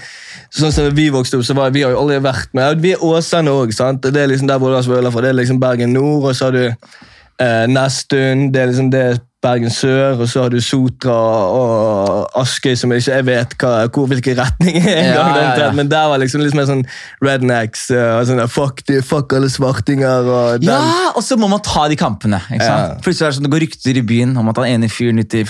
Sånn 0.53 0.69
som 0.69 0.89
vi 0.93 1.07
vokste 1.09 1.39
opp, 1.39 1.45
så 1.47 1.55
var 1.57 1.71
Vi 1.73 1.81
har 1.81 1.95
jo 1.95 2.01
aldri 2.03 2.19
vært 2.21 2.51
med. 2.53 2.81
Vi 2.83 2.91
er 2.93 3.01
Åsane 3.01 3.49
òg. 3.49 3.71
Det 3.73 4.21
er 4.21 4.27
liksom 4.29 4.47
der 4.47 4.59
Vålerenga 4.61 4.85
spiller 4.85 5.11
fra. 5.11 5.21
Det 5.25 5.29
er 5.31 5.39
liksom 5.39 5.59
Bergen 5.59 5.93
nord, 5.93 6.27
og 6.29 6.35
så 6.35 6.45
har 6.45 6.53
du 6.53 6.65
eh, 6.67 7.65
Nesttun. 7.71 8.51
Det 8.53 8.61
er 8.61 8.69
liksom 8.69 8.91
det 8.93 9.07
Bergen 9.43 9.71
sør, 9.73 10.21
og 10.23 10.27
så 10.31 10.45
har 10.45 10.53
du 10.53 10.59
Sotra 10.63 11.13
og 11.13 12.29
Askøy, 12.39 12.75
som 12.79 12.93
jeg 12.95 13.03
ikke 13.03 13.17
vet 13.27 13.55
hva, 13.59 13.71
hvor, 13.91 14.07
hvilken 14.07 14.37
retning 14.39 14.77
er. 14.79 14.85
Ja, 14.87 15.25
engang, 15.25 15.35
ja, 15.35 15.49
ja. 15.65 15.71
Men 15.75 15.89
der 15.91 16.07
var 16.11 16.21
liksom 16.21 16.39
litt 16.45 16.55
mer 16.55 16.67
sånn 16.69 16.83
rednecks. 17.23 17.89
og 17.91 18.23
sånn, 18.29 18.41
fuck, 18.51 18.79
fuck 19.03 19.35
alle 19.35 19.49
svartinger. 19.51 20.29
Og. 20.31 20.63
Ja, 20.63 20.79
og 21.11 21.23
så 21.25 21.35
må 21.39 21.49
man 21.51 21.61
ta 21.65 21.85
de 21.91 21.97
kampene. 21.99 22.39
ikke 22.53 22.63
sant? 22.69 23.03
Plutselig 23.03 23.27
er 23.27 23.33
det 23.33 23.37
sånn, 23.39 23.47
det 23.49 23.53
går 23.55 23.63
rykter 23.65 23.99
i 23.99 24.05
byen 24.13 24.33
om 24.39 24.51
at 24.53 24.61
han 24.61 24.69
ene 24.77 24.89
fyren 24.91 25.19
ute 25.19 25.43
i, 25.43 25.45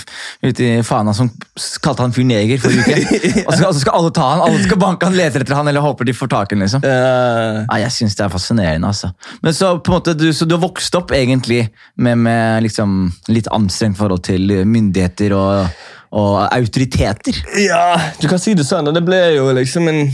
ute 0.48 0.66
i 0.66 0.82
Fana 0.86 1.14
som 1.16 1.30
kalte 1.84 2.02
han 2.04 2.14
fyr 2.16 2.26
neger 2.28 2.62
forrige 2.64 2.98
uke. 2.98 3.44
Og 3.48 3.52
så, 3.54 3.68
og 3.68 3.74
så 3.76 3.80
skal 3.84 3.98
alle 4.00 4.10
ta 4.16 4.26
han, 4.32 4.42
alle 4.48 4.62
skal 4.64 4.78
banke 4.80 5.06
han, 5.06 5.14
leter 5.18 5.42
etter 5.44 5.54
han 5.58 5.68
eller 5.70 5.82
håper 5.84 6.06
de 6.08 6.14
får 6.16 6.30
tak 6.32 6.50
i 6.52 6.56
han. 6.56 6.64
liksom. 6.66 6.84
Eh, 6.88 7.62
Ja, 7.64 7.78
jeg 7.84 7.92
syns 7.94 8.16
det 8.18 8.24
er 8.26 8.32
fascinerende. 8.32 8.88
altså. 8.90 9.10
Men 9.44 9.54
så 9.56 9.74
på 9.78 9.92
en 9.92 9.96
måte, 9.98 10.14
du, 10.18 10.26
så 10.34 10.46
du 10.48 10.56
har 10.56 10.62
vokst 10.64 10.94
opp 10.98 11.12
egentlig 11.14 11.68
med, 11.96 12.18
med 12.24 12.64
liksom 12.66 13.12
litt 13.30 13.46
anstrengt 13.84 13.98
forhold 13.98 14.22
til 14.24 14.66
myndigheter 14.66 15.34
og, 15.36 15.66
og 16.14 16.54
autoriteter. 16.54 17.36
Ja, 17.60 17.98
du 18.20 18.28
kan 18.28 18.40
si 18.40 18.54
det 18.54 18.66
sånn. 18.66 18.88
og 18.88 18.94
Det 18.94 19.04
ble 19.04 19.20
jo 19.36 19.50
liksom 19.52 19.88
en 19.88 20.06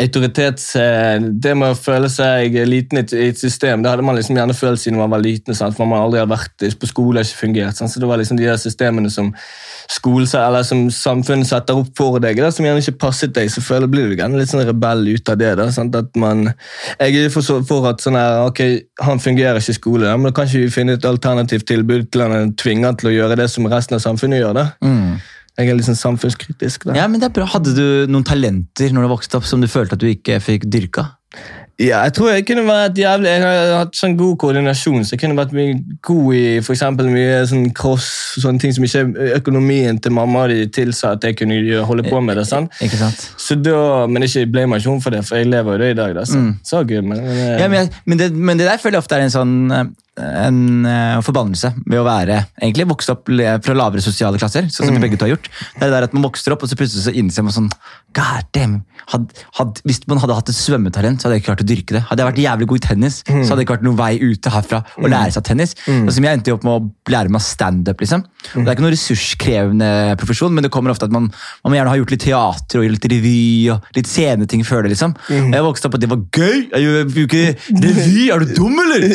autoritets... 0.00 0.74
eh, 0.76 1.18
Det 1.20 1.52
med 1.56 1.72
å 1.74 1.78
føle 1.78 2.08
seg 2.12 2.54
liten 2.68 2.98
i 2.98 3.28
et- 3.28 3.38
system, 3.40 3.82
det 3.82 3.90
hadde 3.92 4.04
man 4.06 4.16
liksom 4.16 4.36
gjerne 4.36 4.54
følt 4.56 4.80
siden 4.80 4.98
man 4.98 5.10
var 5.12 5.20
liten. 5.22 5.54
Sant? 5.54 5.76
For 5.76 5.86
man 5.86 6.00
aldri 6.02 6.20
har 6.22 6.30
vært 6.30 6.64
på 6.80 6.88
skole 6.90 7.20
ikke 7.24 7.40
fungert. 7.46 7.76
Sant? 7.76 7.90
Så 7.92 8.00
det 8.00 8.08
var 8.08 8.18
liksom 8.20 8.36
de 8.40 8.46
der 8.48 8.56
systemene 8.60 9.10
som 9.10 9.32
skole, 9.90 10.26
eller 10.38 10.62
som 10.62 10.84
samfunnet 10.94 11.48
setter 11.48 11.74
opp 11.80 11.88
for 11.98 12.20
deg, 12.22 12.36
da, 12.38 12.50
som 12.54 12.64
gjerne 12.64 12.78
ikke 12.82 12.98
passet 13.02 13.32
deg, 13.34 13.48
føler 13.64 13.90
blir 13.90 14.08
du 14.12 14.14
gjerne 14.20 14.38
litt 14.38 14.52
sånn 14.52 14.62
rebell 14.68 15.02
ut 15.08 15.28
av 15.32 15.38
det. 15.40 15.56
da, 15.58 15.66
sant? 15.74 15.96
At 15.98 16.14
man, 16.16 16.52
Jeg 17.00 17.16
er 17.24 17.28
for, 17.34 17.42
for 17.66 17.88
at 17.90 18.00
sånn 18.04 18.14
her, 18.18 18.44
ok, 18.46 18.60
han 19.02 19.18
fungerer 19.18 19.58
ikke 19.58 19.74
i 19.74 19.80
skole, 19.80 20.04
da, 20.06 20.14
men 20.16 20.30
da 20.30 20.36
kan 20.36 20.46
ikke 20.46 20.62
vi 20.66 20.70
finne 20.70 20.94
et 20.94 21.04
alternativt 21.08 21.66
tilbud 21.66 22.10
til 22.12 22.22
han 22.22 22.36
og 22.38 22.56
tvinge 22.60 22.94
til 23.00 23.10
å 23.10 23.16
gjøre 23.16 23.36
det 23.42 23.50
som 23.50 23.66
resten 23.66 23.98
av 23.98 24.04
samfunnet 24.06 24.40
gjør. 24.44 24.54
da. 24.54 24.68
Jeg 25.58 25.68
er 25.68 25.82
sånn 25.84 25.98
samfunnskritisk. 25.98 26.86
da. 26.88 26.94
Ja, 26.96 27.08
men 27.10 27.20
det 27.20 27.30
er 27.30 27.34
bra. 27.40 27.46
Hadde 27.50 27.74
du 27.76 28.06
noen 28.10 28.24
talenter 28.24 28.92
når 28.94 29.06
du 29.06 29.14
vokste 29.14 29.40
opp 29.40 29.48
som 29.48 29.60
du 29.60 29.68
følte 29.68 29.98
at 29.98 30.02
du 30.02 30.08
ikke 30.08 30.40
fikk 30.40 30.68
dyrka? 30.70 31.10
Ja, 31.80 32.02
jeg 32.04 32.12
tror 32.12 32.28
jeg 32.34 32.44
kunne 32.44 32.66
vært 32.66 32.98
jævlig 33.00 33.30
Jeg 33.30 33.40
har 33.40 33.70
hatt 33.78 33.94
sånn 33.96 34.16
god 34.18 34.34
koordinasjon, 34.42 35.04
så 35.06 35.14
jeg 35.14 35.22
kunne 35.22 35.38
vært 35.38 35.54
mye 35.56 35.78
god 36.04 36.34
i 36.36 36.42
for 36.60 36.74
eksempel 36.74 37.08
mye 37.08 37.38
sånn 37.48 37.70
cross, 37.76 38.08
sånne 38.42 38.60
ting 38.60 38.74
som 38.76 38.84
ikke 38.84 39.30
økonomien 39.38 39.96
til 40.02 40.12
mamma 40.12 40.42
de 40.50 40.66
tilsa 40.68 41.14
at 41.16 41.24
jeg 41.24 41.38
kunne 41.40 41.80
holde 41.88 42.04
på 42.04 42.20
med. 42.20 42.36
det, 42.36 42.44
sant? 42.50 42.74
Ikke 42.84 43.00
sant? 43.00 43.24
Så 43.40 43.56
da, 43.56 44.06
Men 44.10 44.26
ikke 44.26 44.44
ble 44.52 44.66
meg 44.68 44.84
ikke 44.84 44.98
for 45.06 45.16
det, 45.16 45.24
for 45.24 45.40
jeg 45.40 45.48
lever 45.48 45.72
jo 45.72 45.78
det 45.84 45.90
i 45.94 45.98
dag. 46.02 46.14
da, 46.18 46.26
så, 46.28 46.42
så 46.64 46.84
gud, 46.84 47.00
men, 47.02 47.16
men, 47.24 47.40
Mm. 47.40 47.58
Ja, 47.60 47.68
men, 47.68 47.88
men, 48.04 48.18
det, 48.18 48.32
men 48.34 48.58
det 48.58 48.66
der 48.68 48.76
føler 48.78 48.98
jeg 48.98 49.04
ofte 49.06 49.16
er 49.16 49.24
en 49.24 49.32
sånn 49.32 49.72
eh, 49.72 49.84
en 50.20 50.86
eh, 50.86 51.20
forbannelse 51.24 51.72
ved 51.86 52.00
å 52.00 52.04
være 52.06 52.36
egentlig 52.60 52.88
vokst 52.90 53.10
opp 53.12 53.30
fra 53.64 53.74
lavere 53.76 54.02
sosiale 54.04 54.38
klasser. 54.40 54.68
sånn 54.68 54.90
som 54.90 54.96
vi 54.96 55.02
begge 55.06 55.18
to 55.20 55.26
har 55.26 55.34
gjort. 55.36 55.48
Det 55.74 55.82
er 55.82 55.88
det 55.88 55.96
der 55.96 56.08
at 56.08 56.14
Man 56.16 56.26
vokser 56.26 56.52
opp, 56.54 56.62
og 56.64 56.68
så 56.70 56.76
plutselig 56.76 57.06
så 57.06 57.14
innser 57.16 57.46
man 57.46 57.54
sånn 57.54 57.70
God 58.16 58.46
damn, 58.52 58.80
had, 59.12 59.28
had, 59.54 59.78
Hvis 59.86 60.00
man 60.10 60.18
hadde 60.18 60.34
hatt 60.34 60.48
et 60.50 60.56
svømmetalent, 60.58 61.20
så 61.22 61.28
hadde 61.28 61.36
jeg 61.38 61.44
ikke 61.44 61.50
klart 61.52 61.62
å 61.62 61.68
dyrke 61.68 61.94
det. 61.94 62.00
Hadde 62.08 62.24
jeg 62.24 62.30
vært 62.32 62.40
jævlig 62.42 62.66
god 62.72 62.80
i 62.80 62.86
tennis, 62.88 63.20
så 63.22 63.44
hadde 63.52 63.58
det 63.60 63.66
ikke 63.66 63.76
vært 63.76 63.84
noen 63.86 63.98
vei 64.00 64.10
ute 64.18 64.50
herfra 64.50 64.80
å 64.98 65.10
lære 65.12 65.34
seg 65.36 65.44
tennis. 65.46 65.74
Sånn 65.86 66.10
som 66.16 66.26
Jeg 66.26 66.38
endte 66.40 66.54
opp 66.56 66.66
med 66.66 66.74
å 66.74 67.12
lære 67.14 67.30
meg 67.30 67.44
standup. 67.46 68.02
Liksom. 68.02 68.24
Og 68.26 68.58
Det 68.58 68.66
er 68.66 68.74
ikke 68.74 68.84
noen 68.86 68.94
ressurskrevende 68.96 69.90
profesjon, 70.20 70.52
men 70.54 70.66
det 70.66 70.72
kommer 70.74 70.90
ofte 70.92 71.06
at 71.06 71.14
man, 71.14 71.28
man 71.62 71.72
må 71.72 71.78
gjerne 71.78 71.92
ha 71.94 72.00
gjort 72.00 72.14
litt 72.16 72.24
teater 72.26 72.82
og 72.82 72.90
litt 72.96 73.08
revy 73.14 73.70
og 73.76 73.86
litt 73.96 74.10
sceneting 74.10 74.66
før 74.66 74.82
det. 74.84 74.92
liksom. 74.96 75.14
Og 75.30 75.54
Jeg 75.54 75.66
vokste 75.70 75.86
opp 75.90 75.96
og 75.98 76.02
det 76.02 76.10
var 76.10 76.22
gøy! 76.34 76.66
Jeg 76.74 76.82
gjør 76.82 77.24
ikke 77.24 77.44
revy! 77.86 78.26
Er 78.34 78.42
du 78.44 78.54
dum, 78.58 78.74
eller? 78.82 79.06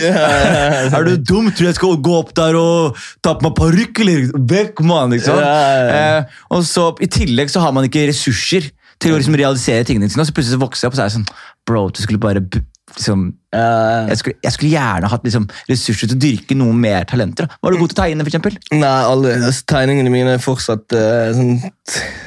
Er 0.98 1.08
du 1.08 1.26
dum? 1.32 1.50
Tror 1.52 1.66
du 1.66 1.70
jeg 1.70 1.78
skal 1.78 2.00
gå 2.08 2.16
opp 2.18 2.34
der 2.38 2.58
og 2.60 3.00
ta 3.26 3.36
på 3.36 3.48
meg 3.48 3.56
parykk, 3.60 4.02
eller? 4.06 4.26
Vekk, 4.54 4.82
mann! 4.88 5.16
liksom. 5.16 5.40
Eh, 5.40 6.40
og 6.56 6.66
så 6.68 6.90
I 7.04 7.10
tillegg 7.12 7.52
så 7.54 7.64
har 7.64 7.76
man 7.76 7.88
ikke 7.88 8.08
ressurser 8.10 8.72
til 9.02 9.14
å 9.14 9.20
liksom 9.20 9.38
realisere 9.38 9.86
tingene 9.88 10.10
sine. 10.10 10.24
Og 10.24 10.30
så 10.30 10.36
plutselig 10.36 10.58
så 10.58 10.64
vokser 10.64 10.86
jeg 10.86 10.92
opp 10.92 10.98
og 10.98 11.02
så 11.02 11.06
er 11.06 11.12
jeg 11.12 11.18
sånn 11.20 11.30
Bro, 11.66 11.88
du 11.98 12.02
skulle 12.04 12.22
bare 12.22 12.44
liksom 12.46 13.32
eh, 13.56 14.12
jeg 14.12 14.22
skulle, 14.22 14.40
jeg 14.44 14.56
skulle 14.56 14.74
gjerne 14.74 15.12
hatt 15.12 15.26
liksom, 15.28 15.48
ressurser 15.70 16.12
til 16.12 16.18
å 16.18 16.24
dyrke 16.26 16.58
noen 16.60 16.80
mer 16.82 17.08
talenter. 17.10 17.50
da. 17.50 17.60
Var 17.64 17.76
du 17.76 17.82
god 17.82 17.94
til 17.94 17.98
å 17.98 18.02
tegne, 18.04 18.28
for 18.28 18.34
eksempel? 18.34 18.60
Nei, 18.76 18.94
alle, 19.14 19.36
Altså, 19.46 19.66
tegningene 19.70 20.14
mine 20.14 20.38
er 20.38 20.44
fortsatt 20.44 20.96
uh, 20.96 21.32
sånn 21.36 21.60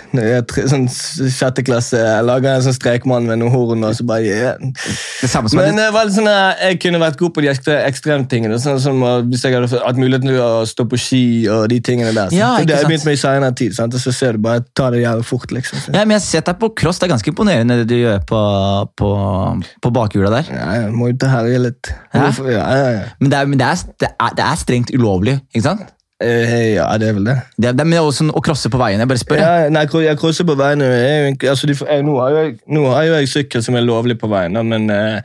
sånn 0.09 0.87
sjette 0.88 1.62
klasse. 1.67 1.99
Jeg 2.01 2.25
lager 2.25 2.55
en 2.55 2.64
sånn 2.64 2.77
strekmann 2.77 3.27
med 3.29 3.41
noen 3.43 3.53
horn, 3.53 3.85
og 3.85 3.97
så 3.97 4.07
bare 4.09 4.25
yeah. 4.25 4.57
Det 5.21 5.29
samme 5.29 5.51
som 5.51 5.61
Men 5.61 5.77
det 5.77 5.88
var 5.93 6.09
sånn 6.12 6.29
jeg 6.29 6.79
kunne 6.83 7.01
vært 7.03 7.19
god 7.21 7.35
på 7.37 7.45
de 7.45 7.51
ekstre, 7.53 7.77
ekstremtingene. 7.88 8.59
Sånn 8.62 8.81
som 8.83 9.03
uh, 9.05 9.19
Hvis 9.27 9.45
jeg 9.45 9.57
hadde 9.57 9.83
hatt 9.83 10.01
muligheten 10.01 10.31
til 10.31 10.41
å 10.41 10.64
stå 10.69 10.87
på 10.88 11.01
ski 11.01 11.23
og 11.53 11.69
de 11.73 11.81
tingene 11.85 12.14
der. 12.17 12.33
Ja, 12.35 12.55
For 12.57 12.69
det 12.69 12.79
har 12.79 12.87
jeg 12.87 12.93
begynt 12.95 13.09
med 13.09 13.19
i 13.19 13.21
senere 13.21 13.55
tid, 13.59 13.77
sant? 13.77 13.95
og 13.95 14.03
så 14.03 14.14
ser 14.14 14.38
du 14.38 14.45
bare 14.47 14.64
ta 14.77 14.88
det 14.95 15.03
jævlig 15.03 15.27
fort. 15.29 15.53
liksom. 15.53 15.83
Ja, 15.93 16.05
men 16.05 16.17
Jeg 16.17 16.23
har 16.23 16.27
sett 16.27 16.51
deg 16.51 16.61
på 16.62 16.73
cross. 16.79 17.01
Det 17.01 17.09
er 17.09 17.14
ganske 17.17 17.33
imponerende 17.33 17.81
det 17.83 17.88
du 17.91 17.97
gjør 17.99 18.23
på, 18.29 18.43
på, 18.99 19.11
på 19.85 19.95
bakhjula 19.95 20.33
der. 20.38 20.53
Ja, 20.55 20.69
jeg 20.83 20.95
må 20.97 21.11
ut 21.19 21.27
og 21.27 21.33
herje 21.35 21.61
litt. 21.67 21.93
Ja, 22.15 22.31
ja, 22.47 22.65
ja. 22.79 23.07
Men, 23.19 23.33
det 23.33 23.39
er, 23.43 23.51
men 23.51 23.61
det, 23.61 23.69
er, 23.69 23.95
det, 23.99 24.11
er, 24.15 24.35
det 24.39 24.45
er 24.47 24.61
strengt 24.63 24.93
ulovlig, 24.95 25.41
ikke 25.53 25.67
sant? 25.67 25.89
Eh, 26.19 26.75
ja, 26.75 26.87
det 26.99 27.13
er 27.13 27.15
vel 27.15 27.29
det. 27.29 27.37
Det 27.63 27.75
men 27.79 27.93
det 27.95 28.01
er 28.01 28.07
også 28.07 28.27
å 28.35 28.43
krosse 28.43 28.71
på 28.73 28.79
veien. 28.81 28.99
Jeg 28.99 29.11
bare 29.11 29.23
spør. 29.23 29.43
jeg. 29.43 29.71
Nei, 29.75 29.85
jeg 30.03 30.19
krosser 30.19 30.47
på 30.49 30.57
veien. 30.59 30.83
Altså, 30.83 31.71
jeg, 31.71 32.07
nå, 32.07 32.17
har 32.19 32.33
jo 32.35 32.41
jeg, 32.43 32.55
nå 32.75 32.87
har 32.91 33.07
jo 33.07 33.19
jeg 33.21 33.31
sykkel 33.31 33.63
som 33.63 33.79
er 33.79 33.87
lovlig 33.87 34.19
på 34.19 34.31
veien, 34.31 34.59
men 34.67 34.91
eh, 34.91 35.21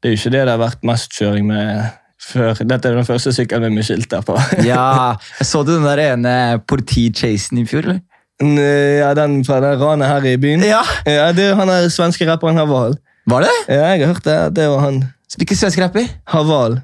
det 0.00 0.10
er 0.10 0.16
jo 0.16 0.20
ikke 0.20 0.34
det 0.34 0.42
det 0.44 0.52
har 0.52 0.60
vært 0.60 0.84
mest 0.84 1.16
kjøring 1.16 1.48
med 1.48 1.86
før. 2.20 2.60
Dette 2.60 2.90
er 2.90 2.98
den 2.98 3.08
første 3.08 3.32
sykkelen 3.32 3.72
med 3.72 3.88
skilt 3.88 4.10
der 4.12 4.24
på. 4.26 4.36
Ja, 4.68 5.16
Så 5.40 5.64
du 5.64 5.72
den 5.78 5.88
der 5.88 6.02
ene 6.10 6.34
politichasen 6.68 7.62
i 7.62 7.66
fjor, 7.68 7.88
eller? 7.88 8.02
Eh, 8.44 9.00
ja, 9.00 9.14
den 9.16 9.40
fra 9.46 9.62
det 9.64 9.78
ranet 9.80 10.10
her 10.10 10.28
i 10.28 10.36
byen. 10.36 10.64
Ja. 10.66 10.82
Ja, 11.08 11.32
det 11.32 11.54
han 11.56 11.72
er 11.72 11.88
svenske 11.88 12.28
rapperen 12.28 12.60
Haval. 12.60 12.98
Var 13.30 13.46
det? 13.46 13.52
Ja, 13.68 13.94
jeg 13.94 14.04
har 14.04 14.12
hørt 14.12 14.24
det. 14.28 14.38
Det 14.58 14.68
var 14.68 14.84
han. 14.84 15.04
Hvilken 15.38 15.58
svensk 15.58 15.80
rapper? 15.82 16.08
Haval. 16.30 16.80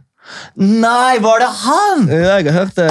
Nei, 0.61 1.17
var 1.23 1.41
det 1.43 1.49
han?! 1.65 2.05
Ja, 2.11 2.37
jeg 2.39 2.53
har 2.53 2.59
hørt 2.61 2.77
det. 2.77 2.87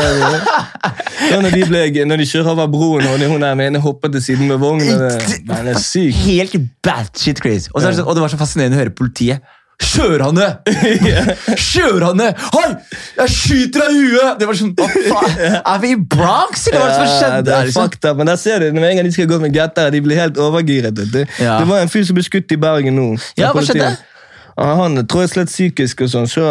Ja, 1.30 1.38
når, 1.44 1.54
de 1.54 1.62
ble, 1.70 1.84
når 2.10 2.20
de 2.24 2.26
kjører 2.28 2.52
over 2.56 2.68
broen, 2.72 3.06
og 3.08 3.22
hun 3.32 3.44
der 3.46 3.62
ene 3.68 3.80
hopper 3.84 4.12
til 4.12 4.24
siden 4.24 4.50
med 4.50 4.60
det- 4.60 5.40
Den 5.48 5.68
er 5.72 5.80
syk. 5.80 6.16
Helt 6.26 6.56
batshit 6.84 7.40
crazy. 7.42 7.70
Og, 7.74 7.82
så 7.82 7.92
det 7.92 8.04
og 8.06 8.16
det 8.16 8.22
var 8.26 8.34
så 8.34 8.40
fascinerende 8.40 8.80
å 8.80 8.84
høre 8.84 8.96
politiet. 8.96 9.46
Kjør 9.80 10.22
han 10.26 10.36
ned! 10.36 10.58
Kjør 11.72 12.04
han 12.10 12.18
ned! 12.20 12.36
Hei! 12.52 12.66
Jeg 13.22 13.32
skyter 13.32 13.86
deg 13.86 13.96
i 13.96 14.02
huet! 14.10 14.34
Det 14.42 14.48
var 14.50 14.58
sånn, 14.60 14.74
hva 14.76 14.88
faen? 14.92 15.38
Er 15.62 15.80
vi 15.80 15.92
i 15.96 16.00
Bronx, 16.16 16.66
eller 16.68 16.82
hva 16.84 16.90
det 16.90 16.98
som 16.98 17.08
skjedde? 17.14 17.38
Ja, 17.38 17.46
det 17.48 17.54
er 17.56 17.72
fucked 17.78 18.10
up, 18.10 18.18
men 18.20 18.28
der 18.28 18.42
ser 18.42 18.60
du, 18.60 18.68
Med 18.76 18.90
en 18.90 19.00
gang 19.00 19.08
de 19.08 19.14
skal 19.16 19.30
gå 19.32 19.40
med 19.40 19.56
gatter, 19.56 19.88
de 19.96 20.02
blir 20.04 20.20
helt 20.20 20.40
overgiret. 20.44 21.00
Det. 21.14 21.24
Ja. 21.40 21.62
Det 21.64 21.70
var 21.72 21.86
en 21.86 21.92
fyr 21.94 22.04
som 22.10 22.20
ble 22.20 22.26
skutt 22.28 22.52
i 22.52 22.60
Bergen 22.60 23.00
nå. 23.00 23.08
Ja, 23.40 23.54
hva 23.56 23.64
skjedde? 23.64 23.94
Han 24.58 24.96
tror 25.08 25.22
jeg 25.26 25.30
slett 25.34 25.48
psykisk, 25.52 26.02
og 26.02 26.10
sånn, 26.12 26.28
så 26.28 26.46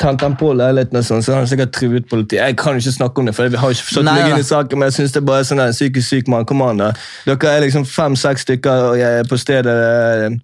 tente 0.00 0.24
han 0.24 0.36
på 0.40 0.52
leiligheten, 0.56 0.96
og 1.00 1.04
sånn, 1.04 1.22
så 1.22 1.34
han 1.36 1.46
sikkert 1.50 1.72
truet 1.76 2.06
politiet. 2.08 2.40
Jeg 2.46 2.56
kan 2.56 2.76
ikke 2.80 2.92
snakke 2.94 3.18
om 3.20 3.26
det, 3.28 3.34
for 3.36 3.48
jeg 3.48 3.58
har 3.60 3.74
ikke 3.74 3.86
forstått 3.88 4.04
Nei, 4.08 4.14
meg 4.22 4.30
inn 4.32 4.44
i 4.44 4.46
saken, 4.48 4.78
men 4.80 4.88
jeg 4.88 4.96
synes 5.00 5.12
det 5.12 5.20
er 5.20 5.26
bare 5.28 5.44
sånn 5.48 5.60
en 5.60 5.72
psykisk 5.76 6.08
syk 6.08 6.30
mann. 6.32 6.46
Kom 6.48 6.62
an, 6.62 6.80
da. 6.80 6.92
Dere 7.26 7.52
er 7.56 7.66
liksom 7.66 7.84
fem-seks 7.84 8.46
stykker 8.46 8.86
og 8.92 8.96
jeg 9.00 9.20
er 9.24 9.28
på 9.28 9.38
stedet. 9.40 9.76
eh, 10.30 10.38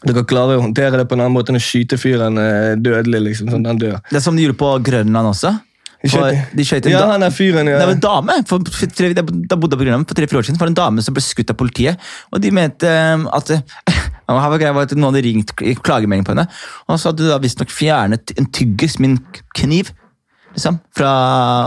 Dere 0.00 0.22
klarer 0.24 0.56
å 0.56 0.62
håndtere 0.64 0.96
det 0.96 1.08
på 1.08 1.12
en 1.16 1.20
annen 1.26 1.34
måte 1.36 1.52
enn 1.52 1.58
å 1.60 1.64
skyte 1.64 1.98
fyren 2.00 2.38
eh, 2.40 2.74
dødelig. 2.80 3.20
liksom, 3.30 3.50
sånn 3.52 3.66
han 3.68 3.80
dør. 3.80 3.98
Det 4.10 4.16
er 4.16 4.24
som 4.24 4.36
de 4.36 4.46
gjorde 4.46 4.56
på 4.60 4.70
Grønland 4.84 5.28
også. 5.32 5.50
De 6.00 6.08
For, 6.08 6.30
skjøt- 6.64 6.86
en 6.86 6.92
Ja, 6.94 7.02
han 7.10 7.22
er 7.22 7.30
fyren, 7.30 7.68
ja. 7.68 7.76
Det 7.76 7.86
var 7.90 7.92
en 7.92 8.00
dame 8.00 8.36
for, 8.48 8.58
for, 8.72 8.86
tre- 8.88 9.12
Da 9.12 9.20
bodde 9.22 9.44
jeg 9.76 9.80
på 9.80 9.84
Grønland 9.84 10.08
for 10.08 10.16
tre-fire 10.16 10.40
år 10.40 10.46
siden. 10.48 10.56
Var 10.60 10.70
en 10.72 10.78
dame 10.78 11.02
som 11.04 11.12
ble 11.12 11.20
skutt 11.20 11.50
av 11.52 11.56
politiet. 11.60 12.00
Og 12.32 12.40
de 12.40 12.50
mente 12.50 12.88
eh, 12.88 13.26
at 13.36 13.52
her 14.38 14.52
var 14.52 14.60
greia 14.62 14.84
at 14.84 14.92
Noen 14.94 15.10
hadde 15.10 15.24
ringt 15.26 15.54
klagemelding 15.82 16.26
på 16.26 16.36
henne, 16.36 16.46
og 16.86 17.00
så 17.00 17.10
hadde 17.10 17.24
du 17.24 17.32
da 17.32 17.40
visstnok 17.42 17.72
fjernet 17.74 18.34
en 18.38 18.46
tyggis 18.54 19.00
min 19.02 19.18
kniv. 19.58 19.94
Liksom, 20.50 20.80
fra 20.98 21.10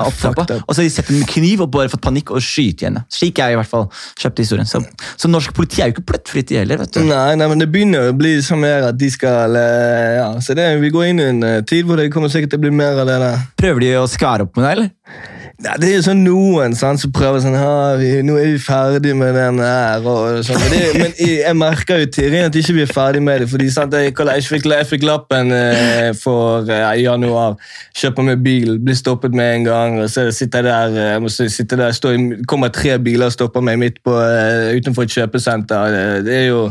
opptrappa. 0.03 0.43
Og 0.67 0.73
så 0.75 0.81
hadde 0.81 0.89
de 0.89 0.91
sett 0.91 1.11
en 1.13 1.21
kniv 1.29 1.61
og 1.63 1.69
bare 1.71 1.87
fått 1.87 2.03
panikk 2.03 2.33
og 2.35 2.43
skyte 2.43 2.89
henne. 2.89 3.05
Slik 3.07 3.39
jeg 3.39 3.55
i 3.55 3.55
hvert 3.55 3.69
fall 3.69 3.85
kjøpte 4.19 4.43
historien. 4.43 4.67
Så, 4.67 4.81
så 5.15 5.31
norsk 5.31 5.53
politi 5.55 5.79
er 5.79 5.87
jo 5.87 5.95
ikke 5.95 6.03
plettfritt, 6.11 6.49
de 6.51 6.59
heller. 6.59 6.81
vet 6.83 6.97
du. 6.97 6.99
Nei, 7.07 7.37
nei, 7.39 7.47
men 7.47 7.63
det 7.63 7.69
begynner 7.71 8.11
å 8.11 8.17
bli 8.19 8.35
sånn 8.43 8.59
mer 8.63 8.89
at 8.89 8.99
de 8.99 9.07
skal 9.13 9.55
ja, 9.55 10.27
så 10.43 10.55
det, 10.57 10.67
Vi 10.83 10.91
går 10.91 11.13
inn 11.13 11.23
i 11.23 11.29
en 11.31 11.47
eh, 11.47 11.61
tid 11.67 11.87
hvor 11.87 11.99
det 11.99 12.09
kommer 12.11 12.33
sikkert 12.33 12.57
til 12.57 12.59
å 12.59 12.65
bli 12.65 12.73
mer 12.75 12.99
av 13.05 13.07
det 13.07 13.21
der. 13.23 13.47
Prøver 13.63 13.87
de 13.87 13.93
å 14.01 14.09
skvære 14.11 14.49
opp 14.49 14.59
med 14.59 14.67
deg, 14.67 14.75
eller? 14.75 15.32
Ja, 15.61 15.75
det 15.77 15.85
er 15.85 15.99
jo 15.99 16.05
sånn 16.07 16.23
noen 16.25 16.73
sant, 16.73 16.97
som 17.03 17.11
prøver 17.13 17.43
sånn 17.43 17.53
«Ha, 17.53 17.93
vi, 17.99 18.07
Nå 18.25 18.39
er 18.41 18.47
vi 18.55 18.61
ferdig 18.61 19.13
med 19.15 19.35
den 19.37 19.59
her. 19.61 20.01
Og 20.01 20.39
sånn. 20.47 20.57
Men, 20.71 20.97
men 20.97 21.13
jeg, 21.19 21.53
merker 21.59 22.01
jo 22.01 22.09
tidlig 22.09 22.41
at 22.47 22.57
ikke 22.57 22.75
vi 22.79 22.81
er 22.83 22.89
ferdig 22.89 23.21
med 23.23 23.43
det. 23.43 23.49
fordi 23.51 23.69
sant, 23.71 23.93
Jeg, 23.93 24.15
jeg, 24.17 24.47
fikk, 24.49 24.65
jeg 24.73 24.89
fikk 24.89 25.05
lappen 25.05 25.53
eh, 25.53 26.09
for 26.17 26.65
eh, 26.73 26.87
januar. 27.03 27.59
Kjøper 28.01 28.27
meg 28.31 28.41
bil, 28.43 28.79
blir 28.81 28.97
stoppet 28.97 29.37
med 29.37 29.59
en 29.59 29.69
gang. 29.69 30.01
og 30.01 30.09
så 30.09 30.25
sitter 30.33 30.65
jeg 30.65 30.71
der, 30.71 30.97
eh, 30.97 31.11
jeg 31.13 31.21
må 31.21 31.31
sitte 31.37 31.79
der 31.79 31.93
stå, 31.93 32.15
kommer 32.49 32.73
tre 32.73 32.97
biler 32.97 33.29
og 33.29 33.37
stopper 33.37 33.61
meg 33.61 33.77
midt 33.79 34.01
på, 34.03 34.17
eh, 34.25 34.73
utenfor 34.81 35.05
et 35.05 35.17
kjøpesenter. 35.21 35.93
Det, 35.93 36.05
det 36.25 36.37
er 36.41 36.45
jo 36.49 36.67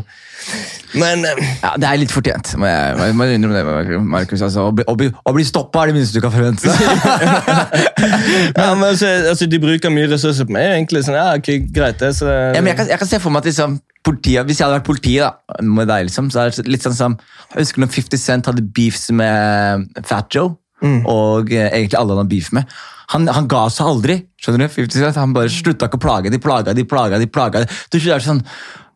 men 0.93 1.25
eh, 1.25 1.45
Ja, 1.63 1.75
Det 1.81 1.89
er 1.89 2.01
litt 2.01 2.13
fortjent. 2.13 2.53
Må 2.61 2.69
jeg, 2.69 3.15
må 3.17 3.27
innrømme 3.31 3.63
det, 3.87 4.01
Markus. 4.05 4.43
Altså, 4.45 4.69
å 4.69 4.75
bli, 4.77 4.85
å 4.89 4.97
bli, 4.99 5.09
å 5.09 5.35
bli 5.35 5.45
stoppa 5.47 5.85
er 5.85 5.93
det 5.93 5.97
minste 5.97 6.19
du 6.19 6.25
kan 6.25 6.35
forvente. 6.35 6.69
ja, 8.59 8.72
men 8.79 8.93
altså, 8.93 9.09
altså, 9.31 9.47
De 9.51 9.61
bruker 9.63 9.93
mye 9.93 10.09
ressurser 10.11 10.47
på 10.49 10.55
meg. 10.57 10.69
egentlig 10.79 11.05
sånn, 11.07 11.19
ja, 11.19 11.33
okay, 11.39 11.63
greit 11.75 12.01
det, 12.03 12.13
så... 12.19 12.29
Ja, 12.29 12.61
men 12.61 12.73
jeg, 12.73 12.81
kan, 12.81 12.91
jeg 12.95 13.03
kan 13.03 13.11
se 13.11 13.21
for 13.23 13.35
meg 13.35 13.45
at 13.45 13.51
liksom, 13.51 13.79
politiet, 14.07 14.47
Hvis 14.49 14.61
jeg 14.61 14.67
hadde 14.67 14.81
vært 14.81 14.89
politi 14.89 15.15
da, 15.21 15.33
med 15.63 15.91
deg, 15.91 16.09
liksom, 16.09 16.31
så 16.33 16.45
er 16.45 16.57
det 16.57 16.67
litt 16.71 16.87
sånn 16.87 16.99
som 16.99 17.17
Jeg 17.53 17.67
husker 17.67 17.85
når 17.85 17.95
50 17.95 18.25
Cent 18.25 18.51
hadde 18.51 18.67
beefs 18.77 19.09
med 19.15 20.03
Fat 20.09 20.33
Joe, 20.35 20.57
og 20.83 21.53
eh, 21.55 21.69
egentlig 21.69 21.99
alle 21.99 22.17
han 22.17 22.25
hadde 22.25 22.33
beef 22.33 22.49
med. 22.57 22.71
Han, 23.13 23.29
han 23.29 23.49
ga 23.51 23.67
seg 23.71 23.87
aldri. 23.87 24.17
skjønner 24.41 24.67
du? 24.67 24.75
50 24.75 24.99
Cent, 24.99 25.19
Han 25.21 25.35
bare 25.37 25.53
slutta 25.53 25.89
ikke 25.89 26.01
å 26.01 26.03
plage 26.03 26.33
de, 26.33 26.41
plaga 26.43 26.75
de, 26.75 26.85
plaga 26.89 27.21
de. 27.21 27.29
plaga. 27.31 27.65
Du, 27.93 27.99
er 27.99 28.17
det 28.17 28.25
sånn, 28.25 28.43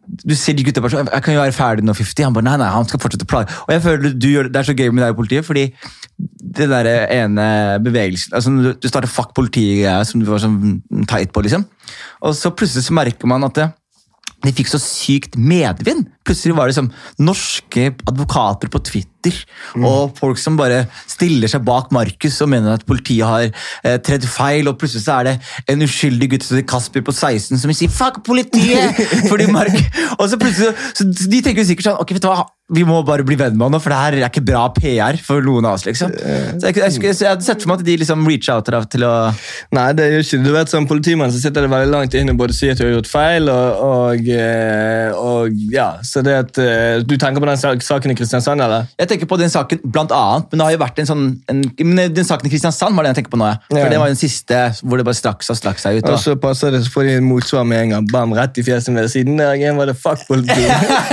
du 0.06 0.34
ser 0.38 0.56
de 0.56 0.64
gutta 0.66 0.82
bare 0.82 0.94
sånn 0.94 1.08
Jeg 1.10 1.24
kan 1.24 1.34
jo 1.34 1.42
være 1.42 1.54
ferdig 1.54 1.84
nå, 1.86 1.94
50. 1.96 2.26
Han 2.28 2.34
bare 2.36 2.46
nei, 2.46 2.56
nei, 2.62 2.68
han 2.72 2.86
skal 2.88 3.00
fortsette 3.02 3.26
å 3.26 3.30
plage. 3.30 3.54
Og 3.66 3.72
jeg 3.74 3.82
føler 3.84 4.14
du 4.14 4.28
gjør, 4.30 4.50
Det 4.52 4.60
er 4.60 4.68
så 4.68 4.76
gøy 4.76 4.92
med 4.92 5.04
deg 5.04 5.14
i 5.14 5.18
politiet, 5.18 5.46
fordi 5.46 5.64
det 6.56 6.68
der 6.70 6.88
ene 7.12 7.46
bevegelsen 7.84 8.36
altså 8.38 8.52
Du 8.80 8.86
starter 8.88 9.10
fuck 9.10 9.34
politiet 9.36 10.08
som 10.08 10.22
du 10.22 10.28
var 10.30 10.40
sånn 10.42 10.78
teit 11.10 11.34
på, 11.34 11.42
liksom. 11.44 11.66
Og 12.24 12.36
så 12.38 12.52
plutselig 12.54 12.86
så 12.86 12.96
merker 12.96 13.28
man 13.30 13.44
at 13.46 13.58
det, 13.58 13.66
de 14.46 14.54
fikk 14.56 14.70
så 14.70 14.80
sykt 14.82 15.36
medvind. 15.38 16.06
Plutselig 16.26 16.56
var 16.56 16.66
det 16.66 16.74
liksom 16.74 16.90
norske 17.22 17.90
advokater 18.08 18.70
på 18.72 18.82
Twitter 18.86 19.36
og 19.82 20.14
folk 20.18 20.38
som 20.38 20.58
bare 20.58 20.84
stiller 21.10 21.50
seg 21.50 21.64
bak 21.66 21.90
Markus 21.94 22.38
og 22.44 22.50
mener 22.52 22.76
at 22.76 22.84
politiet 22.86 23.26
har 23.26 23.46
eh, 23.48 23.96
tredd 24.06 24.26
feil, 24.30 24.70
og 24.70 24.78
plutselig 24.80 25.02
så 25.02 25.20
er 25.20 25.30
det 25.30 25.34
en 25.72 25.82
uskyldig 25.86 26.30
gutt 26.34 26.46
som 26.46 26.62
Kasper 26.66 27.04
på 27.06 27.14
16 27.14 27.58
som 27.58 27.70
vil 27.70 27.78
si 27.78 27.88
'fuck 27.90 28.22
politiet'! 28.26 29.02
Fordi 29.30 29.50
Mark, 29.50 29.74
og 30.18 30.28
så 30.30 30.38
plutselig, 30.38 30.74
så 30.94 31.04
De 31.06 31.42
tenker 31.42 31.62
jo 31.62 31.68
sikkert 31.70 31.90
sånn 31.90 32.00
ok, 32.02 32.14
vet 32.16 32.22
du 32.22 32.30
hva, 32.30 32.46
vi 32.74 32.82
må 32.82 32.96
bare 33.06 33.22
bli 33.22 33.36
venn 33.38 33.54
med 33.54 33.68
han 33.76 33.78
for 33.82 33.92
det 33.94 33.98
her 34.00 34.14
er 34.18 34.24
ikke 34.26 34.42
bra 34.42 34.64
PR 34.74 35.14
for 35.22 35.44
noen 35.44 35.68
av 35.68 35.76
oss. 35.76 35.84
liksom. 35.86 36.10
Så 36.10 36.66
Jeg, 36.66 36.74
jeg, 36.80 36.96
jeg, 36.98 37.14
jeg 37.22 37.28
hadde 37.30 37.44
sett 37.46 37.62
for 37.62 37.70
meg 37.70 37.78
at 37.78 37.86
de 37.86 37.94
liksom 38.00 38.24
reach 38.26 38.48
out 38.50 38.66
til, 38.90 39.04
å 39.06 39.12
Nei, 39.76 39.84
det 39.94 40.08
gjør 40.10 40.24
ikke. 40.24 40.40
Du 40.42 40.50
vet, 40.54 40.72
Som 40.72 40.88
politimann 40.90 41.30
så 41.30 41.38
sitter 41.38 41.62
det 41.62 41.70
veldig 41.70 41.92
langt 41.92 42.16
inne 42.18 42.34
både 42.34 42.56
si 42.56 42.66
at 42.72 42.80
du 42.80 42.84
har 42.88 42.96
gjort 42.96 43.10
feil, 43.10 43.46
og, 43.52 43.84
og, 43.86 44.30
eh, 44.34 45.14
og 45.14 45.54
ja, 45.70 45.86
så 46.02 46.24
det 46.26 46.34
at 46.40 46.58
eh, 46.58 47.04
Du 47.06 47.14
tenker 47.14 47.38
på 47.44 47.46
den 47.52 47.80
saken 47.86 48.14
i 48.14 48.18
Kristiansand, 48.18 48.64
eller? 48.66 48.88
Jeg 48.98 49.12
tenker 49.12 49.30
på 49.30 49.38
den 49.38 49.52
saken 49.52 49.84
blant 49.84 50.10
annet, 50.16 50.50
men 50.50 50.58
det 50.58 50.66
har 50.66 50.74
jo 50.74 50.82
vært 50.82 50.98
en 51.04 51.10
sånn 51.12 51.24
en, 51.52 51.62
Den 51.78 52.26
saken 52.26 52.50
i 52.50 52.52
Kristiansand 52.56 52.98
var 52.98 53.06
det 53.06 53.14
jeg 53.14 53.20
tenker 53.20 53.36
på 53.36 53.42
nå. 53.44 53.52
ja. 53.52 53.60
For 53.70 53.78
Ja. 53.84 53.92
Det 53.94 54.02
var 54.02 54.10
den 54.10 54.18
siste 54.18 54.58
hvor 54.82 54.98
det 54.98 55.06
bare 55.06 55.14
straks 55.22 55.52
og 55.54 55.60
straks 55.60 55.86
seg 55.86 56.00
ut. 56.00 56.08
Og 56.10 56.16
Og, 56.16 56.20
så 56.24 56.34
passer 56.40 56.74
det, 56.74 56.82
så 56.88 56.90
får 56.96 57.06
de 57.12 57.14
en 57.20 57.28
motsvar 57.30 57.62
med 57.68 57.84
en 57.84 57.94
gang. 57.94 58.10
Bam, 58.10 58.34
rett 58.34 58.58
i 58.58 58.64
fjeset 58.66 58.90
med. 58.96 59.06
Siden 59.12 59.38
der 59.38 59.54
igjen 59.54 59.78
var 59.78 59.86
det 59.86 59.94
fuck 60.00 60.26
politi. 60.26 60.66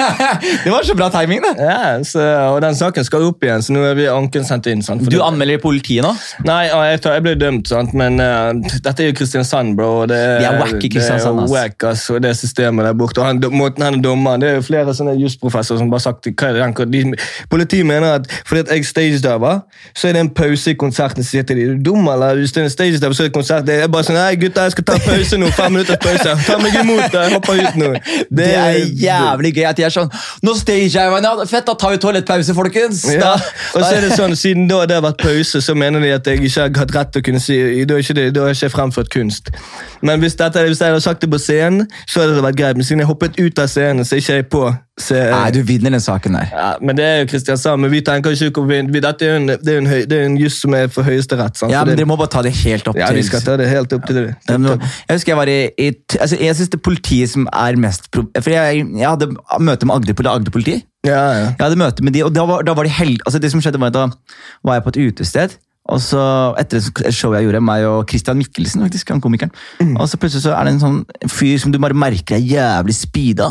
det 0.66 0.72
var 0.74 0.84
så 0.88 0.96
bra 0.98 1.12
timing, 1.14 1.43
det! 1.46 1.54
ja, 1.64 2.04
så, 2.08 2.24
og 2.54 2.62
den 2.64 2.76
saken 2.78 3.06
skal 3.08 3.28
opp 3.28 3.44
igjen, 3.46 3.64
så 3.66 3.76
nå 3.76 3.84
er 3.88 3.98
vi 3.98 4.08
anken 4.12 4.46
sendt 4.48 4.70
inn. 4.72 4.84
sant? 4.86 5.04
Du 5.10 5.20
anmelder 5.24 5.62
politiet 5.64 6.06
nå? 6.06 6.14
Nei, 6.48 6.66
jeg, 6.70 7.02
tar, 7.04 7.18
jeg 7.18 7.26
ble 7.28 7.36
dømt, 7.40 7.70
sant? 7.70 7.94
men 7.98 8.20
uh, 8.22 8.52
dette 8.56 9.06
er 9.06 9.12
jo 9.12 9.18
Kristiansand, 9.20 9.76
bro. 9.78 9.92
Det 10.10 10.18
er, 10.18 10.40
De 10.42 10.50
er 10.50 10.60
wack 10.62 10.80
i 10.80 10.92
Kristiansand, 10.94 11.44
Det 11.44 11.48
er 11.50 11.54
wack, 11.54 11.88
og 11.88 12.24
det 12.24 12.34
systemet 12.40 12.88
der 12.88 12.98
borte. 12.98 13.22
Og 13.22 13.30
han, 13.30 13.42
måten 13.54 13.86
han 13.86 14.00
er 14.00 14.04
dommer 14.04 14.40
Det 14.42 14.50
er 14.50 14.58
jo 14.60 14.66
flere 14.66 14.96
sånne 14.96 15.16
jusprofessorer 15.20 15.82
som 15.82 15.92
bare 15.92 16.02
har 16.02 16.08
sagt 16.10 16.32
hva 16.34 16.52
er 16.52 16.60
det, 16.60 16.88
de, 16.94 17.04
Politiet 17.52 17.86
mener 17.88 18.20
at 18.20 18.30
fordi 18.48 18.64
at 18.64 18.72
jeg 18.74 18.86
stagediver, 18.86 19.60
så 19.96 20.08
er 20.08 20.16
det 20.16 20.22
en 20.24 20.30
pause 20.30 20.72
i 20.72 20.78
konserten. 20.80 21.24
Så 21.24 21.36
sier 21.36 21.46
til 21.48 21.58
de, 21.58 21.68
er 21.68 21.78
du 21.78 21.90
dum, 21.92 22.08
eller? 22.08 22.36
Hvis 22.40 22.52
det 22.56 22.64
er 22.64 22.68
en 22.68 22.74
stagediver, 22.74 23.14
så 23.14 23.24
er 23.24 23.30
det 23.30 23.36
konsert. 23.36 23.66
Det 23.68 23.78
er 23.84 23.92
bare 23.92 24.08
sånn 24.08 24.20
Hei, 24.20 24.36
gutta, 24.40 24.68
jeg 24.68 24.76
skal 24.76 24.88
ta 24.88 24.98
pause 25.04 25.40
nå. 25.40 25.50
Fem 25.58 25.74
minutters 25.76 26.00
pause. 26.04 26.36
Ta 26.48 26.58
meg 26.62 26.78
imot, 26.82 27.14
jeg 27.14 27.34
hopper 27.36 27.62
ut 27.62 27.80
nå. 27.80 27.92
Det 28.34 28.50
er 28.58 28.80
jævlig 29.04 29.54
gøy 29.58 29.68
at 29.70 29.80
de 29.80 29.88
er 29.88 29.94
sånn 29.94 30.12
Nå 30.44 30.56
stager 30.60 31.00
jeg 31.00 31.14
meg 31.14 31.24
ned. 31.26 31.33
Fett, 31.50 31.66
da 31.68 31.74
tar 31.80 31.94
vi 31.96 32.00
toalettpause, 32.04 32.56
folkens! 32.58 33.04
Ja. 33.14 33.34
Og 33.74 33.82
så 33.82 33.90
er 33.96 34.06
det 34.06 34.14
sånn, 34.20 34.36
Siden 34.38 34.68
da 34.70 34.84
det 34.90 34.98
har 34.98 35.06
vært 35.06 35.22
pause, 35.24 35.62
så 35.64 35.76
mener 35.78 36.04
de 36.04 36.14
at 36.16 36.28
jeg 36.28 36.42
ikke 36.44 36.68
har 36.68 36.72
hatt 36.84 36.96
rett 36.96 37.14
til 37.14 37.24
å 37.24 37.28
kunne 37.30 37.44
si 37.44 37.58
Da 37.88 37.98
har 37.98 38.06
ikke, 38.06 38.18
det, 38.20 38.26
da 38.36 38.48
har 38.48 38.58
ikke 38.58 38.72
fremført 38.74 39.12
kunst. 39.14 39.52
Men 40.02 40.24
hvis, 40.24 40.38
dette, 40.40 40.64
hvis 40.68 40.82
jeg 40.82 40.94
hadde 40.94 41.04
sagt 41.04 41.24
det 41.24 41.32
på 41.34 41.42
scenen, 41.42 41.88
så 42.08 42.24
hadde 42.24 42.38
det 42.38 42.46
vært 42.46 42.60
greit. 42.60 42.80
Men 42.80 42.88
siden 42.88 43.04
jeg 43.04 43.12
hoppet 43.12 43.40
ut 43.40 43.62
av 43.64 43.72
scenen, 43.72 44.06
så 44.06 44.18
er 44.18 44.24
ikke 44.24 44.40
jeg 44.40 44.50
på. 44.54 44.66
Så, 45.02 45.16
Nei, 45.18 45.48
du 45.50 45.64
vinner 45.66 45.90
den 45.90 46.02
saken 46.04 46.36
der. 46.38 46.52
ja, 46.54 46.66
men 46.78 46.94
det 46.96 47.04
er 47.06 47.16
jo 47.24 47.30
Kristiansand. 47.32 47.82
Men 47.82 47.90
vi 47.90 48.02
tenker 48.06 48.36
ikke 48.38 48.62
å 48.62 48.68
vi, 48.70 48.78
vi, 48.94 49.00
Dette 49.02 49.26
er 49.26 49.32
jo 49.32 49.40
en, 49.40 49.48
det 49.50 49.72
er 49.74 49.80
en, 49.82 49.88
høy, 49.90 50.04
det 50.06 50.20
er 50.20 50.28
en 50.28 50.36
juss 50.38 50.60
som 50.62 50.76
er 50.78 50.92
for 50.94 51.02
høyesterett. 51.08 51.58
sant? 51.58 51.74
Ja, 51.74 51.80
men 51.82 51.96
det- 51.96 52.04
Dere 52.04 52.10
må 52.12 52.18
bare 52.20 52.30
ta 52.30 52.44
det 52.46 52.52
helt 52.60 52.88
opp 52.92 53.00
ja, 53.02 53.08
til 53.10 53.18
vi 53.18 53.24
skal 53.26 53.42
ta 53.42 53.56
det 53.58 53.70
helt 53.72 53.92
opp 53.98 54.06
til 54.06 54.20
det. 54.20 54.36
Ja, 54.48 54.58
men 54.62 54.78
Jeg 54.78 55.18
husker 55.18 55.34
jeg 55.34 55.40
var 55.42 55.50
i, 55.50 55.58
i 55.82 55.90
altså 56.20 56.38
Jeg 56.38 56.56
synes 56.60 56.70
det 56.70 56.78
er 56.78 56.86
politiet 56.86 57.30
som 57.34 57.50
er 57.52 57.76
mest 57.82 58.06
For 58.14 58.50
jeg, 58.54 58.86
jeg 58.86 59.10
hadde 59.10 59.32
møte 59.60 59.90
med 59.90 59.96
Agder, 59.96 60.30
Agder-politi. 60.36 60.84
Ja, 61.04 61.18
ja. 61.34 61.50
Jeg 61.58 61.64
hadde 61.66 61.82
møte 61.82 62.04
med 62.06 62.14
de, 62.14 62.24
og 62.24 62.34
da 62.36 62.46
var, 62.46 62.62
da 62.62 62.74
var 62.78 62.84
de 62.86 62.94
held... 62.94 63.18
Altså 63.26 63.40
det 63.42 63.50
som 63.52 63.62
skjedde 63.66 63.82
var 63.82 63.90
at 63.90 63.98
Da 63.98 64.06
var 64.64 64.78
jeg 64.78 64.84
på 64.86 64.94
et 64.94 65.02
utested. 65.10 65.58
Og 65.90 66.00
så 66.00 66.22
Etter 66.62 66.78
et 66.80 67.12
show 67.18 67.34
jeg 67.34 67.44
gjorde, 67.44 67.60
meg 67.66 67.84
og 67.90 68.06
Christian 68.08 68.38
Mikkelsen, 68.40 68.86
faktisk, 68.86 69.10
han 69.10 69.20
komikeren. 69.20 69.52
Og 69.98 70.06
så 70.08 70.22
plutselig 70.22 70.46
så 70.46 70.54
er 70.56 70.64
det 70.70 70.78
en 70.78 70.80
sånn 70.86 71.02
fyr 71.28 71.58
som 71.60 71.74
du 71.74 71.80
bare 71.82 71.98
merker 71.98 72.38
er 72.38 72.46
jævlig 72.46 72.96
speeda, 72.96 73.50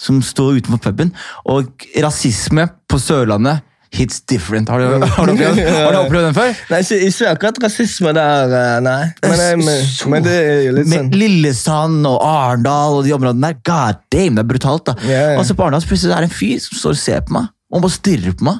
som 0.00 0.22
står 0.24 0.60
utenfor 0.62 0.80
puben. 0.88 1.12
Og 1.50 1.70
rasisme 2.02 2.68
på 2.90 2.98
Sørlandet 3.00 3.62
hits 3.94 4.20
different. 4.26 4.68
Har 4.68 4.80
du, 4.82 4.86
har 5.06 5.26
du, 5.28 5.32
opplevd, 5.36 5.58
har 5.70 5.92
du 5.94 5.98
opplevd 6.04 6.24
den 6.26 6.34
før? 6.34 6.56
Nei, 6.72 6.80
ikke, 6.82 6.96
ikke 7.06 7.28
akkurat 7.30 7.60
rasisme 7.62 8.12
der, 8.16 8.54
eh, 8.58 8.80
nei. 8.82 8.96
Men, 9.22 9.36
nei, 9.38 9.50
men, 9.62 9.84
Så- 9.86 10.08
men 10.10 10.24
det 10.26 10.32
er 10.34 10.62
jo 10.66 10.72
litt 10.80 10.88
sånn 10.90 11.12
Lillesand 11.14 12.08
og 12.10 12.16
Arendal 12.26 12.98
og 12.98 13.04
de 13.06 13.14
områdene 13.14 13.52
der. 13.52 13.60
God 13.70 14.00
damn, 14.10 14.34
det 14.34 14.42
er 14.42 14.48
brutalt, 14.50 14.84
da. 14.90 14.96
Ja, 15.06 15.20
ja. 15.34 15.38
Og 15.38 15.46
så 15.46 15.54
på 15.54 15.62
Arendal 15.68 15.84
så 15.84 15.92
plutselig 15.92 16.16
er 16.16 16.26
det 16.26 16.30
en 16.32 16.38
fyr 16.40 16.58
som 16.64 16.80
står 16.80 16.96
og 16.96 17.02
ser 17.04 17.22
på 17.28 17.36
meg. 17.38 17.46
Og 17.70 17.78
han 17.78 17.86
bare 17.86 17.96
stirrer 18.00 18.34
på 18.40 18.48
meg. 18.50 18.58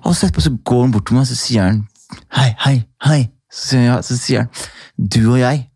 Og 0.00 0.16
så 0.16 0.26
etterpå 0.30 0.46
så 0.46 0.54
går 0.72 0.82
han 0.86 0.92
bort 0.96 1.06
til 1.10 1.18
meg 1.18 1.26
og 1.26 1.28
så 1.28 1.36
sier 1.36 1.66
han 1.68 1.82
hei, 2.38 2.48
hei, 2.64 2.74
hei. 3.04 3.20
Så 3.52 3.74
sier, 3.74 3.90
han, 3.92 4.02
så 4.06 4.16
sier 4.16 4.46
han 4.46 4.48
du 4.96 5.20
og 5.34 5.38
jeg, 5.42 5.66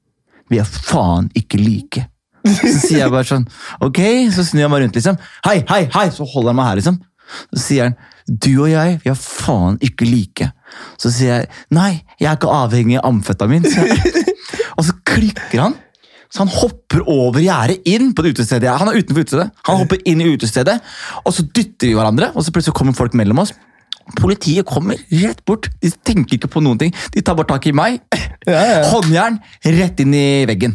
vi 0.49 0.59
er 0.63 0.69
faen 0.73 1.29
ikke 1.37 1.61
like. 1.61 2.07
Så 2.45 2.73
sier 2.83 3.01
jeg 3.05 3.13
bare 3.13 3.29
sånn 3.29 3.47
ok, 3.85 4.01
så 4.35 4.45
snur 4.45 4.67
jeg 4.67 4.73
meg 4.73 4.85
rundt, 4.85 4.99
liksom. 4.99 5.21
Hei, 5.47 5.63
hei, 5.71 5.85
hei! 5.95 6.09
Så 6.13 6.27
holder 6.29 6.53
han 6.53 6.59
meg 6.61 6.69
her, 6.71 6.81
liksom. 6.83 6.99
Så 7.55 7.63
sier 7.63 7.89
han 7.89 7.97
du 8.25 8.51
og 8.55 8.71
jeg, 8.73 8.99
vi 9.03 9.11
er 9.13 9.17
faen 9.21 9.79
ikke 9.85 10.07
like. 10.09 10.51
Så 11.01 11.13
sier 11.13 11.43
jeg 11.43 11.49
nei, 11.77 11.91
jeg 12.21 12.31
er 12.31 12.39
ikke 12.39 12.53
avhengig 12.53 12.97
av 13.01 13.11
amfetamin. 13.11 13.67
Og 14.79 14.87
så 14.87 14.95
klikker 15.07 15.61
han. 15.61 15.77
Så 16.33 16.43
han 16.43 16.51
hopper 16.51 17.05
over 17.07 17.39
gjerdet 17.45 17.85
inn 17.87 18.09
på 18.17 18.25
det 18.25 18.33
utestedet. 18.35 18.73
Han 18.81 18.91
er 18.91 18.97
utenfor 18.99 19.23
utestedet. 19.23 19.53
Han 19.69 19.79
hopper 19.85 20.01
inn 20.11 20.23
i 20.25 20.33
utestedet, 20.33 20.81
og 21.23 21.31
så 21.37 21.45
dytter 21.47 21.93
vi 21.93 21.95
hverandre, 21.95 22.33
og 22.35 22.43
så 22.43 22.51
plutselig 22.51 22.75
kommer 22.75 22.97
folk 22.99 23.15
mellom 23.15 23.45
oss. 23.45 23.53
Politiet 24.19 24.67
kommer 24.69 24.99
rett 25.09 25.41
bort. 25.49 25.71
De 25.81 25.89
tenker 26.05 26.37
ikke 26.37 26.51
på 26.53 26.61
noen 26.65 26.81
ting. 26.81 26.93
De 27.15 27.23
tar 27.25 27.37
bare 27.39 27.49
tak 27.55 27.67
i 27.71 27.73
meg. 27.77 28.03
Ja, 28.45 28.61
ja. 28.61 28.81
Håndjern 28.91 29.39
rett 29.79 30.01
inn 30.05 30.13
i 30.13 30.45
veggen. 30.49 30.75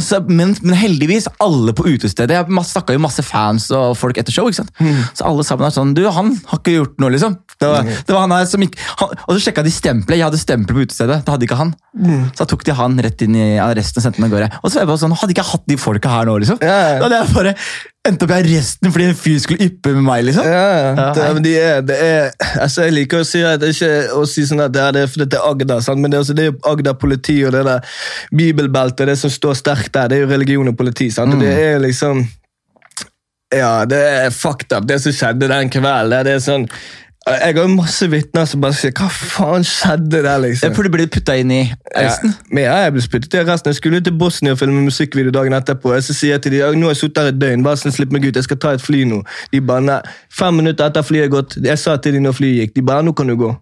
Så, 0.00 0.22
men, 0.32 0.54
men 0.64 0.76
heldigvis, 0.80 1.26
alle 1.44 1.74
på 1.76 1.84
utestedet 1.90 2.38
Jeg 2.38 2.64
snakka 2.70 2.96
jo 2.96 3.02
masse 3.04 3.20
fans 3.26 3.66
og 3.76 3.92
folk 4.00 4.16
etter 4.16 4.32
show. 4.32 4.48
ikke 4.48 4.62
sant? 4.62 4.72
Mm. 4.80 5.02
Så 5.12 5.26
alle 5.28 5.44
sammen 5.44 5.68
er 5.68 5.74
sånn 5.74 5.92
Du, 5.96 6.00
han 6.08 6.32
har 6.48 6.62
ikke 6.62 6.78
gjort 6.78 6.96
noe, 7.02 7.12
liksom. 7.12 7.36
Det 7.60 7.68
var, 7.68 7.84
det 7.84 8.16
var 8.16 8.24
han 8.24 8.34
her 8.34 8.48
som 8.48 8.64
ikke, 8.64 8.80
han, 9.02 9.12
Og 9.26 9.36
så 9.36 9.44
sjekka 9.44 9.66
de 9.66 9.74
stempelet. 9.74 10.22
Jeg 10.22 10.28
hadde 10.30 10.40
stempel 10.40 10.78
på 10.78 10.86
utestedet. 10.86 11.20
Det 11.26 11.34
hadde 11.36 11.48
ikke 11.48 11.60
han. 11.60 11.74
Mm. 11.92 12.30
Så 12.32 12.40
da 12.40 12.48
tok 12.54 12.64
de 12.66 12.78
han 12.80 12.96
rett 13.04 13.26
inn 13.26 13.36
i 13.36 13.48
arresten 13.62 14.00
og 14.00 14.06
sendte 14.08 14.22
han 14.22 14.30
av 14.30 14.36
gårde. 14.38 14.50
Og 14.62 14.70
så 14.70 14.80
var 14.80 14.86
jeg 14.86 14.92
bare 14.94 15.02
sånn, 15.04 15.18
Hadde 15.22 15.36
ikke 15.36 15.44
jeg 15.44 15.52
hatt 15.52 15.68
de 15.68 15.76
folka 15.78 16.16
her 16.16 16.28
nå, 16.30 16.38
liksom? 16.42 16.62
Ja, 16.64 16.78
ja. 16.80 17.00
Da 17.02 17.08
hadde 17.10 17.20
jeg 17.20 17.34
bare 17.36 17.54
endt 18.08 18.22
opp 18.24 18.32
i 18.32 18.38
arresten 18.40 18.90
fordi 18.90 19.06
en 19.06 19.18
fyr 19.18 19.38
skulle 19.42 19.68
yppe 19.68 19.92
med 19.94 20.02
meg, 20.06 20.24
liksom. 20.26 20.46
Ja, 20.48 21.12
det, 21.14 21.26
men 21.36 21.44
de 21.44 21.52
er, 21.58 21.80
det 21.86 21.98
er, 22.02 22.32
altså 22.64 22.88
jeg 22.88 22.96
liker 22.96 23.22
å 23.22 23.28
si 23.28 23.42
at 23.46 23.62
det 23.62 23.70
er 23.70 23.76
ikke 23.76 24.18
å 24.18 24.24
si 24.26 24.46
sånn 24.48 24.64
at 24.64 24.74
det 24.74 24.82
er, 24.82 24.96
det 24.96 25.04
fordi 25.12 25.28
det 25.30 25.38
er 25.38 25.48
Agder, 25.52 25.82
sant? 25.86 26.02
men 26.02 26.10
det 26.10 26.18
er, 26.18 26.24
altså, 26.24 26.36
det 26.38 26.44
er 26.44 26.50
jo 26.50 26.58
Agder 26.72 26.98
politi 26.98 27.38
og 27.46 27.54
det 27.54 27.62
der 27.68 27.92
bibelbeltet, 28.34 29.06
det 29.12 29.18
som 29.20 29.30
står 29.30 29.58
sterkt 29.60 29.94
der, 29.94 30.10
det 30.10 30.18
er 30.18 30.24
jo 30.24 30.32
religion 30.32 30.72
og 30.72 30.78
politi. 30.78 31.12
Sant? 31.14 31.36
Og 31.36 31.44
det 31.44 31.52
er 31.54 31.78
liksom 31.82 32.24
Ja, 33.52 33.84
det 33.84 34.00
er 34.00 34.34
fucked 34.34 34.72
up, 34.72 34.88
det 34.88 34.98
som 35.04 35.12
skjedde 35.14 35.50
den 35.52 35.70
kvelden. 35.70 36.26
Det 36.26 36.38
er 36.38 36.42
sånn 36.42 36.66
Jeg 37.22 37.54
har 37.54 37.68
masse 37.70 38.06
vitner 38.10 38.46
som 38.50 38.62
bare 38.64 38.74
sier 38.74 38.90
Hva 38.98 39.06
faen 39.06 39.62
skjedde 39.66 40.24
der, 40.24 40.40
liksom? 40.42 40.72
For 40.74 40.82
du 40.82 40.90
ble 40.90 41.06
putta 41.06 41.36
inn 41.38 41.52
i 41.54 41.60
arresten. 41.94 42.32
Ja, 42.34 42.48
men 42.50 42.64
ja, 42.64 42.76
jeg 42.82 42.94
ble 42.96 43.04
spyttet 43.04 43.36
i 43.36 43.40
arresten. 43.44 43.70
Jeg 43.70 43.78
skulle 43.78 44.00
til 44.02 44.16
Bosnia 44.18 44.56
og 44.56 44.58
filme 44.58 44.82
musikkvideo 44.82 45.30
dagen 45.34 45.54
etterpå. 45.54 45.94
Jeg 45.94 46.08
så 46.08 46.16
sier 46.18 46.34
jeg 46.34 46.42
til 46.46 46.56
de, 46.56 46.62
nå 46.74 46.90
har 46.90 46.96
jeg 46.96 47.02
sittet 47.04 47.22
her 47.22 47.30
et 47.30 47.38
døgn, 47.38 47.62
bare 47.62 47.78
sånn, 47.78 47.94
slipp 47.94 48.14
meg 48.14 48.26
ut, 48.26 48.34
jeg 48.34 48.48
skal 48.48 48.58
ta 48.64 48.74
et 48.74 48.82
fly 48.82 49.04
nå. 49.06 49.20
De 49.54 49.62
bare, 49.62 49.86
nei. 49.86 50.00
Fem 50.34 50.58
minutter 50.58 50.90
etter 50.90 51.06
flyet 51.06 51.30
gått, 51.30 51.60
jeg 51.62 51.78
sa 51.78 51.94
til 52.02 52.18
de 52.18 52.24
når 52.26 52.34
flyet 52.40 52.58
gikk, 52.58 52.74
de 52.80 52.86
bare, 52.90 53.06
nå 53.06 53.14
kan 53.14 53.30
du 53.30 53.36
gå. 53.38 53.52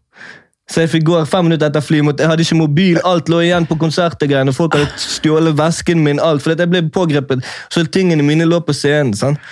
Så 0.70 0.84
jeg 0.84 0.92
fikk 0.92 1.08
gå 1.08 1.20
fem 1.26 1.48
minutter 1.50 1.68
etter 1.68 1.84
flyet. 1.84 2.22
Jeg 2.22 2.30
hadde 2.30 2.46
ikke 2.46 2.61
mobil, 2.62 3.00
alt 3.04 3.28
lå 3.28 3.42
igjen 3.44 3.66
på 3.68 3.76
konsertegreiene. 3.80 4.54
Folk 4.56 4.78
hadde 4.78 5.02
stjålet 5.02 5.58
vesken 5.58 6.00
min, 6.06 6.22
alt. 6.22 6.44
For 6.44 6.54
jeg 6.54 6.70
ble 6.70 6.84
pågrepet, 6.94 7.42
så 7.74 7.82
tingene 7.90 8.24
mine 8.24 8.46
lå 8.48 8.62
på 8.64 8.76
scenen. 8.76 9.12
sant? 9.18 9.42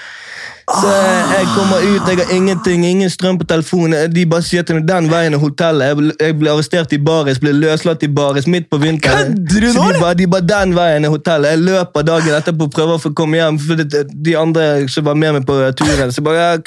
Så 0.69 0.89
jeg 1.33 1.47
kommer 1.55 1.81
ut, 1.81 2.09
jeg 2.09 2.19
har 2.19 2.33
ingenting, 2.35 2.87
ingen 2.87 3.11
strøm 3.11 3.39
på 3.41 3.47
telefonen. 3.49 4.13
De 4.13 4.25
bare 4.29 4.45
sier 4.45 4.67
til 4.69 4.77
meg 4.79 4.89
den 4.89 5.09
veien 5.11 5.35
er 5.35 5.41
hotellet. 5.41 5.89
Jeg 5.89 5.99
ble, 5.99 6.17
jeg 6.21 6.37
ble 6.41 6.53
arrestert 6.53 6.93
i 6.93 6.99
baris, 7.01 7.41
ble 7.41 7.55
løslatt 7.57 8.05
i 8.05 8.11
baris 8.13 8.47
midt 8.47 8.69
på 8.71 8.81
vinteren. 8.83 9.33
Kødder 9.33 9.65
du 9.65 9.73
Så 9.73 9.85
nå, 9.85 9.93
de 9.93 10.03
bare, 10.03 10.19
de 10.19 10.27
bare 10.35 10.49
den 10.51 10.75
veien 10.77 11.09
er 11.09 11.15
hotellet. 11.15 11.55
Jeg 11.55 11.65
løper 11.71 12.05
dagen 12.11 12.37
etterpå 12.41 12.69
og 12.69 12.75
prøver 12.77 12.99
å 12.99 13.03
få 13.07 13.15
komme 13.17 13.41
hjem. 13.41 13.61
For 13.65 13.81
de 14.29 14.37
andre 14.37 14.69
som 14.93 15.09
var 15.09 15.17
med 15.17 15.39
meg 15.39 15.49
på 15.49 15.57
turen, 15.81 16.13
så 16.13 16.27
bare 16.27 16.45
jeg, 16.45 16.67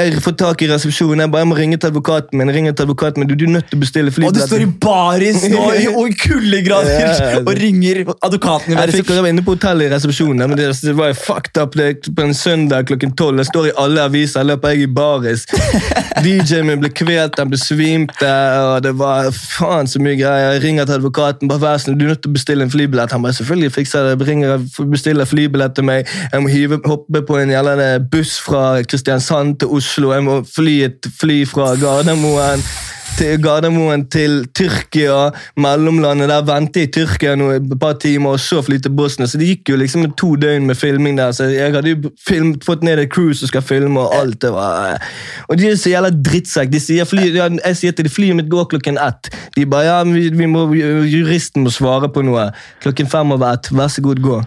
jeg 0.00 0.22
får 0.24 0.32
tak 0.40 0.62
i 0.64 0.66
resepsjonen. 0.70 1.20
Jeg 1.20 1.30
bare 1.32 1.42
jeg 1.42 1.48
må 1.50 1.56
ringe 1.58 1.76
til 1.76 1.90
advokaten 1.90 2.38
min. 2.40 2.48
ringer 2.54 2.72
til 2.72 2.86
advokaten 2.86 3.20
min. 3.20 3.28
Du, 3.28 3.34
du 3.36 3.44
er 3.44 3.50
nødt 3.58 3.66
til 3.68 3.76
å 3.76 3.80
bestille 3.82 4.12
Og 4.24 4.32
du 4.32 4.40
står 4.40 4.64
i 4.64 4.68
baris 4.80 5.42
nå 5.52 5.66
i, 5.82 5.82
og 5.90 6.14
kuldegrader 6.22 6.92
Ja, 6.96 7.10
ja. 7.34 7.40
og 7.42 7.52
ringer 7.60 8.00
advokaten 8.24 8.72
Jeg 8.72 8.94
fikk 8.96 9.10
jeg 9.12 9.24
var 9.26 9.28
inne 9.28 9.44
på 9.44 9.52
hotellet 9.52 9.90
i 9.90 9.92
resepsjonen, 9.92 10.46
men 10.48 10.56
det, 10.56 10.70
det 10.80 10.94
var 10.96 11.12
fucked 11.18 11.60
up 11.60 11.76
det, 11.76 11.90
på 12.16 12.24
en 12.24 12.32
søndag 12.34 12.86
klokken 12.88 13.12
tolv. 13.20 13.42
Jeg 13.42 13.50
står 13.50 13.68
i 13.68 13.74
alle 13.82 14.06
aviser, 14.08 14.46
løper 14.48 14.72
jeg 14.72 14.86
i 14.86 14.88
baris. 14.96 15.44
DJ-en 16.24 16.70
min 16.70 16.80
ble 16.80 16.88
kvelt, 16.96 17.36
han 17.36 17.52
besvimte, 17.52 18.32
og 18.62 18.80
det 18.86 18.94
var 18.96 19.28
faen 19.36 19.90
så 19.90 20.00
mye 20.00 20.16
greier. 20.16 20.54
Jeg 20.56 20.64
ringer 20.64 20.88
til 20.88 20.96
advokaten, 21.02 21.52
bare 21.52 21.64
vær 21.66 21.82
snill, 21.84 21.98
du 22.00 22.06
er 22.06 22.14
nødt 22.14 22.24
til 22.24 22.32
å 22.32 22.38
bestille 22.38 22.64
en 22.64 22.72
flybillett. 22.72 23.12
Han 23.12 23.26
bare 23.26 23.36
selvfølgelig 23.36 23.74
fikser 23.76 24.08
jeg 24.08 24.22
det, 24.22 24.28
ringer, 24.30 24.64
bestiller 24.94 25.28
flybillett 25.28 25.76
til 25.76 25.88
meg. 25.90 26.08
Jeg 26.32 26.46
må 26.46 26.52
hive, 26.52 26.80
hoppe 26.88 27.24
på 27.28 27.40
en 27.42 27.52
gjeldende 27.52 27.90
buss 28.12 28.38
fra 28.40 28.64
Kristiansand 28.88 29.58
til 29.60 29.68
Oslo. 29.68 29.81
Jeg 29.82 30.24
må 30.26 30.40
fly 30.48 30.78
et 30.88 31.12
fly 31.18 31.42
fra 31.48 31.74
Gardermoen 31.80 32.64
til 33.18 33.42
Gardermoen 33.42 34.04
til 34.10 34.46
Tyrkia, 34.54 35.30
mellomlandet. 35.56 36.28
Der 36.28 36.44
vente 36.46 36.82
i 36.82 36.88
Tyrkia 36.92 37.34
noe, 37.36 37.58
et 37.58 37.74
par 37.80 37.98
timer, 38.00 38.36
og 38.36 38.40
så 38.40 38.62
fly 38.64 38.78
til 38.82 38.94
Bosnia. 38.96 39.28
Så 39.28 39.40
det 39.40 39.50
gikk 39.50 39.72
jo 39.72 39.78
liksom 39.80 40.06
to 40.18 40.34
døgn 40.40 40.66
med 40.66 40.78
filming 40.78 41.18
der. 41.18 41.34
Så 41.36 41.50
jeg 41.52 41.74
hadde 41.74 41.92
jo 41.92 42.12
film, 42.28 42.54
fått 42.64 42.84
ned 42.86 43.02
et 43.02 43.12
crew 43.12 43.32
som 43.36 43.50
skal 43.50 43.64
filme, 43.66 44.00
og 44.00 44.16
alt 44.16 44.40
det 44.42 44.52
var 44.54 44.98
Og 45.48 45.58
de 45.58 45.68
er 45.68 45.76
så 45.76 45.92
jævla 45.92 46.10
drittsekk. 46.10 46.72
De 46.72 46.80
sier 46.80 47.08
fly, 47.08 47.28
jeg 47.36 47.76
sier 47.76 47.96
til 47.96 48.08
de 48.08 48.12
flyet 48.12 48.38
mitt 48.38 48.50
går 48.52 48.70
klokken 48.72 49.00
ett. 49.00 49.32
De 49.56 49.66
bare 49.66 49.88
ja, 49.88 50.02
vi, 50.08 50.28
vi 50.36 50.46
må, 50.50 50.66
juristen 50.74 51.66
må 51.66 51.72
svare 51.74 52.10
på 52.12 52.24
noe. 52.26 52.50
Klokken 52.82 53.10
fem 53.10 53.34
over 53.36 53.52
ett. 53.52 53.72
Vær 53.72 53.92
så 53.92 54.04
god, 54.04 54.22
gå. 54.24 54.42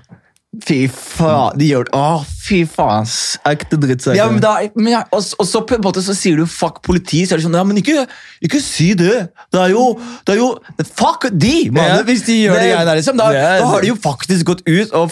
Fy 0.64 0.86
faen, 0.92 1.58
de 1.60 1.68
gjør 1.72 1.88
det. 1.88 1.94
Å, 1.98 2.20
fy 2.46 2.60
faen. 2.70 3.08
Ekte 3.50 3.80
drittsekk. 3.82 4.16
Ja, 4.20 4.28
men 4.32 4.40
da, 4.44 4.54
men 4.78 4.92
ja, 4.94 5.02
og, 5.12 5.26
og 5.42 5.48
så 5.50 5.62
på 5.68 5.76
en 5.78 5.84
måte 5.84 6.04
så 6.06 6.14
sier 6.18 6.38
du 6.40 6.46
fuck 6.50 6.82
politi, 6.86 7.24
så 7.26 7.36
er 7.36 7.42
det 7.42 7.48
sånn, 7.48 7.58
ja, 7.58 7.64
men 7.68 7.80
ikke, 7.82 8.06
ikke 8.46 8.62
si 8.64 8.92
det. 8.98 9.28
Det 9.52 9.62
er 9.62 9.74
jo, 9.74 9.86
det 10.28 10.36
er 10.36 10.40
jo 10.42 10.50
fuck 10.94 11.28
de, 11.34 11.54
mann, 11.76 11.92
Ja. 11.98 12.00
hvis 12.08 12.24
de 12.30 12.38
gjør 12.46 12.60
det, 12.62 12.70
Det- 12.72 12.86
der, 12.86 12.96
liksom. 13.02 13.18
Da, 13.18 13.30
det 13.34 13.44
da 13.62 13.68
har 13.74 13.82
de 13.82 13.92
jo 13.92 13.96
faktisk 14.00 14.46
gått 14.46 14.64
ut 14.68 14.94
og 14.94 15.12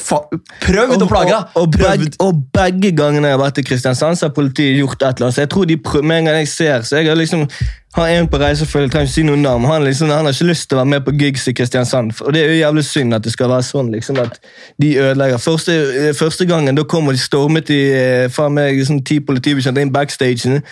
prøvd 0.64 1.02
å 1.02 1.10
plage 1.10 1.34
deg. 1.34 1.60
Og, 1.60 1.80
og, 1.84 2.08
og 2.28 2.44
begge 2.56 2.94
gangene 2.96 3.32
jeg 3.34 3.38
har 3.40 3.44
vært 3.46 3.60
i 3.64 3.68
Kristiansand, 3.68 4.20
så 4.20 4.30
har 4.30 4.36
politiet 4.38 4.78
gjort 4.80 5.02
et 5.02 5.16
eller 5.18 5.30
annet. 5.32 5.36
Så 5.40 5.46
jeg 5.48 5.54
tror 5.54 5.66
de 5.70 5.78
prøver, 5.78 6.04
Med 6.04 6.18
en 6.24 6.26
gang 6.26 6.36
jeg 6.42 6.48
ser 6.52 6.82
Så 6.84 6.98
jeg 7.00 7.08
har 7.08 7.16
liksom 7.16 7.48
har 7.94 8.10
er 8.10 8.26
på 8.26 8.40
reisefølge, 8.42 8.90
trenger 8.90 9.06
ikke 9.06 9.14
si 9.14 9.24
noe 9.28 9.38
navn. 9.38 9.66
Han, 9.70 9.84
liksom, 9.86 10.10
han 10.10 10.26
har 10.26 10.34
ikke 10.34 10.48
lyst 10.50 10.66
til 10.70 10.78
å 10.78 10.82
være 10.82 10.90
med 10.96 11.04
på 11.06 11.14
gigs 11.20 11.44
i 11.48 11.54
Kristiansand. 11.54 12.16
Og 12.26 12.34
det 12.34 12.42
er 12.42 12.50
jo 12.50 12.56
jævlig 12.58 12.84
synd 12.88 13.14
at 13.14 13.26
det 13.26 13.34
skal 13.36 13.52
være 13.52 13.66
sånn. 13.68 13.92
liksom 13.94 14.18
At 14.24 14.40
de 14.82 14.90
ødelegger. 14.98 15.38
Første, 15.44 15.76
første 16.18 16.48
gangen 16.50 16.80
da 16.80 16.88
kom 16.90 17.12
og 17.12 17.14
de 17.14 17.22
stormet 17.22 17.70
i 17.70 17.82
eh, 17.94 18.26
faen 18.34 18.58
meg 18.58 18.82
sånn 18.88 19.04
ti 19.06 19.20
politibetjenter 19.22 19.86
inn 19.86 19.94
backstagen. 19.94 20.64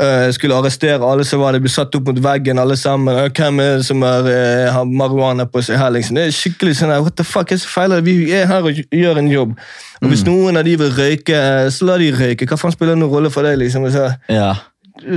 Uh, 0.00 0.32
skulle 0.34 0.56
arrestere 0.56 0.98
alle 1.04 1.26
som 1.28 1.42
var 1.44 1.54
der, 1.54 1.62
ble 1.62 1.70
satt 1.70 1.94
opp 1.94 2.08
mot 2.08 2.18
veggen, 2.24 2.58
alle 2.58 2.74
sammen. 2.80 3.14
Uh, 3.14 3.28
Hvem 3.30 3.62
er 3.62 3.78
det 3.78 3.86
som 3.86 4.02
er, 4.02 4.26
uh, 4.26 4.74
har 4.74 4.90
marihuana 4.90 5.46
på 5.46 5.62
seg 5.62 5.78
her? 5.78 5.94
liksom 5.94 6.18
Det 6.18 6.26
er 6.26 6.34
skikkelig 6.34 6.78
sånn 6.80 6.90
her, 6.90 7.04
What 7.04 7.20
the 7.20 7.28
fuck, 7.28 7.52
hva 7.52 7.54
det 7.54 7.62
som 7.62 7.74
feiler? 7.76 8.02
Vi 8.02 8.32
er 8.34 8.50
her 8.50 8.66
og 8.66 8.82
gjør 8.90 9.22
en 9.22 9.30
jobb. 9.30 9.54
Og 10.02 10.10
Hvis 10.10 10.26
noen 10.26 10.58
av 10.58 10.66
de 10.66 10.74
vil 10.80 10.90
røyke, 10.98 11.38
så 11.70 11.86
la 11.86 12.02
de 12.02 12.10
røyke. 12.16 12.48
Hva 12.50 12.58
faen 12.58 12.74
spiller 12.74 12.96
det 12.96 13.04
noen 13.04 13.14
rolle 13.14 13.30
for 13.30 13.46
deg? 13.46 13.60
liksom? 13.62 13.86
Så, 13.94 14.10
Ja. 14.32 14.54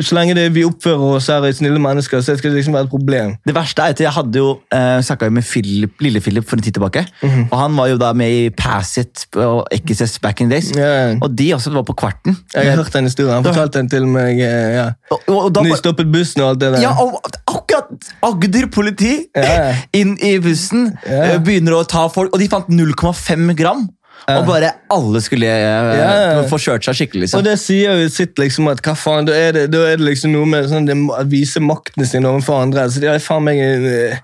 Så 0.01 0.15
lenge 0.17 0.35
det, 0.37 0.47
vi 0.55 0.63
oppfører 0.67 1.17
oss 1.17 1.27
her 1.31 1.45
er 1.47 1.55
snille 1.55 1.79
mennesker, 1.81 2.21
så 2.21 2.35
skal 2.37 2.51
det 2.51 2.59
liksom 2.61 2.75
være 2.75 2.87
et 2.87 2.91
problem. 2.91 3.35
Det 3.47 3.55
verste 3.55 3.83
er 3.83 3.95
at 3.95 4.01
jeg 4.03 4.11
hadde 4.15 4.41
jo 4.41 4.49
uh, 4.73 4.99
snakka 5.03 5.29
med 5.33 5.45
Philip, 5.47 5.93
lille 6.03 6.21
Philip 6.23 6.47
for 6.47 6.59
en 6.59 6.65
tid 6.65 6.77
tilbake. 6.77 7.05
Mhm. 7.23 7.47
Og 7.51 7.57
han 7.59 7.77
var 7.77 7.87
jo 7.91 7.97
da 8.01 8.13
med 8.13 8.31
i 8.31 8.49
Pass 8.49 8.97
It 8.97 9.25
og 9.35 9.67
XS 9.77 10.19
back 10.23 10.41
in 10.41 10.49
days. 10.49 10.71
Yeah. 10.77 11.17
Og 11.21 11.31
de 11.37 11.53
også 11.53 11.71
var 11.73 11.85
på 11.87 11.93
Kvarten. 11.93 12.37
Jeg 12.53 12.69
har 12.69 12.83
hørt 12.83 12.93
den 12.93 13.03
historien. 13.09 13.33
Han 13.33 13.45
fortalte 13.45 13.79
den 13.79 13.89
til 13.89 14.07
meg. 14.07 14.39
eh, 14.41 14.75
ja. 14.75 14.87
Og, 15.11 15.21
og, 15.27 15.37
og 15.43 15.55
da, 15.55 15.61
Når 15.61 15.69
de 15.69 15.77
stoppet 15.77 16.11
bussen 16.11 16.41
og 16.41 16.49
alt 16.49 16.61
det 16.61 16.73
der. 16.73 16.81
Ja, 16.81 16.93
og 17.01 17.21
akkurat 17.47 18.11
Agder 18.23 18.67
politi 18.73 19.13
yeah. 19.37 19.77
inn 19.99 20.17
i 20.23 20.37
bussen 20.43 20.91
eh, 21.05 21.37
begynner 21.43 21.79
å 21.79 21.83
ta 21.87 22.07
folk, 22.11 22.33
og 22.33 22.41
de 22.41 22.49
fant 22.51 22.67
0,5 22.69 23.53
gram. 23.57 23.85
Og 24.27 24.43
bare 24.43 24.73
alle 24.91 25.21
skulle 25.23 25.47
eh, 25.47 26.41
få 26.51 26.57
kjørt 26.59 26.83
seg 26.83 26.97
skikkelig. 26.99 27.21
liksom. 27.25 27.39
Og 27.39 27.45
det 27.47 27.53
sier 27.61 28.01
jo 28.01 28.09
sitt 28.11 28.35
liksom 28.41 28.67
at 28.67 28.81
hva 28.83 28.95
faen, 28.99 29.27
da 29.29 29.35
er 29.37 29.53
det, 29.55 29.67
da 29.71 29.85
er 29.87 30.01
det 30.01 30.03
liksom 30.03 30.33
noe 30.35 30.49
med 30.51 30.67
sånn, 30.67 30.89
det, 30.89 30.97
å 30.99 31.23
vise 31.31 31.63
makten 31.63 32.03
sin 32.07 32.27
overfor 32.27 32.65
andre. 32.65 32.89
Så 32.91 33.03
det 33.03 33.13
er 33.13 33.23
faen 33.23 33.47
meg 33.47 33.61
eh, 33.63 34.19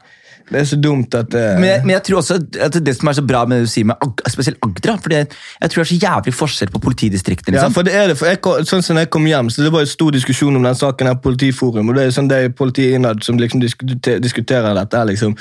Det 0.51 0.59
er 0.59 0.65
så 0.67 0.75
dumt 0.75 1.15
at 1.15 1.33
uh... 1.33 1.39
Men, 1.59 1.63
jeg- 1.69 1.81
men 1.85 1.93
jeg 1.95 2.03
tror 2.03 2.17
også 2.19 2.35
at 2.61 2.75
det 2.85 2.93
som 2.97 3.07
er 3.07 3.13
så 3.17 3.21
bra 3.25 3.45
med 3.47 3.61
det 3.61 3.67
du 3.67 3.71
sier 3.71 3.85
med 3.87 3.95
Ag 4.03 4.23
spesielt 4.29 4.57
Agder, 4.65 4.97
for 5.01 5.13
jeg 5.15 5.27
tror 5.29 5.79
det 5.83 5.85
er 5.85 5.89
så 5.93 5.97
jævlig 6.01 6.33
forskjell 6.35 6.71
på 6.73 6.81
politidistriktene. 6.83 7.55
Ja, 7.57 7.61
Liksom. 7.63 7.73
for 7.73 7.87
det 7.87 7.93
er 7.95 8.07
det. 8.11 8.17
For 8.19 8.27
jeg, 8.27 8.41
sånn 8.67 8.83
som 8.83 8.97
jeg 8.99 9.09
kom 9.09 9.25
hjem, 9.29 9.49
så 9.49 9.63
det 9.63 9.71
var 9.73 9.85
jo 9.85 9.89
stor 9.93 10.11
diskusjon 10.11 10.55
om 10.59 10.63
den 10.67 10.75
saken 10.75 11.07
her, 11.09 11.15
politiforum, 11.23 11.89
og 11.89 11.95
det 11.95 12.03
er 12.09 12.11
sånn 12.17 12.27
det 12.29 12.41
er 12.43 12.49
politiet 12.59 12.97
innad 12.99 13.23
som 13.23 13.39
liksom 13.39 13.63
diskuter, 13.63 14.19
diskuterer 14.19 14.75
dette 14.77 14.99
her, 14.99 15.07
liksom. 15.09 15.33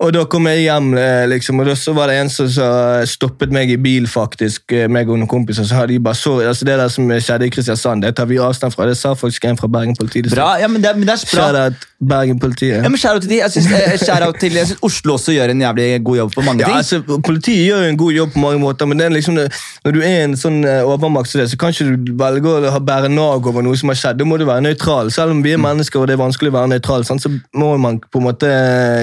Og 0.00 0.12
da 0.16 0.24
kom 0.32 0.48
jeg 0.50 0.64
hjem, 0.64 0.90
eh, 0.98 1.26
liksom, 1.34 1.60
og 1.60 1.66
da 1.70 1.76
så 1.76 1.92
var 1.94 2.08
det 2.08 2.16
en 2.22 2.32
som 2.32 2.48
så 2.48 2.70
stoppet 3.06 3.52
meg 3.52 3.70
i 3.70 3.76
bil, 3.76 4.08
faktisk, 4.10 4.72
eh, 4.72 4.88
meg 4.88 5.08
og 5.12 5.20
noen 5.20 5.28
kompiser, 5.30 5.68
så 5.68 5.82
hadde 5.82 5.92
de 5.94 6.00
bare 6.00 6.16
så, 6.18 6.38
altså 6.48 6.64
det 6.64 6.78
der 6.80 6.88
som 6.88 7.08
skjedde 7.12 7.46
i 7.46 7.50
Kristiansand, 7.54 8.02
det 8.02 8.16
tar 8.16 8.26
vi 8.30 8.40
avstand 8.40 8.72
fra, 8.74 8.86
det 8.88 8.96
sa 8.96 9.12
faktisk 9.14 9.44
en 9.50 9.60
fra 9.60 9.68
Bergen 9.68 9.94
politidistrikt. 10.00 10.40
Bra, 10.40 10.56
ja, 10.62 10.66
men 10.68 10.80
det, 10.82 10.96
men 10.96 11.06
det 11.06 11.18
er 11.20 11.36
bra. 11.36 11.70
Shout-out 12.00 12.08
Bergen 12.08 12.38
politiet. 12.40 12.82
Ja, 12.82 12.88
men 12.88 12.96
shout-out 12.96 13.20
til 13.22 13.30
de. 13.30 13.38
Jeg 13.42 13.50
synes, 13.50 13.66
eh, 13.76 13.98
shout-out 13.98 14.34
til, 14.40 14.52
jeg 14.52 14.66
synes 14.66 14.80
Oslo 14.82 15.12
også 15.12 15.32
gjør 15.32 15.50
en 15.52 15.60
jævlig 15.60 16.04
god 16.04 16.16
jobb 16.16 16.34
på 16.34 16.40
mange 16.40 16.64
Ja, 16.64 16.76
altså, 16.76 17.02
Politiet 17.26 17.66
gjør 17.66 17.88
en 17.88 17.96
god 17.96 18.12
jobb 18.12 18.32
på 18.32 18.38
mange 18.38 18.58
måter, 18.58 18.86
men 18.86 18.98
det 18.98 19.06
er 19.06 19.10
liksom, 19.10 19.36
når 19.84 19.92
du 19.92 20.00
er 20.00 20.24
en 20.24 20.36
sånn 20.36 20.64
eh, 20.64 20.80
overmakt 20.80 21.28
så 21.28 21.58
kan 21.60 21.74
ikke 21.74 21.96
du 22.06 22.14
velge 22.16 22.54
å 22.70 22.80
bære 22.80 23.10
nag 23.12 23.46
over 23.46 23.62
noe 23.62 23.76
som 23.76 23.92
har 23.92 23.98
skjedd. 24.00 24.18
Da 24.20 24.24
må 24.24 24.38
du 24.40 24.46
være 24.48 24.64
nøytral. 24.64 25.12
Selv 25.12 25.34
om 25.34 25.42
vi 25.44 25.52
er 25.52 25.60
mennesker 25.60 26.00
og 26.00 26.08
det 26.08 26.16
er 26.16 26.22
vanskelig 26.22 26.52
å 26.54 26.56
være 26.56 26.72
nøytral, 26.72 27.04
så 27.04 27.32
må 27.54 27.74
man 27.76 28.00
på 28.00 28.22
en 28.22 28.28
måte 28.30 28.50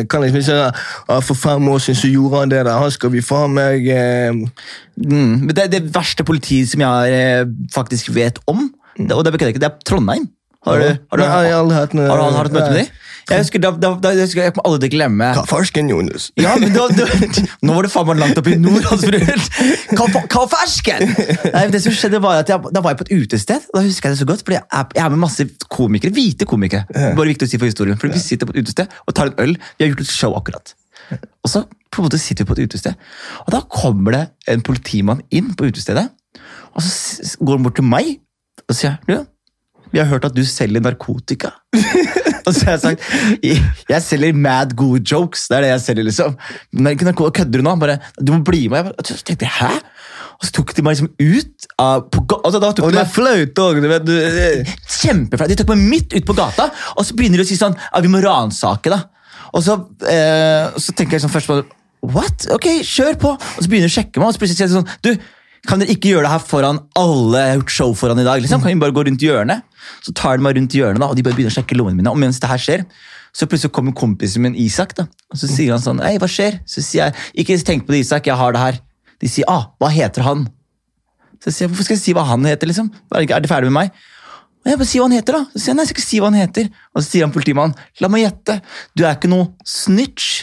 kan 0.09 0.25
liksom 0.25 0.41
ikke 0.41 1.21
For 1.27 1.37
fem 1.37 1.69
år 1.69 1.79
siden 1.83 2.01
så 2.01 2.11
gjorde 2.11 2.41
han 2.41 2.51
det 2.51 2.65
der. 2.65 2.81
Han 2.81 2.91
skal 2.91 3.13
vi 3.13 3.21
faen 3.21 3.53
meg 3.57 3.87
eh, 3.93 4.43
Mm. 4.97 5.47
Det 5.53 5.67
det 5.69 5.83
verste 5.93 6.23
politiet 6.25 6.71
som 6.71 6.81
jeg 6.81 7.13
eh, 7.13 7.43
faktisk 7.69 8.09
vet 8.15 8.39
om, 8.49 8.63
det, 8.97 9.13
og 9.13 9.25
det 9.25 9.37
det 9.37 9.63
er 9.63 9.75
Trondheim. 9.85 10.25
Har 10.65 10.79
du, 10.81 10.87
har 11.11 11.17
du, 11.17 11.23
har 11.23 11.43
noe 11.67 11.75
har 11.77 12.17
du, 12.17 12.23
har 12.23 12.31
du 12.31 12.37
hatt 12.39 12.55
møte 12.55 12.71
med 12.73 12.79
dem? 12.81 13.03
Jeg 13.27 13.43
husker, 13.43 13.59
da, 13.59 13.69
da, 13.75 13.89
da, 13.99 14.11
jeg, 14.15 14.23
husker, 14.29 14.39
jeg 14.45 14.53
kommer 14.55 14.69
aldri 14.69 14.87
til 14.87 14.87
å 14.87 14.93
glemme 15.01 15.25
Kaffersken, 15.35 15.89
Jonas? 15.91 16.29
Ja, 16.39 16.53
men 16.61 16.71
da, 16.71 16.85
Nå 17.67 17.73
var 17.75 17.83
det 17.83 17.91
faen 17.91 18.07
meg 18.07 18.21
langt 18.21 18.39
oppe 18.39 18.53
i 18.53 18.59
nord. 18.61 18.85
Altså, 18.87 19.09
hva, 19.99 20.05
fa- 20.13 20.21
Nei, 21.51 21.65
det 21.73 21.81
som 21.83 21.91
skjedde 21.95 22.21
var 22.23 22.39
at 22.45 22.51
jeg, 22.53 22.71
Da 22.71 22.83
var 22.85 22.93
jeg 22.95 23.01
på 23.01 23.07
et 23.09 23.11
utested. 23.25 23.67
Da 23.75 23.83
husker 23.83 24.07
jeg 24.09 24.15
det 24.15 24.21
så 24.21 24.27
godt, 24.29 24.45
fordi 24.47 24.55
jeg 24.61 24.63
er, 24.79 24.87
jeg 24.95 25.03
er 25.03 25.11
med 25.15 25.21
masse 25.25 25.47
komikere, 25.75 26.13
hvite 26.15 26.47
komikere. 26.47 26.87
Bare 27.19 27.27
viktig 27.33 27.49
å 27.49 27.51
si 27.51 27.59
for 27.59 27.67
historien. 27.67 27.99
For 27.99 28.15
Vi 28.15 28.23
sitter 28.23 28.47
på 28.47 28.55
et 28.55 28.63
utested 28.63 28.95
og 29.03 29.17
tar 29.19 29.33
en 29.33 29.39
øl. 29.43 29.57
Vi 29.75 29.83
har 29.85 29.91
gjort 29.91 30.05
et 30.07 30.13
show 30.15 30.37
akkurat. 30.39 30.71
Og 31.43 31.51
så 31.51 31.65
på 31.67 31.99
en 32.01 32.07
måte 32.07 32.19
sitter 32.23 32.45
vi 32.47 32.51
på 32.53 32.55
et 32.57 32.67
utested, 32.71 32.95
og 33.45 33.51
da 33.53 33.61
kommer 33.71 34.11
det 34.15 34.23
en 34.51 34.63
politimann 34.63 35.21
inn 35.35 35.53
på 35.57 35.67
utestedet. 35.69 36.07
Og 36.75 36.83
så 36.83 37.37
går 37.43 37.57
han 37.59 37.63
bort 37.67 37.77
til 37.79 37.87
meg 37.87 38.09
og 38.67 38.75
sier 38.75 38.97
du, 39.07 39.13
vi 39.97 40.03
har 40.05 40.11
hørt 40.13 40.27
at 40.29 40.35
du 40.37 40.43
selger 40.47 40.83
narkotika. 40.85 41.51
og 42.47 42.53
så 42.53 42.63
har 42.67 42.75
jeg 42.77 42.83
sagt 42.85 43.05
jeg, 43.91 44.01
selger 44.05 44.37
mad 44.37 44.75
gode 44.77 45.03
jokes. 45.03 45.47
Det 45.49 45.57
er 45.59 45.65
det 45.67 45.71
jeg 45.73 45.85
selger, 45.89 46.07
liksom. 46.07 46.37
Men 46.77 46.93
ikke 46.93 47.09
narkotika, 47.09 47.41
kødder 47.43 47.63
du 47.63 47.67
nå? 47.67 47.75
Bare, 47.81 47.99
du 48.21 48.33
må 48.35 48.43
bli 48.47 48.67
med. 48.71 48.83
Jeg 48.83 48.91
bare- 48.93 49.21
tenkte 49.31 49.53
hæ? 49.59 49.71
Og 50.37 50.45
så 50.45 50.53
tok 50.53 50.73
de 50.77 50.83
meg 50.85 50.93
liksom 50.93 51.09
ut 51.17 51.65
av 51.81 52.03
på, 52.13 52.21
altså, 52.45 52.59
da 52.61 52.69
tok 52.77 52.85
Og 52.85 52.91
de 52.93 52.97
det 52.99 53.01
er 53.01 53.07
meg 53.07 53.13
flaut 53.15 53.61
òg. 53.63 53.79
Kjempeflaut. 54.99 55.49
De 55.49 55.57
tok 55.57 55.71
meg 55.73 55.85
midt 55.95 56.13
ut 56.13 56.27
på 56.27 56.35
gata, 56.37 56.67
og 56.93 57.07
så 57.07 57.15
begynner 57.17 57.41
de 57.41 57.47
å 57.47 57.49
si 57.49 57.57
sånn 57.57 57.73
ja, 57.73 58.01
Vi 58.05 58.11
må 58.13 58.21
ransake, 58.21 58.91
da. 58.93 59.01
Og 59.57 59.63
så, 59.65 59.79
eh, 60.05 60.77
så 60.77 60.93
tenker 60.93 61.17
jeg 61.17 61.25
sånn 61.25 61.33
først 61.33 61.49
på 61.49 61.57
What? 62.07 62.45
Ok, 62.53 62.67
kjør 62.85 63.17
på! 63.17 63.31
Og 63.33 63.63
så 63.63 63.71
begynner 63.71 63.89
de 63.89 63.93
å 63.95 63.97
sjekke 63.97 64.21
meg, 64.21 64.29
og 64.29 64.35
så 64.35 64.41
plutselig 64.43 64.59
sier 64.59 64.69
de 64.69 64.77
sånn 64.77 64.91
Du, 65.01 65.09
kan 65.67 65.81
dere 65.81 65.95
ikke 65.95 66.11
gjøre 66.13 66.27
det 66.27 66.33
her 66.35 66.43
foran 66.45 66.83
alle 66.95 67.41
jeg 67.41 67.49
har 67.49 67.57
gjort 67.61 67.73
show 67.79 67.95
foran 67.97 68.21
i 68.21 68.27
dag? 68.27 68.43
liksom? 68.43 68.61
Kan 68.63 68.75
vi 68.75 68.83
bare 68.83 68.95
gå 68.95 69.07
rundt 69.07 69.25
hjørnet? 69.25 69.65
Så 70.05 70.13
tar 70.17 70.39
de 70.39 70.45
meg 70.45 70.57
rundt 70.57 70.75
hjørnet, 70.77 71.01
da, 71.03 71.11
og 71.11 71.17
de 71.17 71.25
bare 71.25 71.37
begynner 71.37 71.53
å 71.53 71.57
sjekke 71.59 71.77
lommene 71.77 72.01
mine. 72.01 72.11
Og 72.13 72.19
mens 72.21 72.41
det 72.43 72.49
her 72.51 72.61
skjer, 72.61 72.85
så 73.37 73.45
plutselig 73.49 73.73
kommer 73.75 73.95
kompisen 73.97 74.43
min 74.45 74.57
Isak, 74.57 74.95
da. 74.97 75.07
Og 75.33 75.39
så 75.41 75.49
sier 75.51 75.75
han 75.75 75.83
sånn 75.83 75.99
Hei, 76.01 76.15
hva 76.21 76.29
skjer? 76.31 76.61
Så 76.65 76.81
sier 76.81 77.09
jeg 77.09 77.43
Ikke 77.43 77.57
tenk 77.67 77.85
på 77.85 77.93
det, 77.93 78.01
Isak, 78.05 78.29
jeg 78.29 78.39
har 78.39 78.55
det 78.55 78.61
her. 78.63 78.79
De 79.21 79.29
sier 79.29 79.49
ah, 79.51 79.69
hva 79.81 79.89
heter 79.93 80.25
han? 80.25 80.45
Så 81.37 81.51
jeg 81.51 81.57
sier, 81.57 81.71
hvorfor 81.71 81.85
skal 81.85 81.97
jeg 81.97 82.03
si 82.03 82.15
hva 82.17 82.25
han 82.25 82.45
heter, 82.47 82.69
liksom? 82.69 82.89
Er 83.13 83.27
de 83.27 83.49
ferdig 83.49 83.69
med 83.69 83.77
meg? 83.77 84.05
Og 84.65 84.71
jeg 84.71 84.79
bare 84.81 84.89
Si 84.89 84.99
hva 84.99 85.07
han 85.07 85.15
heter, 85.15 85.37
da. 85.37 85.43
Så 85.53 85.61
sier 85.61 85.71
han, 85.71 85.77
nei, 85.79 85.85
jeg 85.85 85.91
skal 85.91 86.01
ikke 86.01 86.07
si 86.07 86.21
hva 86.21 86.31
han 86.31 86.39
heter. 86.41 86.69
Og 86.91 87.01
så 87.03 87.07
sier 87.07 87.27
han 87.27 87.33
politimannen, 87.35 87.83
la 88.03 88.09
meg 88.11 88.25
gjette, 88.25 88.57
du 88.97 89.03
er 89.05 89.13
ikke 89.15 89.29
noe 89.31 89.51
snitch. 89.63 90.41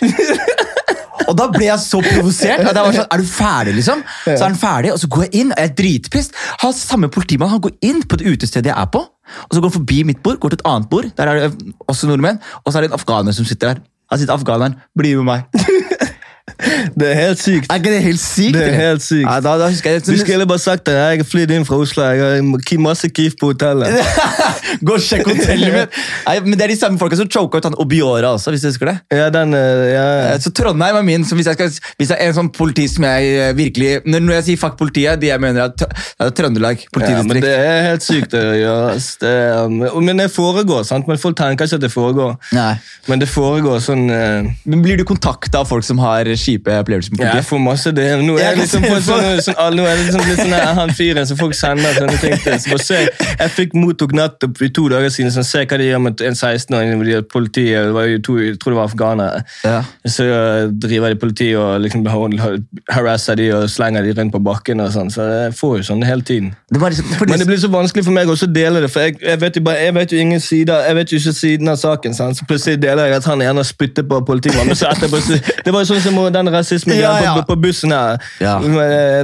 og 1.29 1.35
da 1.39 1.49
ble 1.53 1.67
jeg 1.67 1.83
så 1.83 2.01
provosert. 2.05 2.63
at 2.63 2.71
jeg 2.71 2.87
var 2.87 2.97
sånn, 3.01 3.11
Er 3.11 3.25
du 3.25 3.29
ferdig, 3.29 3.75
liksom? 3.81 4.05
Så 4.25 4.39
er 4.39 4.47
han 4.47 4.61
ferdig, 4.61 4.95
og 4.95 5.03
så 5.03 5.11
går 5.13 5.27
jeg 5.27 5.43
inn, 5.43 5.53
og 5.53 5.61
jeg 5.61 5.73
er 5.73 5.77
dritpissed. 5.83 6.39
Samme 6.79 7.11
politimann 7.13 7.53
han 7.53 7.63
går 7.65 7.77
inn 7.85 8.01
på 8.07 8.21
det 8.21 8.33
utestedet 8.33 8.73
jeg 8.73 8.79
er 8.79 8.89
på, 8.95 9.05
og 9.47 9.57
så 9.57 9.61
går 9.61 9.71
han 9.71 9.79
forbi 9.79 10.03
mitt 10.05 10.23
bord, 10.25 10.39
går 10.43 10.55
til 10.55 10.61
et 10.61 10.69
annet 10.69 10.91
bord, 10.91 11.09
der 11.17 11.31
er 11.31 11.41
det 11.41 11.75
også 11.89 12.11
nordmenn, 12.11 12.41
og 12.65 12.73
så 12.73 12.79
er 12.79 12.87
det 12.87 12.93
en 12.93 12.99
afghaner 12.99 13.37
som 13.37 13.49
sitter 13.49 13.75
der. 13.75 13.83
Han 14.13 14.21
sitter 14.21 14.37
afghaneren, 14.37 14.77
bli 14.97 15.15
med 15.17 15.25
meg. 15.27 15.64
Det 16.99 17.09
er 17.11 17.17
helt 17.19 17.41
sykt. 17.43 17.67
Er 17.73 17.81
ikke 17.81 17.93
det 17.95 18.03
helt 18.05 18.21
sykt? 18.23 18.55
Det 18.57 18.67
er 18.69 18.77
helt 18.79 19.03
sykt. 19.05 19.25
Ja, 19.27 19.39
da, 19.43 19.55
da 19.61 19.69
husker 19.73 19.97
jeg, 19.97 20.05
Du 20.07 20.17
skulle 20.21 20.47
bare 20.47 20.63
sagt 20.63 20.87
det. 20.87 20.95
Jeg 20.95 21.21
har 21.23 21.29
flydd 21.29 21.55
inn 21.57 21.67
fra 21.69 21.79
Oslo. 21.83 22.05
Jeg 22.07 22.43
har 22.45 22.81
masse 22.85 23.09
Kif 23.15 23.37
på 23.41 23.51
hotellet. 23.53 23.95
Gå 24.87 24.97
og 24.97 25.03
sjekk 25.03 25.29
hotellet 25.31 25.75
mitt! 25.75 25.99
Nei, 26.29 26.37
men 26.45 26.59
Det 26.59 26.67
er 26.67 26.73
de 26.75 26.79
samme 26.79 27.01
folka 27.01 27.19
som 27.19 27.29
choka 27.31 27.61
ut 27.61 27.69
han 27.69 27.77
Obiora 27.83 28.35
også, 28.37 28.53
hvis 28.55 28.65
du 28.65 28.69
husker 28.71 28.91
det. 28.93 28.97
Ja, 29.15 29.29
den, 29.35 29.55
eh, 29.59 29.85
ja. 29.95 30.07
Så 30.43 30.53
Trondheim 30.55 30.99
er 31.01 31.07
min. 31.07 31.27
Så 31.27 31.39
hvis 31.39 31.49
jeg, 31.51 31.59
skal, 31.59 31.73
hvis 32.01 32.13
jeg 32.15 32.19
er 32.21 32.33
en 32.33 32.39
sånn 32.39 32.51
politi 32.55 32.87
som 32.91 33.07
jeg 33.09 33.31
eh, 33.49 33.53
virkelig 33.57 33.93
Når 34.09 34.35
jeg 34.39 34.47
sier 34.51 34.61
fuck 34.61 34.79
politiet, 34.81 35.21
de 35.23 35.31
jeg 35.31 35.43
mener 35.43 35.67
er, 35.69 36.01
er 36.23 36.33
Trøndelag 36.35 36.85
Ja, 36.85 37.23
men 37.27 37.41
det 37.43 37.53
er 37.55 37.89
helt 37.91 38.05
sykt 38.07 38.35
gjøre. 38.35 38.95
Det, 39.21 39.31
er- 39.31 40.01
men 40.05 40.21
det 40.21 40.29
foregår, 40.35 40.85
sant? 40.89 41.09
Men 41.11 41.21
folk 41.21 41.37
tenker 41.39 41.67
ikke 41.69 41.79
at 41.81 41.85
det 41.85 41.93
foregår. 41.93 42.35
Nei. 42.57 42.73
Men 43.11 43.23
det 43.23 43.29
foregår 43.31 43.81
sånn 43.85 44.07
uh... 44.11 44.47
Men 44.69 44.83
Blir 44.85 44.99
du 45.01 45.05
kontakta 45.09 45.63
av 45.63 45.69
folk 45.71 45.85
som 45.87 46.01
har 46.03 46.29
kjipe 46.45 46.75
opplevelser 46.81 47.17
med 47.17 47.25
Jeg 47.27 47.47
får 47.49 47.63
masse 47.65 47.93
det. 47.97 48.07
Nå 48.23 48.37
er 48.39 48.51
Jeg 48.51 48.61
liksom 48.63 48.85
på 48.87 48.99
sånn, 49.05 49.41
sånn, 49.45 49.77
nå 49.79 49.87
er 49.89 49.99
det 49.99 50.07
liksom 50.09 50.25
litt 50.29 50.43
sånn 50.43 50.57
han 50.79 50.93
fyren 50.95 51.29
som 51.29 51.39
folk 51.41 51.57
sender 51.59 51.97
sånne 51.97 52.19
ting 52.23 52.37
til. 52.45 52.59
Så 52.61 52.73
bare 52.73 52.85
se, 52.85 53.01
jeg 53.41 53.55
fikk 53.55 53.77
mottok 53.79 54.15
nettopp 54.17 54.59
for 54.61 54.75
to 54.79 54.87
dager 54.93 55.13
siden, 55.15 55.33
sånn, 55.35 55.47
se 55.49 55.65
hva 55.65 55.79
de 55.81 55.89
gjør 55.89 56.03
med 56.07 56.25
en 56.29 56.39
16-åring. 56.39 56.95
hvor 57.01 57.29
Politiet, 57.35 57.89
det 57.89 57.95
var 57.95 58.09
jo 58.09 58.21
to, 58.25 58.37
jeg 58.43 58.59
tror 58.63 58.75
det 58.75 58.79
var 58.79 58.91
afghanere. 58.91 59.45
Ja. 59.65 59.79
Så 60.07 60.27
eh, 60.29 60.69
driver 60.85 61.15
de 61.15 61.21
politiet 61.21 61.59
og 61.59 61.81
liksom 61.83 62.05
harasser 62.93 63.39
de 63.41 63.49
og 63.57 63.69
slenger 63.71 64.05
de 64.07 64.15
rundt 64.19 64.35
på 64.35 64.43
bakken. 64.45 64.81
og 64.85 64.93
sånn, 64.95 65.11
Så 65.11 65.27
jeg 65.31 65.55
får 65.59 65.77
jo 65.79 65.89
sånn 65.91 66.05
hele 66.07 66.23
tiden. 66.23 66.55
Det 66.71 66.81
var 66.81 66.95
liksom, 66.95 67.11
Men 67.29 67.39
det 67.39 67.49
blir 67.49 67.61
så 67.61 67.71
vanskelig 67.73 68.05
for 68.05 68.17
meg 68.17 68.31
også 68.31 68.49
å 68.49 68.55
dele 68.55 68.85
det, 68.85 68.91
for 68.93 69.07
jeg, 69.07 69.19
jeg, 69.23 69.41
vet, 69.41 69.57
jo 69.57 69.63
bare, 69.67 69.85
jeg 69.85 69.95
vet 69.95 70.13
jo 70.13 70.19
ingen 70.19 70.41
sider, 70.41 70.87
jeg 70.89 70.99
vet 71.01 71.13
jo 71.13 71.21
ikke 71.23 71.35
siden 71.39 71.73
av 71.73 71.81
saken. 71.81 72.15
Sant? 72.15 72.39
Så 72.39 72.49
plutselig 72.49 72.83
deler 72.83 73.11
jeg 73.11 73.21
at 73.23 73.29
han 73.31 73.43
ene 73.43 73.65
spytter 73.67 74.07
på 74.09 74.21
politimannen. 74.27 74.77
så 74.79 74.91
etterpå 74.93 75.21
Det 75.65 75.73
var 75.73 75.85
jo 75.85 75.93
sånn 75.95 76.03
som 76.05 76.19
den 76.35 76.51
rasismen 76.53 76.99
Ja, 76.99 77.13
ja. 77.23 77.35
på, 77.41 77.47
på 77.55 77.57
bussen 77.65 77.93
her. 77.95 78.19
Ja. 78.43 78.57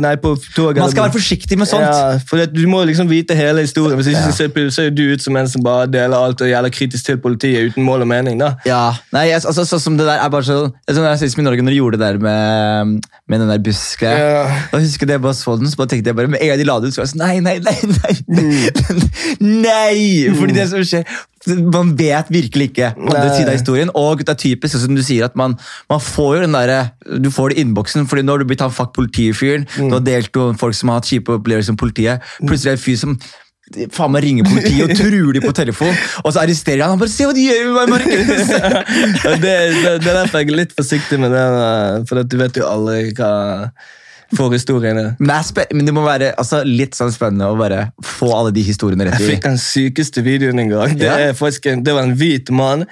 Nei, 0.02 0.14
på 0.22 0.34
toget. 0.56 0.80
man 0.82 0.90
skal 0.92 1.06
være 1.08 1.14
forsiktig 1.18 1.58
med 1.60 1.68
sånt. 1.70 1.84
Ja, 1.86 2.18
for 2.28 2.40
det, 2.40 2.50
Du 2.54 2.62
må 2.70 2.82
liksom 2.88 3.10
vite 3.10 3.36
hele 3.38 3.64
historien. 3.66 3.98
Hvis 4.00 4.12
ikke 4.14 4.30
så 4.30 4.48
ser, 4.74 4.90
du 4.94 5.02
ut 5.12 5.22
som 5.22 5.36
en 5.38 5.48
som 5.50 5.62
bare 5.64 5.86
deler 5.90 6.16
alt 6.16 6.40
og 6.42 6.48
gjelder 6.50 6.72
kritisk 6.74 7.06
til 7.10 7.18
politiet 7.22 7.70
uten 7.72 7.84
mål 7.86 8.06
og 8.06 8.10
mening. 8.10 8.38
da. 8.40 8.54
Ja, 8.66 8.82
nei, 9.14 9.26
jeg, 9.30 9.42
altså, 9.44 9.64
så, 9.68 9.78
som 9.82 9.96
det 9.98 10.06
der 10.08 10.22
er 10.24 10.30
bare 10.32 10.46
så, 10.46 10.58
det 10.70 10.94
er 10.94 10.98
sånn 10.98 11.06
rasisme 11.10 11.44
i 11.44 11.46
Norge 11.46 11.62
når 11.66 11.74
de 11.74 11.80
gjorde 11.80 12.00
det 12.00 12.06
der 12.06 12.18
med, 12.22 13.04
med 13.30 13.40
den 13.44 13.50
der 13.52 13.62
bussgreia. 13.64 14.30
Ja. 14.40 14.44
Da 14.72 14.80
husker 14.82 15.10
jeg 15.14 15.22
bare 15.24 15.34
så 15.38 15.56
den, 15.60 15.70
så 15.70 15.78
bare 15.80 15.92
tenkte 15.94 16.10
jeg 16.12 16.18
bare, 16.18 16.30
med 16.32 16.42
en 16.42 16.52
gang 16.52 16.60
de 16.62 16.68
la 16.68 16.78
det 16.82 16.90
ut, 16.90 16.96
så 16.96 17.02
var 17.02 17.08
jeg 17.08 17.14
sånn, 17.14 17.24
nei, 17.26 17.40
nei, 17.44 17.58
nei, 17.64 17.78
nei, 17.96 18.16
Mm. 18.30 19.00
nei, 19.64 20.30
fordi 20.38 20.54
det 20.56 20.66
som 20.70 20.82
skjer, 20.86 21.04
man 21.48 21.94
vet 21.96 22.28
virkelig 22.28 22.66
ikke 22.70 22.90
andre 22.98 23.28
siden 23.34 23.48
av 23.48 23.54
historien, 23.56 23.90
og 23.96 24.20
det 24.20 24.28
er 24.28 24.40
typisk, 24.42 24.76
som 24.82 24.94
du 24.96 25.00
sier, 25.02 25.24
at 25.24 25.36
man, 25.40 25.54
man 25.88 26.00
får 26.04 26.34
jo 26.36 26.40
den 26.42 26.52
der, 26.52 26.72
du 27.24 27.30
får 27.32 27.50
det 27.54 27.56
i 27.58 27.64
innboksen, 27.64 28.04
fordi 28.10 28.24
nå 28.26 28.34
har 28.34 28.42
du 28.42 28.48
blitt 28.50 28.60
han 28.60 28.74
fuck 28.74 28.92
politifyren, 28.96 29.64
Mm. 29.80 29.88
du 29.88 29.94
har 29.96 30.02
delt 30.04 30.36
med 30.36 30.58
folk 30.60 30.74
som 30.76 30.90
har 30.92 31.00
hatt 31.00 31.08
kjipe 31.08 31.32
opplevelser 31.38 31.72
med 31.72 31.80
politiet, 31.80 32.20
plutselig 32.42 32.72
er 32.72 32.76
det 32.76 32.80
en 32.80 32.84
fyr 32.84 32.98
som 33.00 33.14
faen 33.94 34.10
meg 34.12 34.24
ringer 34.24 34.44
politiet 34.50 34.82
og 34.82 34.96
truer 34.98 35.32
de 35.36 35.40
på 35.44 35.52
telefon, 35.54 35.94
og 36.24 36.32
så 36.34 36.42
arresterer 36.42 36.82
han, 36.82 36.90
han 36.96 37.00
bare, 37.00 37.12
se 37.12 37.24
hva 37.24 37.32
de 37.36 37.46
gjør 37.46 37.70
med 37.70 37.76
meg, 37.78 37.88
Markus! 37.94 38.50
Det, 39.40 39.40
det, 39.44 39.94
det 40.02 40.10
er 40.10 40.18
derfor 40.20 40.42
jeg 40.42 40.50
er 40.50 40.60
litt 40.60 40.76
forsiktig 40.76 41.20
med 41.22 41.32
det, 41.32 41.46
for 42.10 42.20
du 42.26 42.36
vet 42.40 42.60
jo 42.60 42.66
aldri 42.68 43.14
hva 43.16 43.32
forhistorien 44.36 44.80
historiene. 44.80 45.16
Men 45.18 45.54
det, 45.54 45.66
men 45.74 45.86
det 45.86 45.94
må 45.94 46.04
være 46.04 46.32
altså, 46.38 46.62
litt 46.66 46.96
sånn 46.98 47.12
spennende 47.12 47.48
å 47.50 47.56
bare 47.58 47.90
få 48.04 48.30
alle 48.36 48.52
de 48.54 48.62
historiene 48.62 49.06
rett 49.08 49.20
i. 49.20 49.24
Jeg 49.24 49.36
fikk 49.36 49.46
den 49.48 49.58
sykeste 49.60 50.22
videoen 50.26 50.58
en 50.58 50.70
gang. 50.70 50.96
Det, 50.98 51.06
Ja. 51.06 51.72
en, 51.72 51.82
det 51.84 51.94
var 51.94 52.02
en 52.02 52.14
hvit 52.16 52.50
mann. 52.50 52.86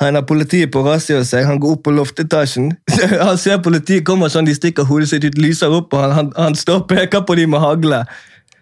Han 0.00 0.14
har 0.14 0.22
politiet 0.22 0.72
på 0.72 0.82
razzia 0.86 1.22
seg. 1.24 1.46
Han 1.46 1.60
går 1.60 1.76
opp 1.78 1.84
på 1.84 1.94
loftetasjen. 1.94 2.72
Han 3.28 3.38
ser 3.38 3.58
politiet 3.58 4.04
kommer 4.04 4.28
sånn, 4.28 4.46
de 4.48 4.54
stikker 4.54 4.84
hodet 4.88 5.08
sitt 5.08 5.24
ut, 5.24 5.38
lyser 5.38 5.72
opp, 5.72 5.92
og 5.92 6.00
han, 6.00 6.12
han, 6.12 6.32
han 6.36 6.54
står 6.54 6.82
og 6.82 6.88
peker 6.90 7.24
på 7.26 7.34
dem 7.38 7.50
med 7.50 7.60
hagle. 7.60 8.04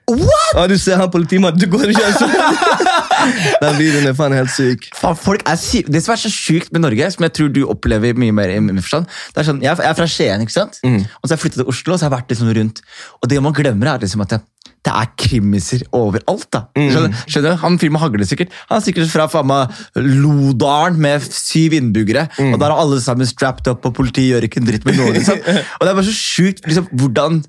What?! 0.07 0.53
Og 0.55 0.69
du 0.71 0.77
ser 0.79 1.01
han 1.01 1.11
politimannen, 1.11 1.59
du 1.59 1.67
går 1.71 1.91
ikke 1.91 2.13
sånn. 2.15 2.31
Den 3.63 3.79
videoen 3.79 4.11
er 4.11 4.17
faen 4.19 4.35
helt 4.37 4.53
syk. 4.55 4.89
Faen, 4.97 5.17
folk 5.19 5.45
er 5.49 5.59
sy 5.61 5.83
det 5.87 6.03
som 6.05 6.15
er 6.17 6.23
så 6.23 6.33
sjukt 6.33 6.73
med 6.75 6.85
Norge, 6.87 7.11
som 7.15 7.27
jeg 7.27 7.35
tror 7.39 7.53
du 7.55 7.63
opplever 7.69 8.19
mye 8.19 8.35
mer 8.35 8.53
i 8.55 8.59
min 8.63 8.83
forstand 8.83 9.07
det 9.07 9.43
er 9.43 9.49
sånn, 9.49 9.63
Jeg 9.65 9.73
er 9.77 9.97
fra 9.99 10.07
Skien, 10.11 10.43
ikke 10.45 10.55
sant? 10.55 10.79
og 10.83 11.25
så 11.27 11.33
har 11.33 11.37
jeg 11.37 11.45
flyttet 11.45 11.63
til 11.63 11.71
Oslo 11.73 11.95
og 11.95 11.99
så 11.99 12.07
har 12.07 12.13
jeg 12.13 12.17
vært 12.19 12.37
sånn 12.41 12.55
rundt. 12.59 12.83
Og 13.23 13.31
det 13.31 13.41
man 13.43 13.55
glemmer, 13.57 13.93
er 13.95 14.05
liksom 14.05 14.23
at 14.25 14.37
det, 14.37 14.41
det 14.87 14.93
er 14.95 15.09
krimiser 15.19 15.83
overalt. 15.97 16.47
da. 16.55 16.63
Skjønner, 16.77 17.15
skjønner 17.27 17.55
du? 17.55 17.61
Han 17.65 17.79
fyren 17.81 17.95
med 17.97 18.03
hagle 18.05 18.29
sikkert. 18.29 18.55
Han 18.71 18.79
er 18.79 18.85
sikkert 18.85 19.11
fra 19.11 19.27
faen 19.31 19.49
meg 19.51 19.81
Lodalen 19.99 21.01
med 21.03 21.25
syv 21.27 21.75
innbyggere. 21.79 22.27
Og 22.53 22.59
der 22.61 22.69
er 22.69 22.83
alle 22.85 23.01
sammen 23.03 23.29
strapped 23.29 23.67
up, 23.71 23.87
og 23.89 23.97
politiet 23.99 24.31
gjør 24.31 24.47
ikke 24.47 24.63
en 24.63 24.69
dritt 24.69 24.87
med 24.87 24.99
noen. 25.01 25.17
Liksom. 25.19 25.41
Og 25.79 25.83
det 25.83 25.91
er 25.91 25.99
bare 25.99 26.07
så 26.07 26.15
sjukt 26.15 26.63
liksom, 26.67 26.87
hvordan, 27.01 27.41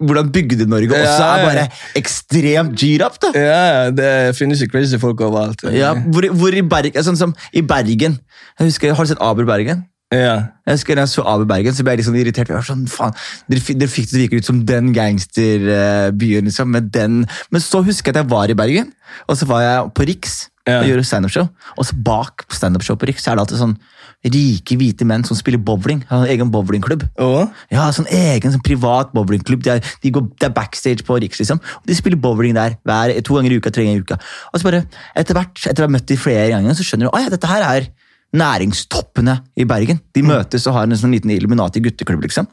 hvordan 0.00 0.32
Bygde-Norge 0.34 0.98
også 0.98 1.28
er 1.28 1.42
ja. 1.42 1.46
bare 1.46 1.66
ekstremt 1.98 2.74
geared 2.80 3.06
up, 3.06 3.20
da. 3.22 3.32
Ja, 3.38 3.62
det 3.94 4.10
finnes 4.38 4.62
jo 4.62 4.70
crazy 4.72 4.98
folk 5.00 5.22
overalt. 5.26 5.62
Ja, 5.74 5.94
hvor, 6.10 6.26
hvor 6.42 6.56
i, 6.56 6.64
Berg, 6.66 6.98
sånn 7.06 7.18
som 7.20 7.36
i 7.54 7.62
Bergen 7.62 8.18
jeg 8.60 8.68
husker, 8.68 8.92
Har 8.96 9.06
du 9.06 9.12
sett 9.12 9.22
Aber 9.24 9.46
Bergen? 9.48 9.86
Ja. 10.10 10.34
Jeg 10.66 10.74
husker 10.74 10.98
da 10.98 11.04
jeg 11.06 11.12
så 11.12 11.22
Abu 11.30 11.44
Bergen, 11.46 11.74
så 11.74 11.84
ble 11.86 11.92
jeg 11.94 12.00
litt 12.00 12.08
sånn 12.08 12.18
irritert. 12.18 12.50
Jeg 12.50 12.58
var 12.58 12.66
sånn, 12.66 12.86
faen, 12.90 13.14
Dere, 13.50 13.62
dere 13.78 13.90
fikk 13.90 14.08
det 14.10 14.24
virke 14.24 14.40
ut 14.40 14.48
som 14.48 14.64
den 14.66 14.90
gangsterbyen. 14.96 16.48
Liksom, 16.50 16.70
med 16.74 16.90
den. 16.94 17.22
Men 17.50 17.62
så 17.64 17.82
husker 17.86 18.10
jeg 18.10 18.16
at 18.18 18.24
jeg 18.24 18.30
var 18.32 18.50
i 18.50 18.58
Bergen, 18.58 18.90
og 19.28 19.38
så 19.38 19.46
var 19.50 19.62
jeg 19.66 19.92
på 19.94 20.08
Riks 20.10 20.40
Ja. 20.68 20.80
og 20.82 20.90
gjorde 20.90 21.06
standup-show. 21.06 21.48
Og 21.78 21.86
så 21.86 21.96
bak 21.96 22.44
standup-show 22.52 22.98
på 22.98 23.08
Riks 23.08 23.24
så 23.24 23.32
er 23.32 23.38
det 23.38 23.46
alltid 23.46 23.62
sånn 23.62 23.78
rike, 24.20 24.76
hvite 24.76 25.06
menn 25.08 25.24
som 25.24 25.38
spiller 25.38 25.58
bowling. 25.58 26.02
Har 26.10 26.26
en 26.26 26.28
egen 26.34 26.50
bowlingklubb. 26.52 27.06
Oh. 27.18 27.46
Ja, 27.72 27.86
sånn 27.94 28.10
egen 28.12 28.52
sånn 28.52 28.62
privat 28.66 29.14
bowlingklubb. 29.16 29.62
De 29.64 29.70
er, 29.78 29.80
de 30.02 30.10
går, 30.12 30.26
det 30.38 30.50
er 30.50 30.52
backstage 30.58 31.06
på 31.06 31.16
Riks, 31.22 31.40
liksom. 31.40 31.62
Og 31.80 31.86
de 31.88 31.96
spiller 31.96 32.20
bowling 32.20 32.54
der 32.58 32.76
hver, 32.84 33.14
to 33.24 33.38
ganger 33.38 33.54
i 33.54 33.62
uka, 33.62 33.72
tre 33.72 33.86
ganger 33.86 34.02
i 34.02 34.04
uka. 34.04 34.18
Og 34.52 34.60
så 34.60 34.68
bare, 34.68 34.82
etter 35.16 35.38
hvert, 35.38 35.64
etter 35.70 35.86
å 35.86 35.88
ha 35.88 35.94
møtt 35.96 36.06
de 36.10 36.18
flere 36.20 36.50
ganger, 36.52 36.76
så 36.76 36.84
skjønner 36.84 37.08
du 37.08 37.14
at 37.16 37.24
ja, 37.24 37.32
dette 37.32 37.50
her 37.54 37.64
er 37.70 37.88
næringstoppene 38.36 39.40
i 39.58 39.66
Bergen. 39.68 40.00
De 40.14 40.22
møtes 40.26 40.66
og 40.70 40.76
har 40.76 40.86
en 40.86 40.98
sånn 40.98 41.14
liten 41.14 41.32
Illuminati 41.34 41.82
gutteklubb, 41.82 42.22
liksom. 42.28 42.48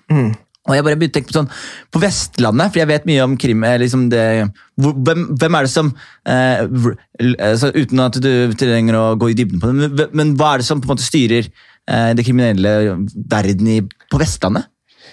Og 0.67 0.75
jeg 0.75 0.83
bare 0.83 0.99
begynte 0.99 1.15
å 1.15 1.19
tenke 1.21 1.31
på 1.31 1.37
sånn, 1.37 1.49
på 1.95 2.01
Vestlandet, 2.03 2.73
for 2.73 2.81
jeg 2.81 2.89
vet 2.89 3.05
mye 3.07 3.23
om 3.23 3.37
krim 3.39 3.63
eh, 3.63 3.77
liksom 3.79 4.07
det, 4.11 4.23
hvem, 4.83 5.23
hvem 5.39 5.55
er 5.55 5.67
det 5.67 5.71
som 5.71 5.93
eh, 6.27 6.65
altså, 7.47 7.71
Uten 7.71 8.03
at 8.03 8.19
du 8.23 8.31
trenger 8.59 8.99
å 8.99 9.05
gå 9.19 9.31
i 9.31 9.37
dybden 9.37 9.63
på 9.63 9.71
det, 9.71 9.77
men, 9.79 10.03
men 10.11 10.33
hva 10.39 10.53
er 10.53 10.63
det 10.63 10.67
som 10.67 10.81
på 10.83 10.89
en 10.89 10.95
måte 10.95 11.07
styrer 11.07 11.47
eh, 11.47 12.11
det 12.17 12.25
kriminelle 12.27 12.97
verden 13.31 13.71
i, 13.77 13.79
på 14.11 14.19
Vestlandet? 14.19 14.67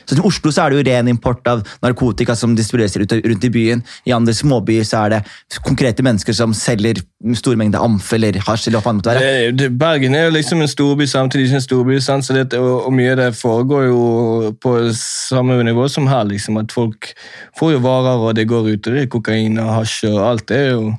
Så 0.06 0.18
I 0.18 0.24
Oslo 0.24 0.52
så 0.52 0.64
er 0.64 0.72
det 0.72 0.80
jo 0.80 0.86
ren 0.90 1.10
import 1.12 1.46
av 1.50 1.62
narkotika 1.84 2.36
som 2.38 2.54
distribueres 2.56 2.96
rundt, 3.00 3.44
i 3.44 3.52
byen. 3.52 3.82
I 4.08 4.14
andre 4.16 4.34
småbyer 4.36 4.86
så 4.86 5.04
er 5.04 5.14
det 5.16 5.22
konkrete 5.64 6.04
mennesker 6.04 6.36
som 6.36 6.54
selger 6.56 7.00
store 7.38 7.58
mengder 7.60 7.82
amf 7.84 8.12
eller 8.16 8.38
hasj. 8.44 8.68
eller 8.68 8.80
hva 8.80 8.84
faen 8.88 9.00
måtte 9.00 9.14
være. 9.14 9.30
Er 9.64 9.74
Bergen 9.84 10.14
er 10.14 10.28
jo 10.28 10.34
liksom 10.36 10.62
en 10.64 10.70
storby 10.70 11.06
samtidig 11.10 11.48
ikke 11.48 11.60
en 11.60 11.66
storby, 11.66 12.00
sant? 12.04 12.26
Så 12.26 12.36
det, 12.36 12.46
og, 12.58 12.86
og 12.88 12.92
mye 12.96 13.14
av 13.14 13.22
det 13.22 13.30
foregår 13.38 13.88
jo 13.88 14.52
på 14.62 14.76
samme 14.98 15.60
nivå 15.66 15.88
som 15.88 16.08
her. 16.10 16.24
liksom, 16.28 16.60
At 16.60 16.72
folk 16.72 17.12
får 17.58 17.76
jo 17.76 17.82
varer, 17.84 18.28
og 18.28 18.36
det 18.36 18.48
går 18.48 18.74
ut, 18.74 18.86
og 18.86 18.92
det 18.92 19.06
er 19.06 19.10
kokain 19.12 19.58
og 19.58 19.72
hasj 19.80 20.06
og 20.12 20.22
alt. 20.28 20.48
det 20.48 20.60
er 20.60 20.70
jo... 20.76 20.94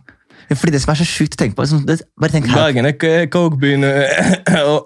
Fordi 0.54 0.72
det 0.76 0.82
som 0.84 0.91
er 0.93 1.00
så 1.00 1.06
sjukt 1.10 1.34
å 1.34 1.39
tenke 1.41 1.56
på 1.58 1.64
liksom, 1.66 1.82
det, 1.88 2.00
bare 2.22 2.32
tenk 2.36 2.46
her. 2.52 2.60
Bergen 2.60 2.86
er 2.86 2.93
ikke 2.93 3.14
cokebyen, 3.34 3.84
eh, 3.88 4.32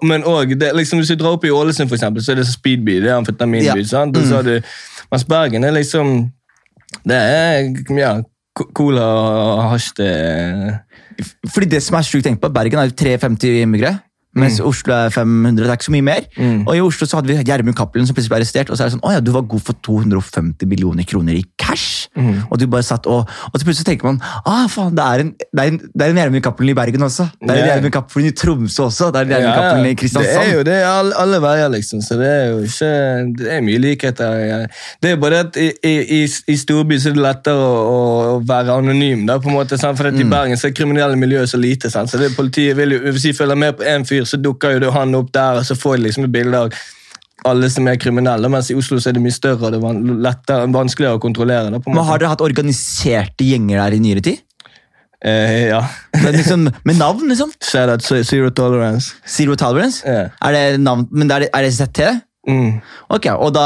men 0.08 0.24
òg 0.24 0.54
liksom, 0.56 1.02
Hvis 1.02 1.12
du 1.12 1.18
drar 1.20 1.36
opp 1.36 1.44
i 1.44 1.52
Ålesund, 1.52 1.90
for 1.90 1.98
eksempel, 1.98 2.24
så 2.24 2.32
er 2.32 2.40
det 2.40 2.46
så 2.48 2.56
speedby. 2.56 3.00
Det 3.04 3.10
er 3.12 3.18
amfetaminby. 3.18 3.66
Ja. 3.82 3.88
sant? 3.92 4.16
Mm. 4.16 4.28
så 4.30 4.42
du, 4.46 4.54
mens 5.12 5.24
Bergen 5.28 5.64
er 5.68 5.76
liksom 5.76 6.30
Det 7.06 7.16
er 7.16 7.68
ja, 7.98 8.14
co- 8.56 8.70
cola 8.74 9.04
og 9.04 9.64
hasj. 9.74 9.92
det 10.00 10.10
Fordi 11.52 11.68
det 11.76 11.82
som 11.84 11.98
er 11.98 12.06
sjukt 12.08 12.24
å 12.24 12.28
tenke 12.30 12.40
på, 12.46 12.52
Bergen 12.56 12.80
har 12.80 12.88
jo 12.88 12.96
350 12.96 13.60
innbyggere. 13.66 13.98
Mens 14.36 14.60
Oslo 14.62 14.94
er 14.94 15.10
500. 15.10 15.56
Det 15.64 15.66
er 15.70 15.78
ikke 15.78 15.88
så 15.88 15.94
mye 15.96 16.06
mer. 16.06 16.26
Og 16.66 16.72
i 16.76 16.80
Oslo 16.84 17.06
så 17.06 17.18
hadde 17.18 17.32
vi 17.32 17.38
Gjermund 17.42 17.76
Cappelen 17.78 18.06
som 18.06 18.14
plutselig 18.14 18.30
ble 18.34 18.40
arrestert, 18.42 18.70
og 18.70 18.76
så 18.78 18.84
er 18.84 18.90
det 18.90 18.94
sånn 18.98 19.02
Å 19.06 19.14
ja, 19.16 19.20
du 19.24 19.32
var 19.34 19.42
god 19.50 19.62
for 19.66 19.74
250 19.86 20.68
millioner 20.70 21.06
kroner 21.08 21.34
i 21.40 21.44
cash. 21.58 22.08
Og 22.50 22.58
du 22.60 22.66
bare 22.70 22.82
satt 22.86 23.06
og 23.10 23.28
Og 23.50 23.56
så 23.58 23.64
plutselig 23.66 23.86
tenker 23.86 24.06
man 24.10 24.20
ah, 24.46 24.66
faen, 24.70 24.94
det 24.96 25.04
er 25.04 25.22
en, 25.24 25.32
det 25.40 25.62
er 25.64 25.72
en, 25.72 25.78
det 25.94 26.06
er 26.06 26.12
en 26.14 26.20
Gjermund 26.20 26.44
Cappelen 26.44 26.72
i 26.72 26.76
Bergen 26.78 27.02
også. 27.06 27.26
Det 27.40 27.50
er 27.50 27.54
en 27.54 27.60
Ja. 27.60 27.74
Gjermund 27.74 27.94
Cappelen 27.94 28.28
i 28.30 28.34
Tromsø 28.36 28.82
også. 28.86 29.10
Det 29.14 29.20
er 29.20 29.26
en 29.28 29.34
Gjermund 29.34 29.58
Cappelen 29.58 29.90
i 29.90 29.94
Kristiansand. 30.00 30.38
Det 30.38 30.46
er 30.46 30.54
jo 30.56 30.62
det 30.70 30.76
er 30.78 30.86
all, 30.90 31.12
alle 31.24 31.40
veier, 31.42 31.68
liksom. 31.74 32.02
Så 32.04 32.18
det 32.20 32.30
er 32.30 32.46
jo 32.50 32.58
ikke 32.66 32.90
Det 33.40 33.50
er 33.56 33.60
mye 33.66 33.78
likheter. 33.82 34.38
ja. 34.46 34.58
Det 35.02 35.10
er 35.12 35.16
bare 35.22 35.38
at 35.46 35.56
i, 35.60 35.68
i, 35.84 36.22
i, 36.24 36.56
storby 36.56 36.98
så 37.00 37.10
er 37.10 37.16
det 37.18 37.22
lettere 37.24 37.56
å, 37.56 38.00
å, 38.34 38.38
være 38.46 38.74
anonym, 38.80 39.26
da, 39.28 39.38
på 39.42 39.48
en 39.50 39.56
måte. 39.58 39.78
Sant? 39.80 39.98
For 39.98 40.08
i 40.10 40.20
Mm. 40.20 40.30
Bergen 40.30 40.58
så 40.60 40.68
er 40.68 40.74
kriminelle 40.76 41.16
miljøet 41.16 41.48
så 41.48 41.56
lite. 41.56 41.88
Sant? 41.90 42.10
Så 42.10 42.18
det, 42.20 42.32
politiet 42.36 42.76
vil 42.76 42.92
jo, 42.92 42.98
de 43.12 43.32
følger 43.34 43.56
med 43.56 43.72
på 43.78 43.86
én 43.88 44.04
fyr, 44.04 44.19
så 44.28 44.40
dukker 44.40 44.80
jo 44.82 44.90
han 44.94 45.14
opp 45.18 45.30
der, 45.32 45.60
og 45.60 45.64
så 45.68 45.76
får 45.78 45.96
de 45.98 46.08
liksom 46.08 46.24
et 46.28 46.32
bilde 46.34 46.56
av 46.66 46.74
alle 47.48 47.70
som 47.72 47.86
er 47.88 47.96
kriminelle, 47.96 48.48
mens 48.52 48.68
i 48.68 48.74
Oslo 48.76 48.98
så 49.00 49.08
er 49.08 49.16
det 49.16 49.22
mye 49.24 49.32
større 49.32 49.70
og 49.70 49.72
det 49.72 49.78
er 49.80 50.00
lettere, 50.26 50.66
vanskeligere 50.74 51.16
å 51.16 51.22
kontrollere. 51.22 51.70
Det, 51.72 51.80
Men. 51.86 52.02
Har 52.04 52.18
dere 52.20 52.34
hatt 52.34 52.42
organiserte 52.44 53.46
gjenger 53.48 53.80
der 53.80 53.96
i 53.96 54.00
nyere 54.04 54.20
tid? 54.26 54.42
Eh, 55.24 55.68
ja. 55.70 55.80
Men 56.16 56.32
liksom, 56.36 56.66
med 56.84 56.96
navn, 57.00 57.26
liksom? 57.28 57.50
Shout 57.70 58.04
Zero 58.28 58.50
Tolerance. 58.50 59.14
Zero 59.28 59.56
Tolerance? 59.56 60.04
Ja. 60.04 60.28
Er 60.44 60.52
det 60.56 60.80
navn, 60.84 61.06
men 61.12 61.30
er 61.32 61.46
det, 61.46 61.50
er 61.56 61.64
det 61.64 61.72
ZT? 61.76 62.00
Mm. 62.48 62.78
Ok, 63.12 63.26
og 63.36 63.50
da, 63.56 63.64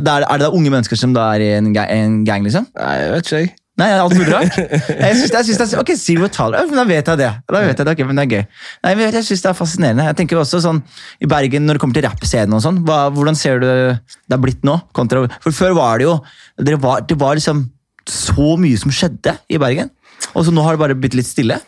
da 0.00 0.18
er, 0.20 0.24
er 0.28 0.40
det 0.40 0.46
da 0.46 0.52
unge 0.56 0.70
mennesker 0.72 0.96
som 0.96 1.12
da 1.16 1.26
er 1.36 1.44
i 1.44 1.50
en, 1.58 1.72
ga- 1.76 1.88
en 1.92 2.22
gang, 2.28 2.44
liksom? 2.44 2.68
Nei, 2.76 2.94
jeg 3.02 3.12
vet 3.16 3.32
ikke. 3.32 3.56
Nei, 3.80 3.88
alt 3.98 4.14
mulig 4.14 4.30
rart. 4.30 4.54
Jeg 4.54 5.16
synes, 5.18 5.32
jeg 5.34 5.46
synes 5.48 5.58
det 5.58 5.64
er, 5.66 5.80
ok, 5.80 5.90
Zero 5.98 6.28
Tolerance, 6.30 6.70
men 6.70 6.78
da 6.78 6.84
vet 6.86 7.08
jeg 7.10 7.18
det. 7.18 7.30
Da 7.50 7.62
vet 7.64 7.80
jeg 7.80 7.88
det, 7.88 7.94
ok, 7.96 8.02
men 8.06 8.20
det 8.20 8.24
er 8.24 8.30
gøy. 8.36 8.44
Nei, 8.86 8.92
men 8.94 9.16
jeg 9.18 9.26
syns 9.26 9.42
det 9.42 9.50
er 9.50 9.56
fascinerende. 9.58 10.06
Jeg 10.12 10.18
tenker 10.20 10.38
også 10.38 10.60
sånn, 10.62 10.78
I 11.18 11.30
Bergen, 11.30 11.66
når 11.66 11.78
det 11.78 11.82
kommer 11.82 11.98
til 11.98 12.06
rappscenen 12.06 12.54
og 12.54 12.62
sånn, 12.62 12.78
hvordan 12.86 13.38
ser 13.38 13.58
du 13.64 13.66
det 13.66 14.36
har 14.36 14.42
blitt 14.44 14.62
nå? 14.66 14.76
Kontra, 14.94 15.24
for 15.42 15.56
før 15.56 15.74
var 15.80 15.98
det 15.98 16.06
jo 16.06 16.18
det 16.62 16.78
var, 16.84 17.02
det 17.02 17.18
var 17.18 17.34
liksom 17.40 17.66
så 18.06 18.54
mye 18.60 18.78
som 18.78 18.94
skjedde 18.94 19.34
i 19.50 19.58
Bergen. 19.58 19.90
Og 20.34 20.46
så 20.46 20.54
nå 20.54 20.62
har 20.62 20.76
det 20.76 20.84
bare 20.84 20.98
blitt 20.98 21.16
litt 21.18 21.26
stille. 21.28 21.58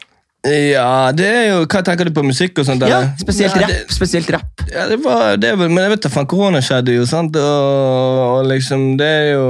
Ja, 0.46 1.10
det 1.16 1.26
er 1.26 1.44
jo 1.48 1.62
Hva 1.66 1.80
tenker 1.82 2.06
du 2.06 2.12
på 2.14 2.22
musikk 2.22 2.60
og 2.62 2.68
sånt? 2.68 2.84
Ja. 2.86 3.00
Spesielt 3.18 3.56
Nei, 3.56 3.64
rapp. 3.64 3.90
Spesielt 3.90 4.28
rapp. 4.30 4.62
ja, 4.70 4.84
det 4.86 5.00
var, 5.02 5.34
det 5.42 5.56
var, 5.58 5.72
men 5.72 5.82
jeg 5.82 5.96
vet 5.96 6.04
da 6.06 6.12
faen, 6.12 6.28
korona 6.30 6.60
skjedde 6.62 6.94
jo, 6.94 7.06
sant? 7.08 7.34
Og, 7.34 8.20
og 8.36 8.46
liksom, 8.52 8.92
det 9.00 9.08
er 9.10 9.28
jo 9.32 9.48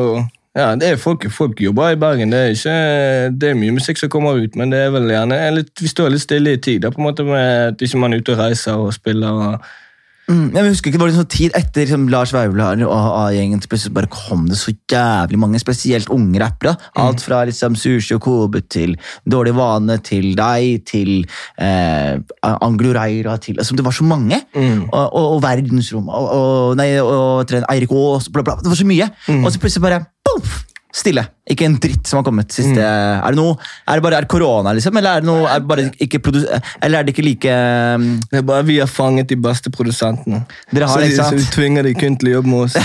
ja, 0.56 0.70
det 0.80 0.88
er 0.88 1.00
folk, 1.00 1.26
folk 1.32 1.60
jobber 1.60 1.92
i 1.92 1.98
Bergen. 2.00 2.32
Det 2.32 2.42
er, 2.42 2.54
ikke, 2.56 2.76
det 3.36 3.50
er 3.50 3.58
mye 3.60 3.74
musikk 3.76 4.00
som 4.00 4.12
kommer 4.12 4.38
ut, 4.40 4.56
men 4.56 4.72
det 4.72 4.86
er 4.86 4.94
vel 4.94 5.10
gjerne 5.12 5.40
litt, 5.58 5.74
vi 5.80 5.90
står 5.90 6.14
litt 6.14 6.24
stille 6.24 6.56
i 6.56 6.62
tid. 6.62 6.84
Da, 6.86 6.92
på 6.94 7.02
en 7.02 7.10
måte 7.10 7.26
med 7.28 7.74
at 7.74 7.82
ikke 7.84 8.00
man 8.00 8.16
er 8.16 8.24
ute 8.24 8.32
og 8.32 8.40
reiser 8.40 8.86
og 8.86 8.94
spiller. 8.96 9.42
Og, 9.50 9.74
Mm, 10.26 10.48
jeg 10.56 10.72
husker 10.72 10.90
ikke, 10.90 10.98
det 10.98 11.04
var 11.04 11.12
sånn 11.14 11.28
tid 11.30 11.54
etter 11.54 11.84
liksom, 11.84 12.08
Lars 12.10 12.32
Vaular 12.34 12.80
og 12.82 12.94
A-gjengen 13.20 13.60
plutselig 13.62 13.94
bare 13.94 14.08
kom 14.10 14.48
det 14.50 14.56
så 14.58 14.72
jævlig 14.90 15.38
mange, 15.38 15.60
spesielt 15.62 16.10
unge 16.10 16.40
rappere. 16.42 16.72
Alt 16.98 17.22
fra 17.22 17.44
liksom, 17.46 17.76
Sushi 17.78 18.16
og 18.16 18.24
Kobe 18.24 18.64
til 18.66 18.96
Dårlig 19.22 19.54
vane 19.54 20.00
til 20.02 20.32
deg 20.38 20.82
til 20.88 21.12
eh, 21.62 22.18
Anglo 22.42 22.90
Reira 22.96 23.36
til 23.42 23.60
altså, 23.62 23.78
Det 23.78 23.86
var 23.86 23.94
så 23.94 24.06
mange. 24.06 24.40
Og, 24.90 25.06
og, 25.06 25.30
og 25.36 25.40
Verdensrom 25.46 26.10
og, 26.10 26.26
og, 26.26 26.76
nei, 26.80 26.88
og 26.98 27.54
Eirik 27.70 27.94
Aas 27.94 28.26
bla, 28.32 28.42
bla. 28.42 28.58
Det 28.58 28.72
var 28.72 28.82
så 28.82 28.88
mye. 28.88 29.08
Og 29.44 29.52
så 29.54 29.62
plutselig 29.62 29.86
bare 29.86 30.02
stille. 30.92 31.35
Ikke 31.46 31.66
en 31.68 31.76
dritt 31.78 32.08
som 32.08 32.18
har 32.20 32.26
kommet 32.26 32.50
siste 32.50 32.82
Er 32.82 33.34
det 33.34 33.38
noe, 33.38 33.54
er 33.86 34.00
det 34.00 34.04
bare 34.06 34.18
er 34.18 34.26
korona, 34.30 34.72
liksom? 34.74 34.96
Eller 34.98 35.20
er 35.20 35.24
det 35.24 35.30
noe, 35.30 35.46
er 35.46 35.62
det 35.62 35.70
bare 35.70 35.84
ikke 36.02 36.20
eller 36.82 36.98
er 36.98 37.06
det 37.06 37.14
ikke 37.14 37.24
like 37.26 37.52
um, 37.94 38.06
det 38.32 38.40
er 38.40 38.46
bare 38.46 38.66
Vi 38.66 38.78
har 38.80 38.90
fanget 38.90 39.30
de 39.30 39.36
beste 39.38 39.70
produsentene. 39.70 40.42
Dere 40.72 40.88
har 40.88 40.98
så, 40.98 41.04
det, 41.04 41.12
ikke 41.12 41.22
sant? 41.22 41.28
så 41.28 41.44
vi 41.44 41.54
tvinger 41.54 41.86
de 41.86 41.94
kun 41.98 42.18
til 42.18 42.32
å 42.32 42.34
jobbe 42.36 42.50
med 42.50 42.66
oss. 42.66 42.76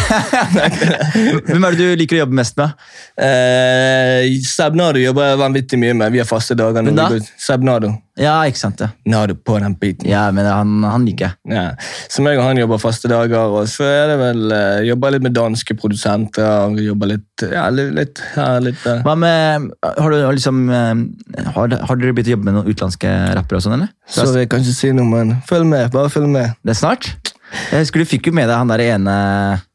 Hvem 1.50 1.68
er 1.68 1.78
det 1.78 1.80
du 1.80 2.00
liker 2.04 2.20
å 2.20 2.24
jobbe 2.24 2.38
mest 2.42 2.60
med? 2.62 2.78
eh, 3.18 4.30
Sebnado 4.46 5.02
jobber 5.02 5.32
jeg 5.32 5.42
vanvittig 5.42 5.82
mye 5.82 5.98
med. 5.98 6.14
Vi 6.14 6.22
har 6.22 6.30
faste 6.30 6.58
dager. 6.58 6.82
når 6.86 6.98
da? 6.98 7.10
vi 7.10 7.20
går. 7.20 8.00
Ja, 8.20 8.34
ikke 8.46 8.60
sant? 8.60 8.82
Ja, 8.84 8.90
Nado 9.08 9.38
på 9.40 9.56
den 9.64 9.74
biten. 9.80 10.10
ja 10.10 10.26
men 10.36 10.46
han, 10.46 10.84
han 10.84 11.06
liker 11.08 11.30
jeg. 11.30 11.56
Ja. 11.56 11.64
Så 12.12 12.24
meg 12.26 12.38
og 12.38 12.44
han 12.44 12.60
jobber 12.60 12.82
faste 12.82 13.08
dager, 13.08 13.54
og 13.56 13.70
så 13.72 13.88
er 13.88 14.12
det 14.12 14.18
vel 14.20 14.52
eh, 14.52 14.82
jobber 14.90 15.16
litt 15.16 15.24
med 15.24 15.36
danske 15.38 15.78
produsenter. 15.80 16.76
Jobber 16.84 17.14
litt, 17.14 17.46
ja, 17.48 17.70
litt, 17.72 17.94
litt 17.96 18.22
her, 18.36 18.51
litt 18.64 18.82
uh... 18.86 19.02
Hva 19.06 19.16
med, 19.20 19.70
har, 19.86 20.14
du, 20.14 20.18
liksom, 20.36 20.64
eh, 20.70 21.46
har, 21.56 21.76
har 21.88 22.02
dere 22.02 22.16
begynt 22.16 22.32
å 22.32 22.36
jobbe 22.36 22.50
med 22.50 22.58
noen 22.58 22.70
utenlandske 22.72 23.12
rappere 23.38 23.62
og 23.62 23.66
sånn, 23.66 23.78
eller? 23.80 23.92
Så 24.12 24.28
jeg 24.36 24.50
kan 24.52 24.66
ikke 24.66 24.78
si 24.78 24.92
noe, 24.96 25.08
men 25.08 25.38
følg 25.48 25.70
med. 25.72 25.92
Bare 25.96 26.12
følg 26.12 26.30
med. 26.32 26.58
Det 26.66 26.76
er 26.76 26.82
snart? 26.82 27.14
Jeg 27.52 27.84
husker 27.84 28.02
du 28.02 28.08
fikk 28.08 28.30
jo 28.30 28.34
med 28.36 28.48
deg 28.50 28.60
han 28.62 28.72
der 28.72 28.84
ene 28.86 29.16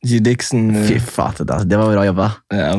G. 0.06 0.20
Dixon. 0.24 0.68
Fy 0.86 0.98
faen, 1.02 1.34
det, 1.68 1.78
var 1.78 1.90
bra 1.90 2.04
jobba. 2.06 2.28
Ja, 2.54 2.70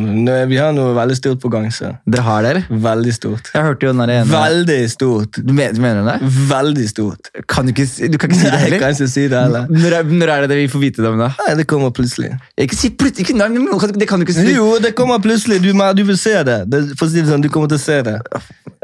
vi 0.50 0.60
har 0.60 0.74
noe 0.76 0.94
veldig 0.98 1.18
stort 1.20 1.42
på 1.44 1.52
gang, 1.54 1.68
så. 1.74 1.92
Dere 2.08 2.26
har 2.26 2.46
det. 2.46 2.64
Veldig 2.70 3.14
stort. 3.16 3.52
Jeg 3.54 3.68
hørte 3.68 3.88
jo 3.88 3.94
den 3.94 4.04
der 4.04 4.14
ene 4.16 4.32
Veldig 4.32 4.80
stort. 4.92 5.40
Du 5.44 5.54
mener, 5.54 5.80
mener 5.84 6.08
det? 6.08 6.32
Veldig 6.50 6.88
stort. 6.90 7.32
Kan 7.50 7.70
du, 7.70 7.74
ikke, 7.76 7.88
du 8.10 8.18
kan 8.22 8.32
ikke 8.32 8.42
si 8.42 8.50
det 8.50 8.62
heller? 8.64 8.84
kan 8.84 8.96
ikke 8.96 9.10
si 9.12 9.26
det 9.28 9.42
heller. 9.42 9.68
Når, 9.72 9.98
når 10.14 10.34
er 10.34 10.46
det 10.46 10.52
det 10.54 10.62
vi 10.64 10.70
får 10.72 10.84
vite 10.86 11.06
det 11.06 11.12
om 11.12 11.26
da? 11.26 11.32
Nei, 11.44 11.58
det 11.62 11.68
kommer 11.70 11.94
plutselig. 11.96 12.32
Ikke 12.58 12.80
si 12.80 12.94
plutselig, 12.94 13.28
ikke, 13.28 13.38
nei, 13.38 13.50
det 13.98 14.10
kan 14.10 14.22
du 14.22 14.28
ikke 14.28 14.38
si. 14.40 14.48
Jo, 14.56 14.70
det 14.84 14.96
kommer 14.98 15.22
plutselig. 15.24 15.60
Du, 15.66 15.74
du 15.74 16.06
vil 16.08 16.22
se 16.22 16.38
det. 16.48 16.62
det. 16.72 16.86
For 16.98 17.10
å 17.10 17.12
si 17.12 17.22
det 17.22 17.30
sånn, 17.30 17.44
du 17.44 17.52
kommer 17.54 17.70
til 17.72 17.82
å 17.82 17.86
se 17.86 18.00
det. 18.08 18.18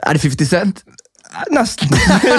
Er 0.03 0.17
det 0.17 0.25
50 0.25 0.49
Cent? 0.49 0.83
Nesten. 1.53 1.89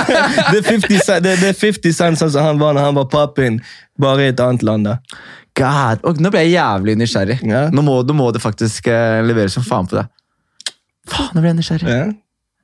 det, 0.52 0.58
er 0.60 0.66
50 0.66 1.00
cent, 1.02 1.24
det, 1.24 1.36
er 1.38 1.56
50 1.58 1.96
cent 1.96 2.20
sånn 2.20 2.32
som 2.34 2.46
han 2.46 2.60
var 2.60 2.76
når 2.76 2.88
han 2.88 2.98
var 2.98 3.08
pappin, 3.12 3.60
bare 4.00 4.28
i 4.28 4.32
et 4.32 4.42
annet 4.42 4.64
land. 4.66 4.90
da. 4.90 4.98
God, 5.54 6.02
og 6.02 6.18
nå 6.22 6.32
ble 6.34 6.42
jeg 6.46 6.56
jævlig 6.56 6.96
nysgjerrig. 6.98 7.38
Ja. 7.46 7.68
Nå, 7.74 7.84
må, 7.86 8.00
nå 8.06 8.16
må 8.18 8.30
det 8.34 8.42
faktisk 8.42 8.90
uh, 8.90 9.22
levere 9.26 9.52
som 9.52 9.66
faen 9.66 9.88
på 9.90 10.00
deg. 10.00 10.10
Faen, 11.10 11.30
nå 11.34 11.42
ble 11.42 11.52
jeg 11.52 11.60
nysgjerrig. 11.60 11.90
Ja. 11.90 12.04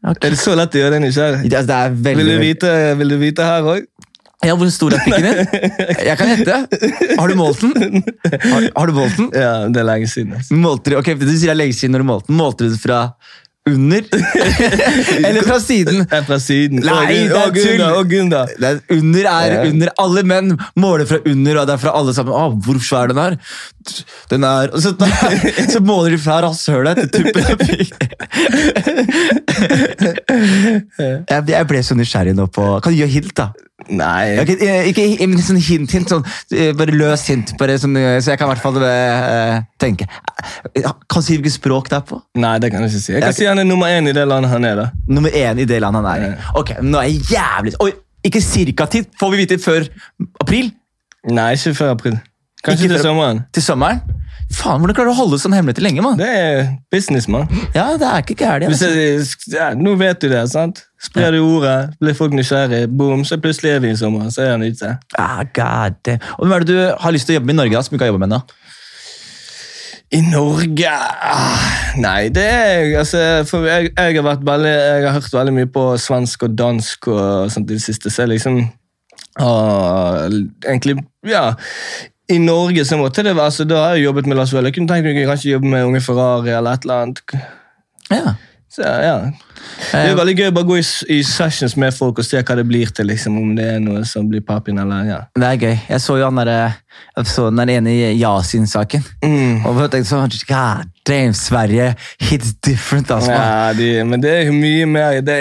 Okay. 0.00 0.30
Er 0.30 0.34
det 0.34 0.40
så 0.40 0.54
lett 0.56 0.74
å 0.74 0.80
gjøre 0.80 0.96
deg 0.96 1.04
nysgjerrig? 1.04 1.42
Det, 1.44 1.64
det 1.68 1.76
er 1.76 1.96
veldig, 2.08 2.24
Vil 2.24 2.30
du 2.32 2.42
vite, 2.42 2.70
vil 3.02 3.14
du 3.14 3.18
vite 3.20 3.46
her 3.46 3.66
òg? 3.74 3.88
Ja, 4.40 4.54
Hvor 4.56 4.70
stor 4.72 4.94
er 4.96 5.02
pikken 5.04 5.26
din? 5.26 5.66
Jeg 6.08 6.16
kan 6.16 6.30
hente. 6.32 6.54
Har 7.18 7.28
du 7.28 7.36
målt 7.36 7.60
den? 7.60 8.00
Har, 8.24 8.70
har 8.78 8.88
du 8.88 8.94
målt 8.96 9.18
den? 9.18 9.28
Ja, 9.36 9.68
det 9.68 9.82
er 9.82 9.84
lenge 9.84 10.08
siden. 10.08 10.32
Altså. 10.38 10.56
Målte 10.56 10.96
ok, 10.96 11.12
Du 11.20 11.28
sier 11.28 11.50
det 11.50 11.52
er 11.52 11.60
lenge 11.60 11.76
siden 11.76 11.92
når 11.92 12.04
du 12.04 12.08
målte 12.08 12.30
den. 12.30 12.38
Målte 12.40 12.64
du 12.64 12.72
den 12.72 12.80
fra 12.80 13.02
under? 13.74 14.02
Eller 15.28 15.42
fra 15.46 15.58
siden? 15.62 16.02
Er 16.10 16.22
fra 16.28 16.38
siden. 16.42 16.80
Nei, 16.84 17.06
det 17.30 17.38
er 17.38 17.50
tull. 17.56 17.82
og 17.86 18.10
Gunda. 18.10 18.44
Det 18.58 18.68
er 18.70 18.80
under 18.98 19.24
er 19.30 19.54
Ja. 19.56 19.62
under. 19.70 19.88
Alle 20.04 20.22
menn 20.26 20.52
måler 20.80 21.06
fra 21.10 21.18
under, 21.26 21.60
og 21.62 21.66
det 21.70 21.74
er 21.76 21.82
fra 21.86 21.94
alle 21.98 22.14
sammen. 22.16 22.34
Å, 22.34 22.50
hvor 22.66 22.78
svær 22.84 23.10
den 23.12 23.18
er? 23.22 23.36
Den 24.30 24.44
er 24.44 24.70
så, 24.82 24.92
så 25.72 25.80
måler 25.84 26.10
de 26.16 26.20
fra 26.22 26.40
rasshølet 26.44 27.00
til 27.00 27.08
tuppen 27.16 27.44
av 27.44 27.56
pikken. 27.66 28.08
Jeg 31.30 31.66
ble 31.70 31.82
så 31.86 31.96
nysgjerrig 31.98 32.34
nå 32.36 32.46
på 32.52 32.64
Kan 32.84 32.92
du 32.94 32.98
gi 33.00 33.08
hint, 33.16 33.32
da? 33.38 33.50
Nei. 33.88 34.38
Ok, 34.42 34.50
eh, 34.60 34.88
ikke 34.90 35.04
ikke 35.16 35.42
sånn 35.46 35.60
hint, 35.64 35.90
hint 35.96 36.10
sånn, 36.12 36.24
eh, 36.52 36.72
bare 36.76 36.92
løs 36.94 37.24
hint, 37.30 37.54
bare 37.58 37.78
sånn, 37.80 37.96
eh, 37.96 38.18
så 38.20 38.30
jeg 38.34 38.38
kan 38.38 38.48
i 38.50 38.52
hvert 38.52 38.62
fall 38.62 38.76
uh, 38.82 39.60
tenke. 39.80 40.06
Eh, 40.76 40.84
Kan 41.10 41.22
si 41.24 41.38
hvilket 41.38 41.56
språk 41.56 41.88
det 41.90 41.96
er 41.98 42.04
på? 42.06 42.20
Nei, 42.38 42.58
det 42.62 42.70
kan 42.70 42.84
jeg 42.84 42.92
ikke 42.92 43.02
si. 43.06 43.12
Jeg 43.16 43.22
kan 43.24 43.32
si 43.32 43.48
han 43.48 43.58
er 43.58 43.64
nummer 43.64 43.86
én 43.90 44.06
i 44.08 44.12
det 44.12 44.26
landet 44.28 44.50
han 44.52 44.64
er. 44.68 44.76
da. 44.76 44.86
Nummer 45.08 45.30
én 45.30 45.58
i 45.58 45.66
det 45.66 45.80
landet 45.82 46.04
han 46.04 46.22
er 46.22 46.28
i. 46.28 46.48
Ok, 46.60 46.74
nå 46.82 47.00
er 47.00 47.08
jeg 47.08 47.22
jævlig 47.32 47.74
Oi, 47.80 47.90
ikke 48.30 48.42
cirka 48.44 48.86
tid. 48.86 49.06
Får 49.18 49.30
vi 49.34 49.42
vite 49.44 49.58
før 49.58 49.88
april? 50.44 50.70
Nei, 51.30 51.52
ikke 51.56 51.74
før 51.74 51.94
april. 51.96 52.20
Kanskje 52.62 52.84
Ikke 52.84 52.92
til 52.94 52.98
før- 52.98 53.08
sommeren. 53.08 53.44
Til 53.56 53.62
sommeren? 53.64 54.00
Faen, 54.50 54.80
Hvordan 54.82 54.96
klarer 54.96 55.12
du 55.12 55.14
å 55.14 55.20
holde 55.20 55.38
sånn 55.38 55.54
hemmelig 55.54 55.76
til 55.78 55.86
lenge? 55.86 56.02
mann? 56.02 56.18
Det 56.18 56.26
er 56.26 56.70
business, 56.90 57.28
mann. 57.30 57.46
Ja, 57.76 57.92
det 58.00 58.06
er 58.06 58.24
ikke 58.24 58.36
gærent. 58.40 58.66
Altså. 58.66 58.88
Ja, 59.54 59.70
nå 59.78 59.94
vet 60.00 60.20
du 60.22 60.26
det, 60.32 60.42
sant? 60.50 60.82
Sprer 61.00 61.32
du 61.32 61.38
ordet, 61.44 61.94
blir 62.02 62.16
folk 62.18 62.34
nysgjerrig, 62.36 62.82
boom, 62.90 63.22
så 63.24 63.38
plutselig 63.40 63.76
er 63.76 63.84
vi 63.84 63.92
i 63.94 63.96
sommer. 63.96 64.26
Så 64.34 64.42
er 64.44 64.56
han 64.56 64.66
ute. 64.66 64.96
Ah, 65.16 65.44
God. 65.54 66.10
Og 66.36 66.44
Hvem 66.44 66.56
er 66.56 66.66
det 66.66 66.74
du 66.74 66.80
har 67.04 67.14
lyst 67.14 67.30
til 67.30 67.36
å 67.36 67.38
jobbe 67.38 67.52
med 67.52 67.56
i 67.56 67.60
Norge, 67.62 67.78
da, 67.78 67.84
som 67.86 67.94
du 67.94 67.98
ikke 67.98 68.08
har 68.08 68.12
jobbet 68.12 68.26
med 68.26 68.32
ennå? 68.32 68.42
I 70.10 70.20
Norge 70.26 70.90
ah, 70.90 71.66
Nei, 72.02 72.28
det 72.34 72.42
er 72.42 72.96
altså, 72.98 73.20
for 73.46 73.68
jeg, 73.68 73.92
jeg, 73.94 74.16
har 74.16 74.24
vært 74.26 74.42
veldig, 74.42 74.72
jeg 74.74 75.04
har 75.06 75.14
hørt 75.14 75.36
veldig 75.36 75.52
mye 75.54 75.68
på 75.70 75.84
svensk 76.02 76.48
og 76.48 76.56
dansk 76.58 77.06
og 77.12 77.52
sånt 77.54 77.70
i 77.70 77.76
det 77.78 77.84
siste, 77.84 78.10
så 78.10 78.24
jeg 78.24 78.32
liksom 78.32 78.58
Og 79.38 80.34
Egentlig, 80.66 80.96
ja 81.30 81.52
I 82.30 82.38
Norge 82.38 82.84
så 82.86 82.98
måtte 83.00 83.24
det 83.26 83.34
være 83.36 83.50
så 83.50 83.64
Da 83.66 83.80
har 83.84 83.96
jeg 83.96 84.04
jobbet 84.04 84.26
med 84.30 84.38
Lars 84.38 84.52
Vøhle. 84.54 84.70
Jeg 84.70 84.78
kunne 84.78 84.90
tenkt 84.90 85.08
meg 85.08 85.26
kanskje 85.26 85.56
jobbe 85.56 85.72
med 85.72 85.88
Unge 85.88 86.00
Ferrari 86.04 86.52
eller 86.54 86.76
et 86.76 86.86
eller 86.86 87.02
annet. 87.02 87.34
Ja. 88.10 88.34
Så, 88.70 88.86
ja. 88.86 89.16
Det 89.90 90.12
er 90.12 90.14
veldig 90.14 90.34
gøy 90.38 90.48
å 90.52 90.54
bare 90.54 90.68
gå 90.68 90.76
i, 90.78 90.84
i 91.10 91.18
sessions 91.26 91.74
med 91.80 91.90
folk 91.94 92.20
og 92.22 92.26
se 92.26 92.38
hva 92.38 92.54
det 92.54 92.64
blir 92.68 92.92
til. 92.94 93.08
liksom, 93.10 93.34
Om 93.40 93.56
det 93.58 93.66
er 93.66 93.80
noe 93.82 94.04
som 94.06 94.28
blir 94.30 94.44
pappin 94.46 94.78
eller 94.78 95.08
ja. 95.08 95.18
Det 95.34 95.48
er 95.48 95.58
gøy. 95.58 95.74
Jeg 95.88 96.04
så 96.04 96.20
jo 96.20 96.28
han 96.28 96.38
der, 96.38 96.78
jeg 97.16 97.26
så 97.32 97.48
den 97.50 97.74
ene 97.74 97.96
Yasin-saken. 98.14 99.02
Mm. 99.24 99.66
Og 99.66 99.82
jeg 99.82 99.94
tenkte 99.96 100.12
sånn, 100.12 100.38
God 100.52 100.99
Damn, 101.08 101.32
Sverige 101.34 101.94
hits 102.20 102.52
different, 102.66 103.08
altså. 103.10 103.32
Ja, 103.32 103.72
de, 103.72 103.86
men 104.04 104.20
det 104.22 104.30
er 104.30 104.42
jo 104.50 104.52
mye 104.52 104.84
mer 104.86 105.20
Det 105.24 105.36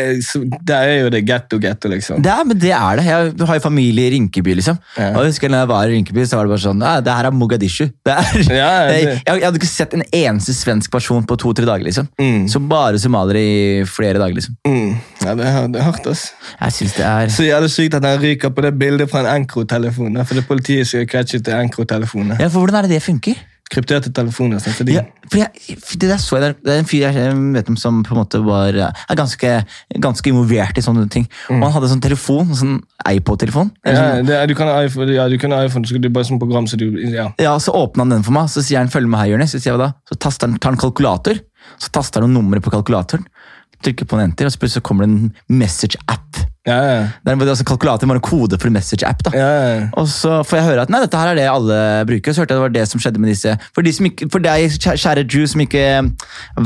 det 0.65 0.75
er 0.75 0.93
jo 1.03 1.09
det 1.11 1.19
getto-getto, 1.27 1.89
liksom. 1.91 2.21
Det 2.23 2.31
er, 2.31 2.45
men 2.47 2.57
det 2.61 2.71
er 2.71 2.95
det. 3.01 3.05
Jeg 3.05 3.33
har 3.49 3.59
jo 3.59 3.63
familie 3.65 4.07
i 4.07 4.13
Rinkeby, 4.15 4.55
liksom. 4.55 4.77
Ja. 4.97 5.09
Og 5.11 5.25
jeg 5.25 5.33
husker 5.33 5.51
når 5.51 5.65
jeg 5.65 5.69
var 5.73 5.83
i 5.89 5.97
Rinkeby, 5.97 6.23
så 6.25 6.39
var 6.39 6.47
det 6.47 6.53
bare 6.55 6.63
sånn 6.63 6.79
«Nei, 6.79 6.93
Det 7.03 7.17
her 7.17 7.27
er 7.29 7.35
Mogadishu. 7.35 7.89
Det 8.07 8.15
er, 8.15 8.39
Ja, 8.55 8.69
jeg, 8.87 9.05
det- 9.05 9.17
jeg, 9.27 9.43
hadde 9.43 9.59
ikke 9.61 9.69
sett 9.71 9.93
en 9.99 10.05
eneste 10.15 10.55
svensk 10.55 10.91
person 10.95 11.27
på 11.27 11.37
to-tre 11.43 11.67
dager, 11.67 11.83
liksom. 11.89 12.07
Mm. 12.21 12.47
Så 12.49 12.63
bare 12.71 12.99
somaliere 13.03 13.43
i 13.43 13.83
flere 13.89 14.15
dager, 14.21 14.39
liksom. 14.39 14.55
Mm. 14.67 14.95
Ja, 15.25 15.35
det 15.35 15.45
er, 15.51 15.67
det 15.75 15.83
er 15.83 15.87
hardt, 15.89 16.07
ass. 16.07 16.29
Jeg 16.61 16.77
synes 16.79 16.97
det 16.97 17.05
er 17.05 17.35
Så 17.35 17.43
jævlig 17.49 17.71
sykt 17.75 17.99
at 17.99 18.07
han 18.07 18.23
ryker 18.23 18.49
på 18.55 18.63
det 18.65 18.73
bildet 18.79 19.11
fra 19.11 19.25
en 19.25 19.43
Encro-telefon. 19.43 20.15
For 20.23 20.39
det 20.39 20.43
er 20.45 20.49
politiet 20.55 20.87
som 20.87 21.03
har 21.03 21.11
catchet 21.11 21.43
til 21.45 21.53
Encro-telefonen. 21.59 22.39
Ja, 22.39 22.47
for 22.47 22.63
Hvordan 22.63 22.79
er 22.83 22.87
det 22.87 22.95
det 22.97 23.03
funker? 23.03 23.35
Krypterte 23.69 24.09
telefoner. 24.11 24.57
sånn, 24.57 24.73
så 24.73 24.83
de, 24.85 24.93
Ja, 24.97 25.03
for 25.29 25.37
jeg, 25.43 25.77
for 25.77 25.97
det 26.01 26.07
der 26.09 26.17
så 26.17 26.39
jeg 26.41 26.55
Det 26.65 26.71
er 26.73 26.79
en 26.79 26.85
fyr 26.89 27.03
jeg 27.05 27.35
vet 27.53 27.69
om 27.69 27.77
som 27.77 27.99
på 28.03 28.15
en 28.15 28.21
måte 28.23 28.41
var 28.43 28.73
er 28.73 29.15
ganske, 29.15 29.51
ganske 30.01 30.25
involvert 30.31 30.77
i 30.77 30.81
sånne 30.81 31.07
ting. 31.09 31.27
Og 31.49 31.61
han 31.61 31.71
hadde 31.75 31.89
sånn 31.91 32.01
telefon, 32.01 32.49
sånn 32.57 32.79
iPod-telefon. 33.05 33.69
Mm. 33.85 34.25
ja, 34.27 34.41
er- 34.41 34.47
du 34.47 34.55
kan 34.55 34.67
ha 34.67 34.79
iPhone, 34.83 35.13
ja, 35.13 35.27
du 35.29 35.37
kan 35.37 35.51
iPhone, 35.53 35.85
så 35.85 36.01
du 36.01 36.09
bare 36.09 36.25
sånn 36.25 36.39
program, 36.39 36.65
så 36.65 36.77
du, 36.77 36.89
ja. 37.13 37.31
Ja, 37.37 37.57
Så 37.59 37.71
åpna 37.71 38.01
han 38.01 38.09
den 38.09 38.23
for 38.23 38.31
meg, 38.31 38.49
så 38.49 38.63
sier 38.65 38.79
han 38.79 38.87
'følg 38.89 39.07
med 39.07 39.19
her', 39.19 39.37
Jonis. 39.37 39.51
Så 39.53 39.61
sier 39.61 39.73
jeg 39.77 39.79
da? 39.79 39.93
Så 40.09 40.17
taster 40.17 40.47
han, 40.47 40.57
tar 40.57 40.71
han 40.71 40.77
kalkulator, 40.79 41.39
så 41.77 41.89
taster 41.91 42.21
han 42.21 42.33
noen 42.33 42.45
numre 42.49 42.59
på 42.61 42.71
kalkulatoren. 42.71 43.25
Trykker 43.83 44.05
på 44.07 44.17
en 44.19 44.31
enter, 44.31 44.45
og 44.45 44.51
så 44.51 44.57
plutselig 44.59 44.83
kommer 44.83 45.05
det 45.05 45.13
en 45.13 45.33
message-app. 45.47 46.41
Ja, 46.69 46.77
ja. 46.85 46.99
Det 47.25 47.35
altså 47.49 47.65
Kalkulatoren 47.67 48.11
var 48.13 48.19
en 48.19 48.25
kode 48.25 48.59
for 48.59 48.69
en 48.69 48.77
message-app. 48.77 49.23
da. 49.25 49.33
ja, 49.35 49.49
ja. 49.49 49.87
Og 49.99 50.07
så 50.11 50.39
får 50.45 50.59
jeg 50.59 50.67
høre 50.69 50.85
at 50.85 50.93
nei, 50.93 51.01
dette 51.05 51.19
her 51.19 51.31
er 51.33 51.39
det 51.39 51.47
alle 51.49 51.79
bruker. 52.09 52.35
Så 52.35 52.43
hørte 52.43 52.55
jeg 52.55 52.61
det 52.61 52.67
var 52.67 52.75
det 52.77 52.85
som 52.91 53.01
skjedde 53.01 53.23
med 53.23 53.33
disse. 53.33 53.55
For, 53.73 53.85
de 53.85 53.95
som 53.95 54.09
ikke, 54.09 54.29
for 54.33 54.45
deg, 54.45 54.77
kjære 54.85 55.25
Jew, 55.25 55.47
som 55.49 55.65
ikke 55.65 55.87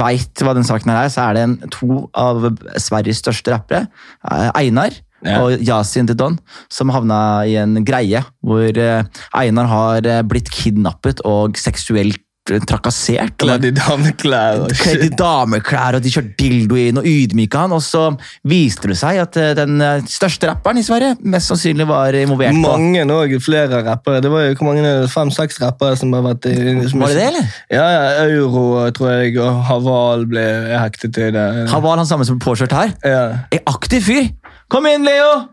veit 0.04 0.44
hva 0.44 0.58
den 0.58 0.68
saken 0.68 0.92
her 0.94 1.06
er, 1.06 1.14
så 1.14 1.30
er 1.30 1.40
det 1.40 1.48
en, 1.48 1.58
to 1.74 2.04
av 2.18 2.52
Sveriges 2.82 3.24
største 3.24 3.56
rappere, 3.56 3.88
eh, 4.30 4.52
Einar 4.66 5.00
Ja. 5.24 5.38
og 5.40 5.62
Yasin 5.64 6.04
til 6.10 6.18
Don, 6.20 6.34
som 6.68 6.90
havna 6.92 7.18
i 7.48 7.54
en 7.56 7.78
greie 7.88 8.20
hvor 8.44 8.76
eh, 8.76 9.06
Einar 9.40 9.70
har 9.72 10.04
eh, 10.04 10.20
blitt 10.28 10.52
kidnappet 10.52 11.22
og 11.24 11.56
seksuelt 11.56 12.20
eh, 12.20 12.33
trakassert. 12.44 13.38
Kledd 13.40 13.66
i 13.70 13.72
dameklær 13.76 14.66
og 14.66 14.74
Kledd 14.76 15.06
i 15.06 15.10
dameklær, 15.16 15.98
og 15.98 16.04
de 16.04 16.12
kjørte 16.12 16.34
dildo 16.40 16.78
inn 16.80 17.00
og 17.00 17.08
ydmyka 17.08 17.64
han. 17.64 17.76
Og 17.76 17.84
så 17.86 18.10
viste 18.50 18.90
det 18.92 18.98
seg 19.00 19.22
at 19.22 19.38
eh, 19.40 19.54
den 19.58 19.80
eh, 19.84 20.04
største 20.12 20.50
rapperen 20.50 20.82
i 20.82 20.84
Sverige 20.86 21.16
mest 21.24 21.52
sannsynlig 21.52 21.88
var 21.88 22.16
involvert. 22.20 22.58
Mange 22.60 23.06
òg, 23.16 23.38
flere 23.44 23.80
rappere. 23.86 24.22
Det 24.24 24.32
var 24.34 24.48
jo 24.48 24.58
hvor 24.60 24.72
mange 24.72 24.94
fem-seks 25.14 25.62
rappere 25.64 26.00
som 26.00 26.14
har 26.16 26.26
vært 26.28 26.50
i 26.52 26.56
som 26.92 27.04
Var 27.04 27.14
det 27.14 27.20
det, 27.22 27.28
eller? 27.32 27.52
Ja, 27.72 27.86
ja, 27.96 28.28
Euro, 28.28 28.66
tror 28.96 29.14
jeg, 29.16 29.38
og 29.40 29.64
Haval 29.70 30.28
ble 30.30 30.46
hektet 30.76 31.16
til 31.16 31.32
det. 31.36 31.48
Haval 31.72 32.02
han 32.02 32.10
samme 32.10 32.28
som 32.28 32.42
påkjørt 32.44 32.76
her. 32.76 32.96
Ja. 33.08 33.24
En 33.56 33.72
aktiv 33.72 34.04
fyr! 34.10 34.28
Kom 34.74 34.88
inn, 34.90 35.06
Leo! 35.08 35.46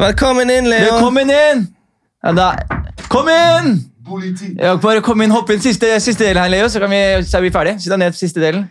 Velkommen 0.00 0.50
inn, 0.50 0.66
Leo! 0.70 0.96
Velkommen 0.96 1.30
inn! 1.34 1.68
Ja, 2.24 2.34
da. 2.36 2.50
Kom 3.12 3.28
inn! 3.30 3.89
Ja, 4.58 4.74
bare 4.82 5.00
kom 5.06 5.20
inn, 5.24 5.30
Hopp 5.34 5.50
inn 5.54 5.62
siste, 5.62 5.92
siste 6.02 6.24
delen 6.26 6.42
her, 6.42 6.50
Leo, 6.52 6.68
så, 6.72 6.82
kan 6.82 6.90
vi, 6.92 7.00
så 7.28 7.38
er 7.38 7.46
vi 7.46 7.50
ferdige. 7.54 7.78
Sitt 7.84 7.92
deg 7.94 8.02
ned 8.02 8.18
siste 8.18 8.42
delen. 8.42 8.66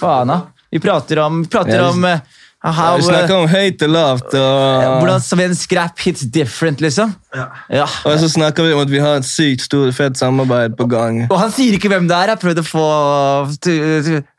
Faen, 0.00 0.28
da. 0.30 0.40
Vi 0.70 0.78
prater 0.82 1.18
om, 1.24 1.40
prater 1.50 1.80
om 1.82 2.04
eh, 2.06 2.20
how, 2.62 2.96
Vi 3.00 3.06
snakker 3.08 3.34
om 3.40 3.48
høyt 3.50 3.82
og 3.86 3.90
lavt. 3.94 4.34
eh, 4.34 4.40
Og, 4.40 4.98
hvordan 5.00 5.22
svensk 5.24 5.72
rap 5.78 5.98
hits 6.04 6.26
different, 6.30 6.80
liksom. 6.84 7.14
Ja. 7.34 7.86
og 8.04 8.18
så 8.22 8.28
snakker 8.30 8.66
vi 8.68 8.74
om 8.76 8.82
at 8.84 8.90
vi 8.92 9.00
har 9.02 9.18
et 9.22 9.26
sykt 9.26 9.64
stort, 9.66 9.94
fett 9.96 10.18
samarbeid 10.20 10.76
på 10.78 10.86
gang. 10.90 11.24
Og 11.30 11.38
han 11.40 11.50
sier 11.54 11.74
ikke 11.78 11.90
hvem 11.92 12.06
det 12.10 12.16
er. 12.18 12.34
Jeg 12.34 12.42
prøvde 12.44 12.62
å 12.62 12.70
få 12.70 12.86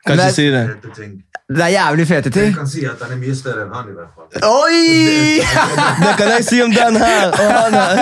Kanskje 0.06 0.30
si 0.36 0.48
det. 0.52 0.64
Ting. 1.48 1.56
Det 1.56 1.64
er 1.64 1.72
jævlig 1.74 2.06
fete 2.06 2.30
Jeg 2.40 2.54
kan 2.54 2.68
si 2.70 2.84
at 2.86 3.00
den 3.02 3.12
er 3.12 3.18
mye 3.20 3.34
større 3.36 3.64
enn 3.66 3.72
han, 3.74 3.88
i 3.90 3.94
hvert 3.96 4.12
fall. 4.14 4.26
Oi! 4.46 5.42
Det 6.04 6.12
kan 6.18 6.28
jeg 6.36 6.44
si 6.46 6.60
om 6.62 6.70
den 6.72 6.96
her! 6.96 7.32
Og 7.34 7.50
han 7.52 7.74
her. 7.74 7.98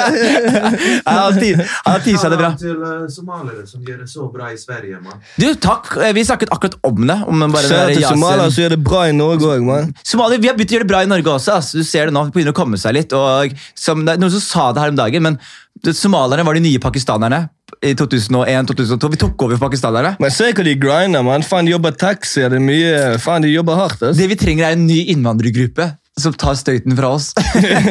Han 1.11 1.41
han 1.87 2.03
tisa 2.05 2.29
det 2.31 2.39
bra. 2.39 2.51
til 2.61 2.77
uh, 2.77 3.09
somaliere 3.11 3.67
som 3.67 3.81
gjør 3.87 4.03
det 4.05 4.09
så 4.13 4.29
bra 4.33 4.51
i 4.53 4.59
Sverige, 4.61 5.01
mann. 5.03 5.19
Du, 5.41 5.49
takk. 5.55 5.89
Eh, 5.97 6.13
Vi 6.15 6.25
snakket 6.25 6.53
akkurat 6.53 6.77
om 6.87 7.07
det. 7.07 7.17
Om 7.27 7.47
bare 7.51 7.65
Kjære 7.67 7.95
til 7.97 8.07
somaliere 8.07 8.51
så 8.53 8.65
gjør 8.65 8.75
det 8.77 8.83
bra 8.85 9.03
i 9.09 9.17
Norge 9.17 9.51
òg, 9.57 9.65
mann. 9.67 9.95
Somalier, 10.05 10.41
Vi 10.43 10.51
har 10.51 10.59
begynt 10.59 10.75
å 10.75 10.79
gjøre 10.79 10.87
det 10.87 10.93
bra 10.93 11.03
i 11.03 11.11
Norge 11.11 11.35
også. 11.35 11.57
ass. 11.57 11.73
Du 11.73 11.83
ser 11.85 12.11
det 12.11 12.15
nå, 12.15 12.27
det 12.29 12.37
begynner 12.37 12.55
å 12.55 12.61
komme 12.61 12.79
seg 12.81 12.95
litt. 12.95 13.13
og 13.17 13.57
som, 13.75 14.05
det 14.05 14.15
er 14.15 14.23
Noen 14.23 14.37
som 14.37 14.45
sa 14.45 14.71
det 14.73 14.85
her 14.85 14.95
om 14.95 15.01
dagen, 15.01 15.23
men 15.27 15.41
det- 15.83 15.97
somalierne 15.97 16.45
var 16.45 16.55
de 16.55 16.61
nye 16.61 16.79
pakistanerne 16.79 17.49
i 17.83 17.95
2001-2002. 17.95 19.11
Vi 19.15 19.21
tok 19.25 19.43
over 19.47 19.61
for. 19.61 20.17
Men 20.21 20.35
se 20.35 20.51
hva 20.53 20.67
de 20.67 20.77
grinder, 20.81 21.25
mann. 21.27 21.45
Faen, 21.47 21.69
de 21.69 21.75
jobber 21.75 21.97
taxi. 21.97 22.43
Det 22.43 22.59
er 22.59 22.65
mye 22.65 23.19
Faen, 23.23 23.43
de 23.47 23.53
jobber 23.53 23.79
hardt. 23.79 24.03
ass. 24.03 24.19
Det 24.19 24.29
vi 24.31 24.39
trenger, 24.39 24.69
er 24.69 24.79
en 24.79 24.87
ny 24.87 25.05
innvandrergruppe 25.15 25.93
som 26.21 26.35
tar 26.37 26.57
støyten 26.59 26.97
fra 26.99 27.15
oss. 27.17 27.33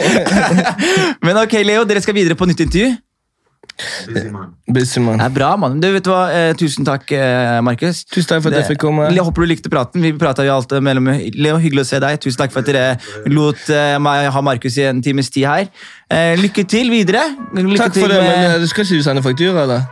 men 1.25 1.39
ok, 1.41 1.59
Leo, 1.65 1.85
dere 1.89 2.03
skal 2.03 2.17
videre 2.17 2.37
på 2.37 2.47
nytt 2.49 2.65
intervju. 2.67 2.93
Busy 4.09 4.29
man. 4.33 4.53
Busy, 4.75 4.99
Det 4.99 5.25
er 5.25 5.33
bra, 5.33 5.49
mann. 5.57 5.79
Du, 5.81 5.87
vet 5.93 6.03
du 6.05 6.09
hva? 6.11 6.21
Eh, 6.35 6.51
tusen 6.59 6.85
takk, 6.87 7.11
eh, 7.15 7.59
Markus. 7.65 8.03
Tusen 8.11 8.27
takk 8.29 8.43
for 8.45 8.51
at 8.53 8.59
jeg 8.61 8.69
fikk 8.73 8.81
komme. 8.83 9.07
Jeg 9.15 9.23
håper 9.25 9.45
du 9.45 9.51
likte 9.53 9.71
praten. 9.73 10.01
Vi 10.03 10.11
pratet 10.19 10.45
jo 10.49 10.55
alt 10.57 10.75
mellom 10.83 11.07
Leo, 11.35 11.57
hyggelig 11.63 11.85
å 11.85 11.89
se 11.93 12.01
deg. 12.03 12.19
Tusen 12.23 12.41
takk 12.43 12.53
for 12.55 12.61
at 12.65 12.69
dere 12.69 13.31
lot 13.31 13.69
eh, 13.73 13.95
meg 14.03 14.29
ha 14.35 14.41
Markus 14.45 14.77
i 14.81 14.87
en 14.89 15.01
times 15.05 15.31
tid 15.33 15.47
her. 15.49 15.69
Eh, 16.11 16.35
lykke 16.41 16.65
til 16.69 16.91
videre. 16.93 17.23
Lykke 17.55 17.77
Takk 17.85 17.95
til 17.95 18.05
for 18.07 18.13
det, 18.13 18.19
med- 18.23 18.35
men 18.35 18.51
eh, 18.51 18.59
du 18.63 18.67
skal 18.71 18.85
ikke 18.85 18.99
du 18.99 19.07
sende 19.07 19.23
faktura, 19.25 19.63
eller? 19.67 19.87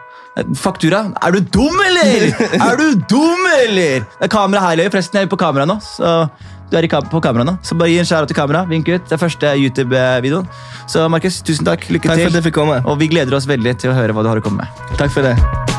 Faktura? 0.58 1.06
Er 1.24 1.32
du 1.38 1.40
dum, 1.42 1.80
eller? 1.86 2.28
Er 2.58 2.78
du 2.80 2.88
dum, 3.10 3.48
eller? 3.64 4.06
Det 4.18 4.30
er 4.30 4.34
kamera 4.34 4.68
her, 4.68 4.78
eller? 4.78 4.92
Forresten, 4.94 5.22
jeg 5.22 5.30
er 5.30 5.32
på 5.34 5.40
kamera 5.42 5.66
nå. 5.70 5.80
Så 5.84 6.30
du 6.68 6.76
er 6.76 6.88
kam 6.92 7.08
på 7.08 7.22
kamera 7.24 7.46
nå. 7.48 7.58
Så 7.64 7.78
bare 7.80 7.94
gi 7.94 8.02
en 8.02 8.10
skjæra 8.10 8.28
til 8.28 8.38
kamera. 8.38 8.66
Vink 8.68 8.90
ut. 8.92 9.08
Det 9.08 9.16
er 9.16 9.24
første 9.24 9.56
YouTube-videoen. 9.64 10.50
Så 10.88 11.08
Markus, 11.12 11.42
tusen 11.48 11.68
takk. 11.68 11.88
Lykke 11.90 12.12
Takk 12.12 12.28
til. 12.28 12.76
Og 12.84 13.00
vi 13.00 13.10
gleder 13.12 13.40
oss 13.40 13.48
veldig 13.48 13.78
til 13.80 13.96
å 13.96 13.98
høre 13.98 14.16
hva 14.16 14.26
du 14.26 14.34
har 14.34 14.44
å 14.44 14.46
komme 14.46 14.66
med. 14.66 14.86
Takk 15.00 15.16
for 15.16 15.26
det. 15.26 15.77